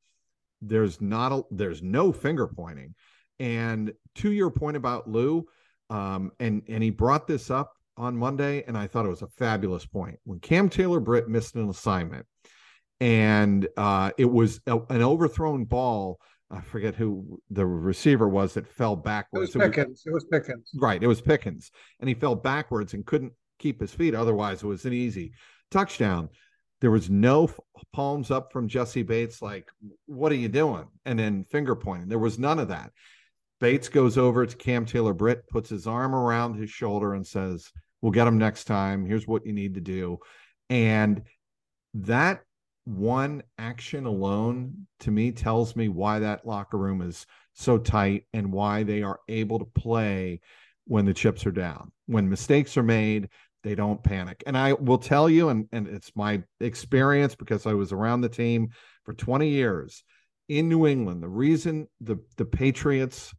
there's 0.62 1.00
not 1.00 1.32
a, 1.32 1.44
there's 1.50 1.82
no 1.82 2.12
finger 2.12 2.48
pointing. 2.48 2.94
And 3.40 3.94
to 4.16 4.32
your 4.32 4.52
point 4.52 4.76
about 4.76 5.10
Lou, 5.10 5.46
um, 5.90 6.32
and 6.40 6.62
and 6.68 6.84
he 6.84 6.90
brought 6.90 7.26
this 7.26 7.50
up 7.50 7.72
on 7.98 8.18
Monday, 8.18 8.64
and 8.68 8.78
I 8.78 8.88
thought 8.88 9.06
it 9.06 9.10
was 9.10 9.22
a 9.22 9.28
fabulous 9.28 9.86
point. 9.86 10.20
When 10.24 10.40
Cam 10.40 10.70
Taylor 10.70 11.00
Britt 11.00 11.28
missed 11.30 11.56
an 11.56 11.70
assignment, 11.70 12.26
and 13.00 13.68
uh, 13.78 14.12
it 14.18 14.26
was 14.26 14.60
a, 14.68 14.78
an 14.90 15.02
overthrown 15.02 15.66
ball. 15.66 16.20
I 16.52 16.62
forget 16.62 16.96
who 16.96 17.40
the 17.52 17.66
receiver 17.66 18.28
was 18.28 18.56
that 18.56 18.68
fell 18.68 18.96
backwards. 18.96 19.56
It 19.56 19.60
was 19.60 19.68
Pickens. 19.68 20.04
It 20.06 20.12
was, 20.12 20.24
it 20.24 20.32
was 20.32 20.42
Pickens. 20.42 20.72
Right. 20.76 21.02
It 21.02 21.08
was 21.08 21.22
Pickens. 21.22 21.72
And 22.00 22.10
he 22.10 22.16
fell 22.16 22.36
backwards 22.36 22.94
and 22.94 23.06
couldn't 23.06 23.34
keep 23.60 23.80
his 23.80 23.94
feet. 23.94 24.16
Otherwise, 24.16 24.64
it 24.64 24.68
was 24.68 24.86
an 24.86 24.94
easy 24.94 25.34
touchdown. 25.70 26.30
There 26.82 26.92
was 26.92 27.10
no 27.10 27.50
palms 27.94 28.32
up 28.32 28.52
from 28.52 28.68
Jessie 28.68 29.04
Bates, 29.04 29.42
like, 29.42 29.70
what 30.06 30.32
are 30.32 30.36
you 30.36 30.48
doing? 30.48 30.86
And 31.06 31.20
then 31.20 31.44
finger 31.44 31.76
pointing. 31.76 32.08
There 32.08 32.18
was 32.18 32.40
none 32.40 32.58
of 32.58 32.70
that. 32.70 32.92
Bates 33.60 33.90
goes 33.90 34.18
over 34.18 34.46
to 34.46 34.56
Cam 34.56 34.86
Taylor 34.86 35.14
Britt, 35.14 35.48
puts 35.50 35.70
his 35.70 35.86
arm 35.86 36.16
around 36.16 36.56
his 36.56 36.70
shoulder, 36.70 37.14
and 37.14 37.28
says, 37.28 37.70
We'll 38.02 38.14
get 38.14 38.28
him 38.28 38.38
next 38.38 38.64
time. 38.64 39.06
Here's 39.06 39.28
what 39.28 39.46
you 39.46 39.52
need 39.52 39.76
to 39.76 39.82
do. 39.82 40.20
And 40.70 41.24
that 41.96 42.42
one 42.86 43.44
action 43.58 44.06
alone 44.06 44.88
to 45.02 45.12
me 45.12 45.32
tells 45.32 45.76
me 45.76 45.90
why 45.90 46.20
that 46.20 46.46
locker 46.46 46.78
room 46.78 47.02
is 47.02 47.26
so 47.54 47.78
tight 47.78 48.26
and 48.34 48.52
why 48.52 48.84
they 48.84 49.04
are 49.04 49.20
able 49.28 49.60
to 49.60 49.66
play 49.66 50.42
when 50.86 51.06
the 51.06 51.14
chips 51.14 51.46
are 51.46 51.52
down. 51.52 51.92
When 52.08 52.30
mistakes 52.30 52.78
are 52.78 52.84
made, 52.84 53.30
they 53.64 53.76
don't 53.76 54.04
panic. 54.04 54.44
And 54.48 54.58
I 54.58 54.74
will 54.74 54.98
tell 54.98 55.30
you, 55.30 55.50
and, 55.50 55.68
and 55.72 55.88
it's 55.88 56.12
my 56.16 56.42
experience 56.60 57.36
because 57.36 57.66
I 57.66 57.74
was 57.74 57.92
around 57.92 58.22
the 58.22 58.30
team 58.30 58.70
for 59.04 59.14
20 59.14 59.50
years 59.50 60.04
in 60.48 60.70
New 60.70 60.88
England. 60.88 61.22
The 61.22 61.30
reason 61.30 61.88
the, 62.02 62.18
the 62.38 62.46
Patriots 62.46 63.34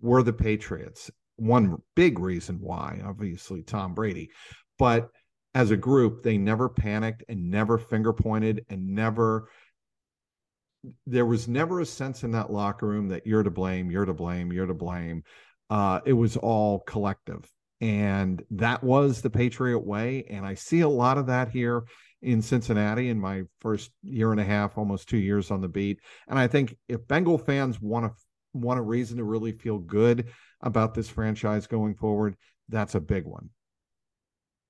were 0.00 0.22
the 0.22 0.32
Patriots, 0.32 1.10
one 1.36 1.78
big 1.96 2.18
reason 2.18 2.58
why, 2.60 3.00
obviously, 3.04 3.62
Tom 3.62 3.94
Brady, 3.94 4.30
but 4.78 5.10
as 5.54 5.70
a 5.70 5.76
group, 5.76 6.22
they 6.22 6.38
never 6.38 6.68
panicked 6.68 7.24
and 7.28 7.50
never 7.50 7.78
finger 7.78 8.12
pointed 8.12 8.64
and 8.68 8.88
never 8.88 9.48
there 11.06 11.26
was 11.26 11.48
never 11.48 11.80
a 11.80 11.86
sense 11.86 12.24
in 12.24 12.30
that 12.32 12.50
locker 12.50 12.86
room 12.86 13.08
that 13.08 13.26
you're 13.26 13.42
to 13.42 13.50
blame, 13.50 13.90
you're 13.90 14.04
to 14.04 14.14
blame, 14.14 14.52
you're 14.52 14.66
to 14.66 14.74
blame. 14.74 15.22
Uh, 15.68 16.00
it 16.04 16.12
was 16.12 16.36
all 16.36 16.80
collective. 16.80 17.50
And 17.80 18.42
that 18.50 18.82
was 18.82 19.20
the 19.20 19.30
Patriot 19.30 19.80
way. 19.80 20.24
And 20.28 20.44
I 20.44 20.54
see 20.54 20.80
a 20.80 20.88
lot 20.88 21.18
of 21.18 21.26
that 21.26 21.50
here 21.50 21.84
in 22.22 22.42
Cincinnati 22.42 23.08
in 23.08 23.18
my 23.18 23.42
first 23.60 23.90
year 24.02 24.32
and 24.32 24.40
a 24.40 24.44
half, 24.44 24.76
almost 24.76 25.08
two 25.08 25.18
years 25.18 25.50
on 25.50 25.60
the 25.60 25.68
beat. 25.68 26.00
And 26.28 26.38
I 26.38 26.46
think 26.46 26.76
if 26.88 27.06
Bengal 27.06 27.38
fans 27.38 27.80
want 27.80 28.06
to 28.06 28.22
want 28.52 28.80
a 28.80 28.82
reason 28.82 29.18
to 29.18 29.24
really 29.24 29.52
feel 29.52 29.78
good 29.78 30.26
about 30.60 30.92
this 30.92 31.08
franchise 31.08 31.66
going 31.66 31.94
forward, 31.94 32.36
that's 32.68 32.94
a 32.94 33.00
big 33.00 33.24
one. 33.24 33.50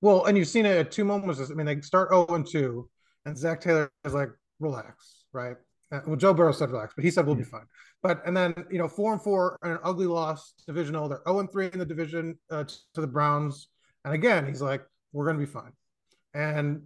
Well, 0.01 0.25
and 0.25 0.37
you've 0.37 0.47
seen 0.47 0.65
it 0.65 0.77
at 0.77 0.91
two 0.91 1.05
moments. 1.05 1.39
I 1.39 1.53
mean, 1.53 1.67
they 1.67 1.79
start 1.81 2.09
0 2.09 2.25
and 2.29 2.45
2, 2.45 2.89
and 3.25 3.37
Zac 3.37 3.61
Taylor 3.61 3.91
is 4.03 4.13
like, 4.13 4.29
relax, 4.59 5.25
right? 5.31 5.55
Uh, 5.91 5.99
well, 6.07 6.15
Joe 6.15 6.33
Burrow 6.33 6.51
said 6.51 6.71
relax, 6.71 6.93
but 6.95 7.03
he 7.03 7.11
said 7.11 7.25
we'll 7.25 7.35
be 7.35 7.43
fine. 7.43 7.65
But 8.01 8.21
and 8.25 8.35
then 8.35 8.53
you 8.71 8.77
know 8.77 8.87
four 8.87 9.11
and 9.11 9.21
four 9.21 9.59
and 9.61 9.73
an 9.73 9.79
ugly 9.83 10.07
loss 10.07 10.53
divisional. 10.65 11.09
They're 11.09 11.21
zero 11.27 11.39
and 11.39 11.51
three 11.51 11.69
in 11.71 11.79
the 11.79 11.85
division 11.85 12.37
uh, 12.49 12.63
to 12.93 13.01
the 13.01 13.07
Browns, 13.07 13.67
and 14.05 14.13
again 14.13 14.47
he's 14.47 14.61
like 14.61 14.81
we're 15.11 15.25
going 15.25 15.37
to 15.37 15.45
be 15.45 15.51
fine. 15.51 15.73
And 16.33 16.81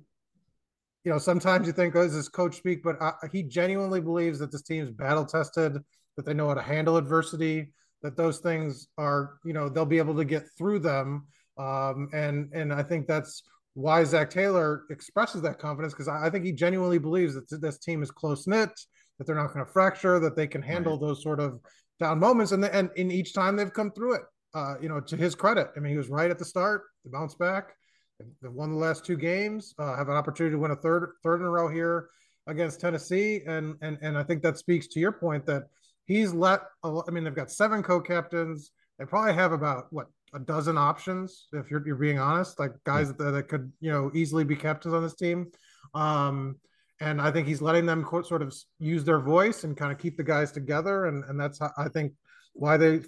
you 1.03 1.11
know 1.11 1.19
sometimes 1.19 1.67
you 1.67 1.73
think 1.73 1.95
oh 1.95 2.01
is 2.01 2.13
this 2.13 2.27
coach 2.27 2.55
speak, 2.55 2.83
but 2.83 2.99
uh, 2.99 3.13
he 3.31 3.43
genuinely 3.43 4.01
believes 4.01 4.39
that 4.39 4.51
this 4.51 4.63
team's 4.63 4.89
battle 4.89 5.25
tested, 5.25 5.77
that 6.17 6.25
they 6.25 6.33
know 6.33 6.47
how 6.47 6.55
to 6.55 6.61
handle 6.61 6.97
adversity, 6.97 7.71
that 8.01 8.17
those 8.17 8.39
things 8.39 8.87
are 8.97 9.37
you 9.45 9.53
know 9.53 9.69
they'll 9.69 9.85
be 9.85 9.99
able 9.99 10.15
to 10.15 10.25
get 10.25 10.47
through 10.57 10.79
them. 10.79 11.27
Um, 11.57 12.09
and 12.13 12.51
and 12.53 12.73
I 12.73 12.83
think 12.83 13.07
that's 13.07 13.43
why 13.75 14.03
Zac 14.03 14.29
Taylor 14.29 14.83
expresses 14.89 15.41
that 15.41 15.59
confidence 15.59 15.93
because 15.93 16.07
I, 16.07 16.27
I, 16.27 16.29
think 16.29 16.45
he 16.45 16.53
genuinely 16.53 16.97
believes 16.97 17.35
that 17.35 17.61
this 17.61 17.77
team 17.77 18.01
is 18.01 18.09
close 18.09 18.47
knit 18.47 18.71
that 19.17 19.27
they're 19.27 19.35
not 19.35 19.53
going 19.53 19.65
to 19.65 19.71
fracture, 19.71 20.19
that 20.19 20.35
they 20.35 20.47
can 20.47 20.61
handle 20.61 20.93
right. 20.93 21.01
those 21.01 21.23
sort 21.23 21.39
of 21.39 21.59
down 21.99 22.19
moments. 22.19 22.51
And, 22.51 22.63
the, 22.63 22.73
and 22.73 22.89
in 22.95 23.11
each 23.11 23.33
time 23.33 23.55
they've 23.55 23.71
come 23.71 23.91
through 23.91 24.15
it, 24.15 24.21
uh, 24.53 24.75
you 24.81 24.89
know, 24.89 24.99
to 25.01 25.15
his 25.15 25.35
credit. 25.35 25.69
I 25.75 25.79
mean, 25.79 25.91
he 25.91 25.97
was 25.97 26.09
right 26.09 26.31
at 26.31 26.39
the 26.39 26.45
start, 26.45 26.83
they 27.03 27.11
bounced 27.11 27.39
back, 27.39 27.73
they 28.19 28.49
won 28.49 28.71
the 28.71 28.77
last 28.77 29.05
two 29.05 29.17
games, 29.17 29.73
uh, 29.77 29.95
have 29.95 30.09
an 30.09 30.15
opportunity 30.15 30.53
to 30.53 30.59
win 30.59 30.71
a 30.71 30.75
third, 30.75 31.13
third 31.23 31.41
in 31.41 31.45
a 31.45 31.49
row 31.49 31.69
here 31.69 32.09
against 32.47 32.79
Tennessee. 32.79 33.41
And, 33.45 33.75
and, 33.81 33.97
and 34.01 34.17
I 34.17 34.23
think 34.23 34.41
that 34.43 34.57
speaks 34.57 34.87
to 34.87 34.99
your 34.99 35.11
point 35.11 35.45
that 35.47 35.63
he's 36.05 36.33
let, 36.33 36.61
I 36.83 37.11
mean, 37.11 37.23
they've 37.23 37.35
got 37.35 37.51
seven 37.51 37.83
co-captains. 37.83 38.71
They 38.99 39.05
probably 39.05 39.33
have 39.33 39.51
about 39.51 39.87
what, 39.91 40.07
a 40.35 40.39
dozen 40.39 40.77
options 40.77 41.47
if 41.53 41.71
you're, 41.71 41.85
you're 41.87 41.95
being 41.95 42.19
honest, 42.19 42.59
like 42.59 42.71
guys 42.83 43.13
that, 43.13 43.31
that 43.31 43.47
could, 43.47 43.71
you 43.79 43.91
know, 43.91 44.11
easily 44.13 44.43
be 44.43 44.55
captains 44.55 44.93
on 44.93 45.01
this 45.01 45.15
team. 45.15 45.49
Um, 45.93 46.57
and 46.99 47.21
I 47.21 47.31
think 47.31 47.47
he's 47.47 47.61
letting 47.61 47.85
them 47.85 48.05
sort 48.25 48.41
of 48.41 48.53
use 48.79 49.03
their 49.03 49.19
voice 49.19 49.63
and 49.63 49.75
kind 49.75 49.91
of 49.91 49.97
keep 49.97 50.17
the 50.17 50.23
guys 50.23 50.51
together, 50.51 51.05
and 51.05 51.23
and 51.25 51.39
that's 51.39 51.59
how, 51.59 51.71
I 51.77 51.89
think 51.89 52.13
why 52.53 52.77
they 52.77 53.01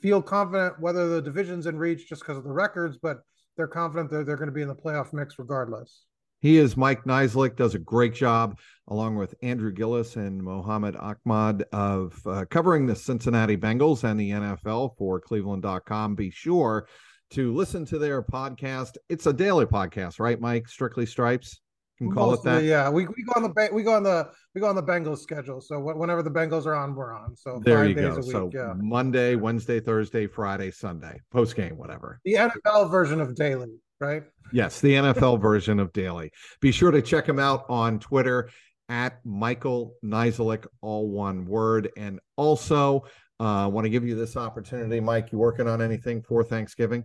feel 0.00 0.22
confident 0.22 0.80
whether 0.80 1.08
the 1.08 1.22
division's 1.22 1.66
in 1.66 1.76
reach 1.76 2.08
just 2.08 2.22
because 2.22 2.38
of 2.38 2.44
the 2.44 2.52
records, 2.52 2.98
but 3.00 3.18
they're 3.56 3.66
confident 3.66 4.10
that 4.10 4.26
they're 4.26 4.36
going 4.36 4.48
to 4.48 4.54
be 4.54 4.62
in 4.62 4.68
the 4.68 4.74
playoff 4.74 5.12
mix 5.12 5.38
regardless. 5.38 6.04
He 6.40 6.58
is 6.58 6.76
Mike 6.76 7.04
Niziolek, 7.04 7.56
does 7.56 7.74
a 7.74 7.78
great 7.78 8.14
job 8.14 8.58
along 8.88 9.16
with 9.16 9.34
Andrew 9.42 9.72
Gillis 9.72 10.16
and 10.16 10.42
Mohammed 10.42 10.96
Ahmad 10.96 11.64
of 11.72 12.20
uh, 12.26 12.44
covering 12.50 12.86
the 12.86 12.94
Cincinnati 12.94 13.56
Bengals 13.56 14.04
and 14.04 14.18
the 14.18 14.30
NFL 14.30 14.96
for 14.96 15.20
Cleveland.com. 15.20 16.14
Be 16.14 16.30
sure 16.30 16.86
to 17.30 17.54
listen 17.54 17.84
to 17.86 17.98
their 17.98 18.22
podcast. 18.22 18.96
It's 19.08 19.26
a 19.26 19.32
daily 19.32 19.66
podcast, 19.66 20.20
right, 20.20 20.40
Mike? 20.40 20.68
Strictly 20.68 21.06
Stripes 21.06 21.60
can 21.98 22.12
call 22.12 22.30
Mostly, 22.30 22.50
it 22.50 22.54
that. 22.54 22.64
Yeah, 22.64 22.90
we, 22.90 23.06
we 23.06 23.22
go 23.24 23.32
on 23.36 23.42
the 23.42 23.68
we 23.72 23.82
go 23.82 23.94
on 23.94 24.02
the 24.02 24.28
we 24.54 24.60
go 24.60 24.68
on 24.68 24.76
the 24.76 24.82
Bengals 24.82 25.18
schedule. 25.18 25.60
So 25.60 25.80
whenever 25.80 26.22
the 26.22 26.30
Bengals 26.30 26.66
are 26.66 26.74
on, 26.74 26.94
we're 26.94 27.14
on. 27.14 27.34
So 27.36 27.60
there 27.64 27.84
you 27.86 27.94
go. 27.94 28.20
so 28.20 28.50
yeah. 28.52 28.74
Monday, 28.76 29.34
Wednesday, 29.34 29.80
Thursday, 29.80 30.26
Friday, 30.26 30.70
Sunday, 30.70 31.20
post 31.32 31.56
game, 31.56 31.76
whatever. 31.76 32.20
The 32.24 32.34
NFL 32.34 32.90
version 32.90 33.20
of 33.20 33.34
daily, 33.34 33.74
right? 34.00 34.22
Yes, 34.52 34.80
the 34.80 34.94
NFL 34.94 35.40
version 35.40 35.80
of 35.80 35.92
daily. 35.92 36.30
Be 36.60 36.72
sure 36.72 36.90
to 36.90 37.02
check 37.02 37.28
him 37.28 37.38
out 37.38 37.64
on 37.68 37.98
Twitter 37.98 38.50
at 38.88 39.18
Michael 39.24 39.94
Niziolek, 40.04 40.66
all 40.80 41.08
one 41.08 41.46
word, 41.46 41.90
and 41.96 42.20
also. 42.36 43.04
I 43.38 43.64
uh, 43.64 43.68
want 43.68 43.84
to 43.84 43.90
give 43.90 44.02
you 44.02 44.14
this 44.14 44.34
opportunity, 44.34 44.98
Mike. 44.98 45.30
You 45.30 45.36
working 45.36 45.68
on 45.68 45.82
anything 45.82 46.22
for 46.22 46.42
Thanksgiving? 46.42 47.04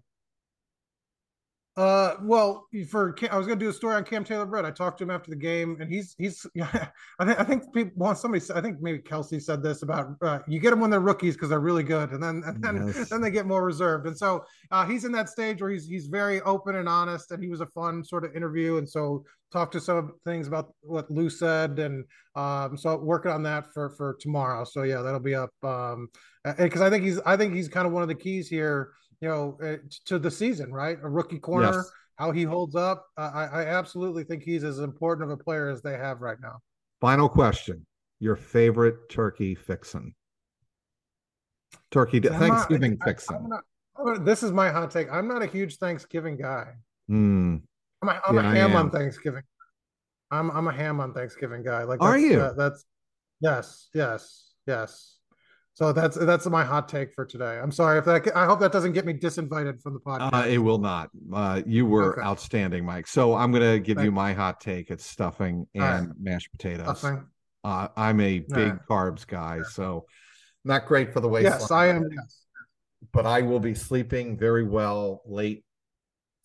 Uh, 1.82 2.16
well, 2.22 2.68
for 2.88 3.16
I 3.32 3.38
was 3.40 3.48
going 3.48 3.58
to 3.58 3.66
do 3.66 3.70
a 3.70 3.74
story 3.74 3.96
on 3.96 4.04
Cam 4.04 4.24
Taylor 4.24 4.46
Britt. 4.46 4.66
I 4.66 4.70
talked 4.70 5.00
to 5.00 5.04
him 5.04 5.10
after 5.10 5.32
the 5.32 5.36
game, 5.36 5.78
and 5.80 5.92
he's 5.92 6.14
he's. 6.20 6.46
Yeah, 6.62 6.88
I 7.18 7.26
think 7.26 7.40
I 7.40 7.44
think 7.44 7.74
people 7.74 7.94
want 7.96 8.18
somebody. 8.20 8.44
I 8.54 8.62
think 8.62 8.82
maybe 8.82 9.00
Kelsey 9.00 9.40
said 9.40 9.64
this 9.64 9.82
about 9.82 10.16
uh, 10.22 10.40
you 10.48 10.60
get 10.60 10.72
them 10.72 10.80
when 10.80 10.92
they're 10.92 11.00
rookies 11.00 11.34
because 11.36 11.50
they're 11.50 11.60
really 11.60 11.82
good, 11.82 12.12
and 12.12 12.22
then 12.22 12.44
and 12.46 12.62
then 12.64 12.88
yes. 12.88 13.10
then 13.10 13.22
they 13.22 13.32
get 13.32 13.48
more 13.48 13.64
reserved. 13.64 14.06
And 14.06 14.16
so 14.16 14.44
uh, 14.70 14.86
he's 14.86 15.06
in 15.06 15.12
that 15.14 15.30
stage 15.30 15.62
where 15.62 15.72
he's 15.72 15.88
he's 15.88 16.06
very 16.06 16.42
open 16.42 16.76
and 16.76 16.88
honest, 16.88 17.32
and 17.32 17.42
he 17.42 17.50
was 17.50 17.62
a 17.62 17.66
fun 17.68 18.04
sort 18.04 18.26
of 18.26 18.36
interview. 18.36 18.78
And 18.78 18.88
so 18.88 19.24
talked 19.52 19.74
to 19.74 19.80
some 19.80 20.14
things 20.24 20.48
about 20.48 20.74
what 20.82 21.10
Lou 21.10 21.30
said, 21.30 21.80
and 21.80 22.04
um, 22.36 22.78
so 22.78 22.96
working 22.98 23.32
on 23.32 23.42
that 23.44 23.74
for 23.74 23.90
for 23.92 24.18
tomorrow. 24.20 24.66
So 24.66 24.84
yeah, 24.84 25.02
that'll 25.02 25.20
be 25.20 25.36
up. 25.36 25.52
Um, 25.64 26.10
because 26.58 26.82
I 26.82 26.90
think 26.92 27.04
he's 27.04 27.20
I 27.26 27.38
think 27.38 27.56
he's 27.56 27.70
kind 27.70 27.88
of 27.88 27.94
one 27.94 28.04
of 28.04 28.10
the 28.10 28.16
keys 28.16 28.48
here 28.48 28.92
you 29.22 29.28
know, 29.30 29.58
uh, 29.64 29.78
to 30.06 30.20
the 30.20 30.32
season, 30.32 30.72
right? 30.74 30.98
A 31.02 31.10
rookie 31.10 31.40
corner, 31.40 31.74
yes. 31.76 31.92
how 32.16 32.32
he 32.32 32.44
holds 32.44 32.76
up. 32.76 33.06
Uh, 33.18 33.32
I, 33.34 33.46
I 33.46 33.66
absolutely 33.66 34.24
think 34.24 34.44
he's 34.44 34.64
as 34.64 34.80
important 34.80 35.32
of 35.32 35.40
a 35.40 35.42
player 35.42 35.70
as 35.70 35.82
they 35.82 35.94
have 35.94 36.22
right 36.22 36.38
now. 36.42 36.60
Final 37.00 37.30
question: 37.30 37.86
Your 38.20 38.36
favorite 38.36 39.10
turkey 39.10 39.56
fixin? 39.56 40.14
Turkey 41.92 42.20
Thanksgiving 42.20 42.98
not, 43.00 43.08
fixin. 43.08 43.50
Not, 43.50 44.26
this 44.26 44.44
is 44.44 44.52
my 44.52 44.70
hot 44.70 44.92
take. 44.92 45.12
I'm 45.12 45.28
not 45.28 45.42
a 45.42 45.46
huge 45.46 45.78
Thanksgiving 45.78 46.38
guy. 46.38 46.74
Mm. 47.10 47.62
I'm 48.02 48.10
a, 48.10 48.22
I'm 48.28 48.36
yeah, 48.36 48.52
a 48.52 48.56
ham 48.56 48.76
on 48.76 48.90
Thanksgiving. 48.90 49.44
I'm 50.32 50.50
I'm 50.52 50.68
a 50.68 50.74
ham 50.74 51.00
on 51.00 51.14
Thanksgiving 51.14 51.64
guy. 51.64 51.84
Like, 51.84 52.02
are 52.02 52.18
you? 52.18 52.42
Uh, 52.42 52.54
that's 52.54 52.86
yes, 53.42 53.90
yes, 53.94 54.54
yes. 54.66 55.18
So 55.74 55.94
that's 55.94 56.18
that's 56.18 56.46
my 56.48 56.66
hot 56.66 56.90
take 56.90 57.14
for 57.14 57.26
today. 57.26 57.58
I'm 57.58 57.72
sorry 57.72 57.98
if 57.98 58.06
that. 58.06 58.36
I 58.36 58.46
hope 58.46 58.60
that 58.60 58.74
doesn't 58.74 58.92
get 58.92 59.06
me 59.06 59.14
disinvited 59.14 59.82
from 59.82 59.94
the 59.94 60.00
podcast. 60.00 60.34
Uh, 60.34 60.48
it 60.48 60.58
will 60.58 60.78
not. 60.78 61.10
Uh, 61.34 61.62
you 61.66 61.86
were 61.86 62.14
okay. 62.14 62.22
outstanding, 62.22 62.86
Mike. 62.86 63.08
So 63.08 63.36
I'm 63.36 63.52
going 63.52 63.64
to 63.64 63.80
give 63.80 63.96
Thank 63.96 64.06
you 64.06 64.12
my 64.12 64.34
hot 64.34 64.60
take. 64.60 64.92
It's 64.92 65.06
stuffing 65.06 65.66
and 65.74 66.08
right. 66.08 66.18
mashed 66.20 66.52
potatoes. 66.52 67.00
Stuffing. 67.00 67.26
Uh, 67.64 67.88
I'm 67.96 68.20
a 68.20 68.40
big 68.40 68.50
right. 68.52 68.88
carbs 68.90 69.26
guy, 69.26 69.62
so 69.70 70.06
not 70.66 70.88
great 70.88 71.14
for 71.14 71.22
the 71.22 71.30
waistline. 71.30 71.60
Yes, 71.60 71.72
I 71.72 71.88
am. 71.88 72.10
Yes. 72.12 72.46
But 73.14 73.26
I 73.26 73.42
will 73.42 73.60
be 73.60 73.74
sleeping 73.74 74.38
very 74.38 74.64
well 74.64 75.22
late 75.26 75.64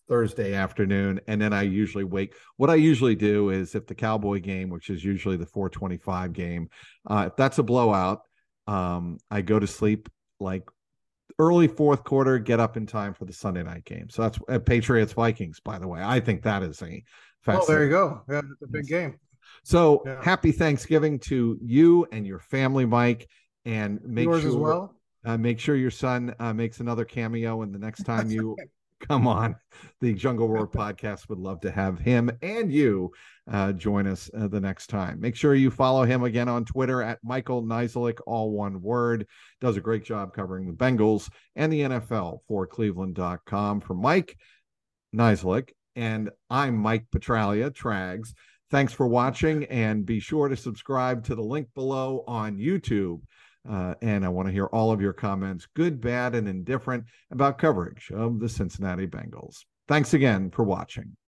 Thursday 0.07 0.53
afternoon, 0.53 1.19
and 1.27 1.41
then 1.41 1.53
I 1.53 1.63
usually 1.63 2.03
wake. 2.03 2.33
What 2.55 2.69
I 2.69 2.75
usually 2.75 3.15
do 3.15 3.49
is 3.49 3.75
if 3.75 3.87
the 3.87 3.95
Cowboy 3.95 4.39
game, 4.39 4.69
which 4.69 4.89
is 4.89 5.03
usually 5.03 5.37
the 5.37 5.45
425 5.45 6.33
game, 6.33 6.69
uh, 7.05 7.25
if 7.27 7.35
that's 7.35 7.57
a 7.57 7.63
blowout, 7.63 8.21
um, 8.67 9.17
I 9.31 9.41
go 9.41 9.59
to 9.59 9.67
sleep 9.67 10.09
like 10.39 10.69
early 11.39 11.67
fourth 11.67 12.03
quarter, 12.03 12.39
get 12.39 12.59
up 12.59 12.77
in 12.77 12.85
time 12.85 13.13
for 13.13 13.25
the 13.25 13.33
Sunday 13.33 13.63
night 13.63 13.85
game. 13.85 14.09
So 14.09 14.23
that's 14.23 14.39
uh, 14.49 14.59
Patriots 14.59 15.13
Vikings, 15.13 15.59
by 15.59 15.79
the 15.79 15.87
way. 15.87 16.01
I 16.03 16.19
think 16.19 16.43
that 16.43 16.63
is 16.63 16.81
a 16.81 17.03
Oh, 17.49 17.65
there 17.65 17.83
you 17.83 17.89
go. 17.89 18.21
Yeah, 18.29 18.39
it's 18.39 18.61
a 18.61 18.67
big 18.67 18.87
game. 18.87 19.17
So 19.63 20.03
yeah. 20.05 20.21
happy 20.21 20.51
Thanksgiving 20.51 21.19
to 21.19 21.57
you 21.61 22.05
and 22.11 22.27
your 22.27 22.39
family, 22.39 22.85
Mike, 22.85 23.29
and 23.65 24.01
make 24.03 24.25
Yours 24.25 24.41
sure 24.41 24.49
as 24.49 24.55
well. 24.55 24.93
Uh, 25.25 25.37
make 25.37 25.59
sure 25.59 25.75
your 25.75 25.91
son 25.91 26.35
uh, 26.39 26.53
makes 26.53 26.79
another 26.79 27.05
cameo, 27.05 27.61
and 27.61 27.73
the 27.73 27.79
next 27.79 28.03
time 28.03 28.29
you 28.31 28.55
come 28.99 29.27
on 29.27 29.55
the 30.01 30.13
Jungle 30.13 30.49
Roar 30.49 30.67
podcast. 30.67 31.29
Would 31.29 31.39
love 31.39 31.61
to 31.61 31.71
have 31.71 31.99
him 31.99 32.31
and 32.41 32.71
you 32.71 33.11
uh, 33.51 33.71
join 33.73 34.07
us 34.07 34.29
uh, 34.37 34.47
the 34.47 34.59
next 34.59 34.87
time. 34.87 35.19
Make 35.19 35.35
sure 35.35 35.55
you 35.55 35.71
follow 35.71 36.03
him 36.03 36.23
again 36.23 36.49
on 36.49 36.65
Twitter 36.65 37.01
at 37.01 37.19
Michael 37.23 37.63
Niziolek, 37.63 38.19
all 38.25 38.51
one 38.51 38.81
word. 38.81 39.27
Does 39.61 39.77
a 39.77 39.81
great 39.81 40.03
job 40.03 40.33
covering 40.33 40.67
the 40.67 40.73
Bengals 40.73 41.29
and 41.55 41.71
the 41.71 41.81
NFL 41.81 42.39
for 42.47 42.67
Cleveland.com. 42.67 43.81
For 43.81 43.93
Mike 43.93 44.37
Niziolek, 45.15 45.69
and 45.95 46.29
I'm 46.49 46.77
Mike 46.77 47.05
Petraglia 47.11 47.71
Trags. 47.71 48.33
Thanks 48.69 48.91
for 48.91 49.07
watching, 49.07 49.63
and 49.65 50.05
be 50.05 50.19
sure 50.19 50.49
to 50.49 50.57
subscribe 50.57 51.23
to 51.25 51.35
the 51.35 51.43
link 51.43 51.69
below 51.73 52.23
on 52.27 52.57
YouTube. 52.57 53.21
Uh, 53.69 53.95
and 54.01 54.23
I 54.23 54.29
want 54.29 54.47
to 54.47 54.53
hear 54.53 54.67
all 54.67 54.91
of 54.91 55.01
your 55.01 55.13
comments, 55.13 55.67
good, 55.75 55.99
bad, 55.99 56.35
and 56.35 56.47
indifferent, 56.47 57.03
about 57.31 57.57
coverage 57.57 58.09
of 58.13 58.39
the 58.39 58.47
Cincinnati 58.47 59.07
Bengals. 59.07 59.65
Thanks 59.87 60.13
again 60.13 60.51
for 60.51 60.63
watching. 60.63 61.16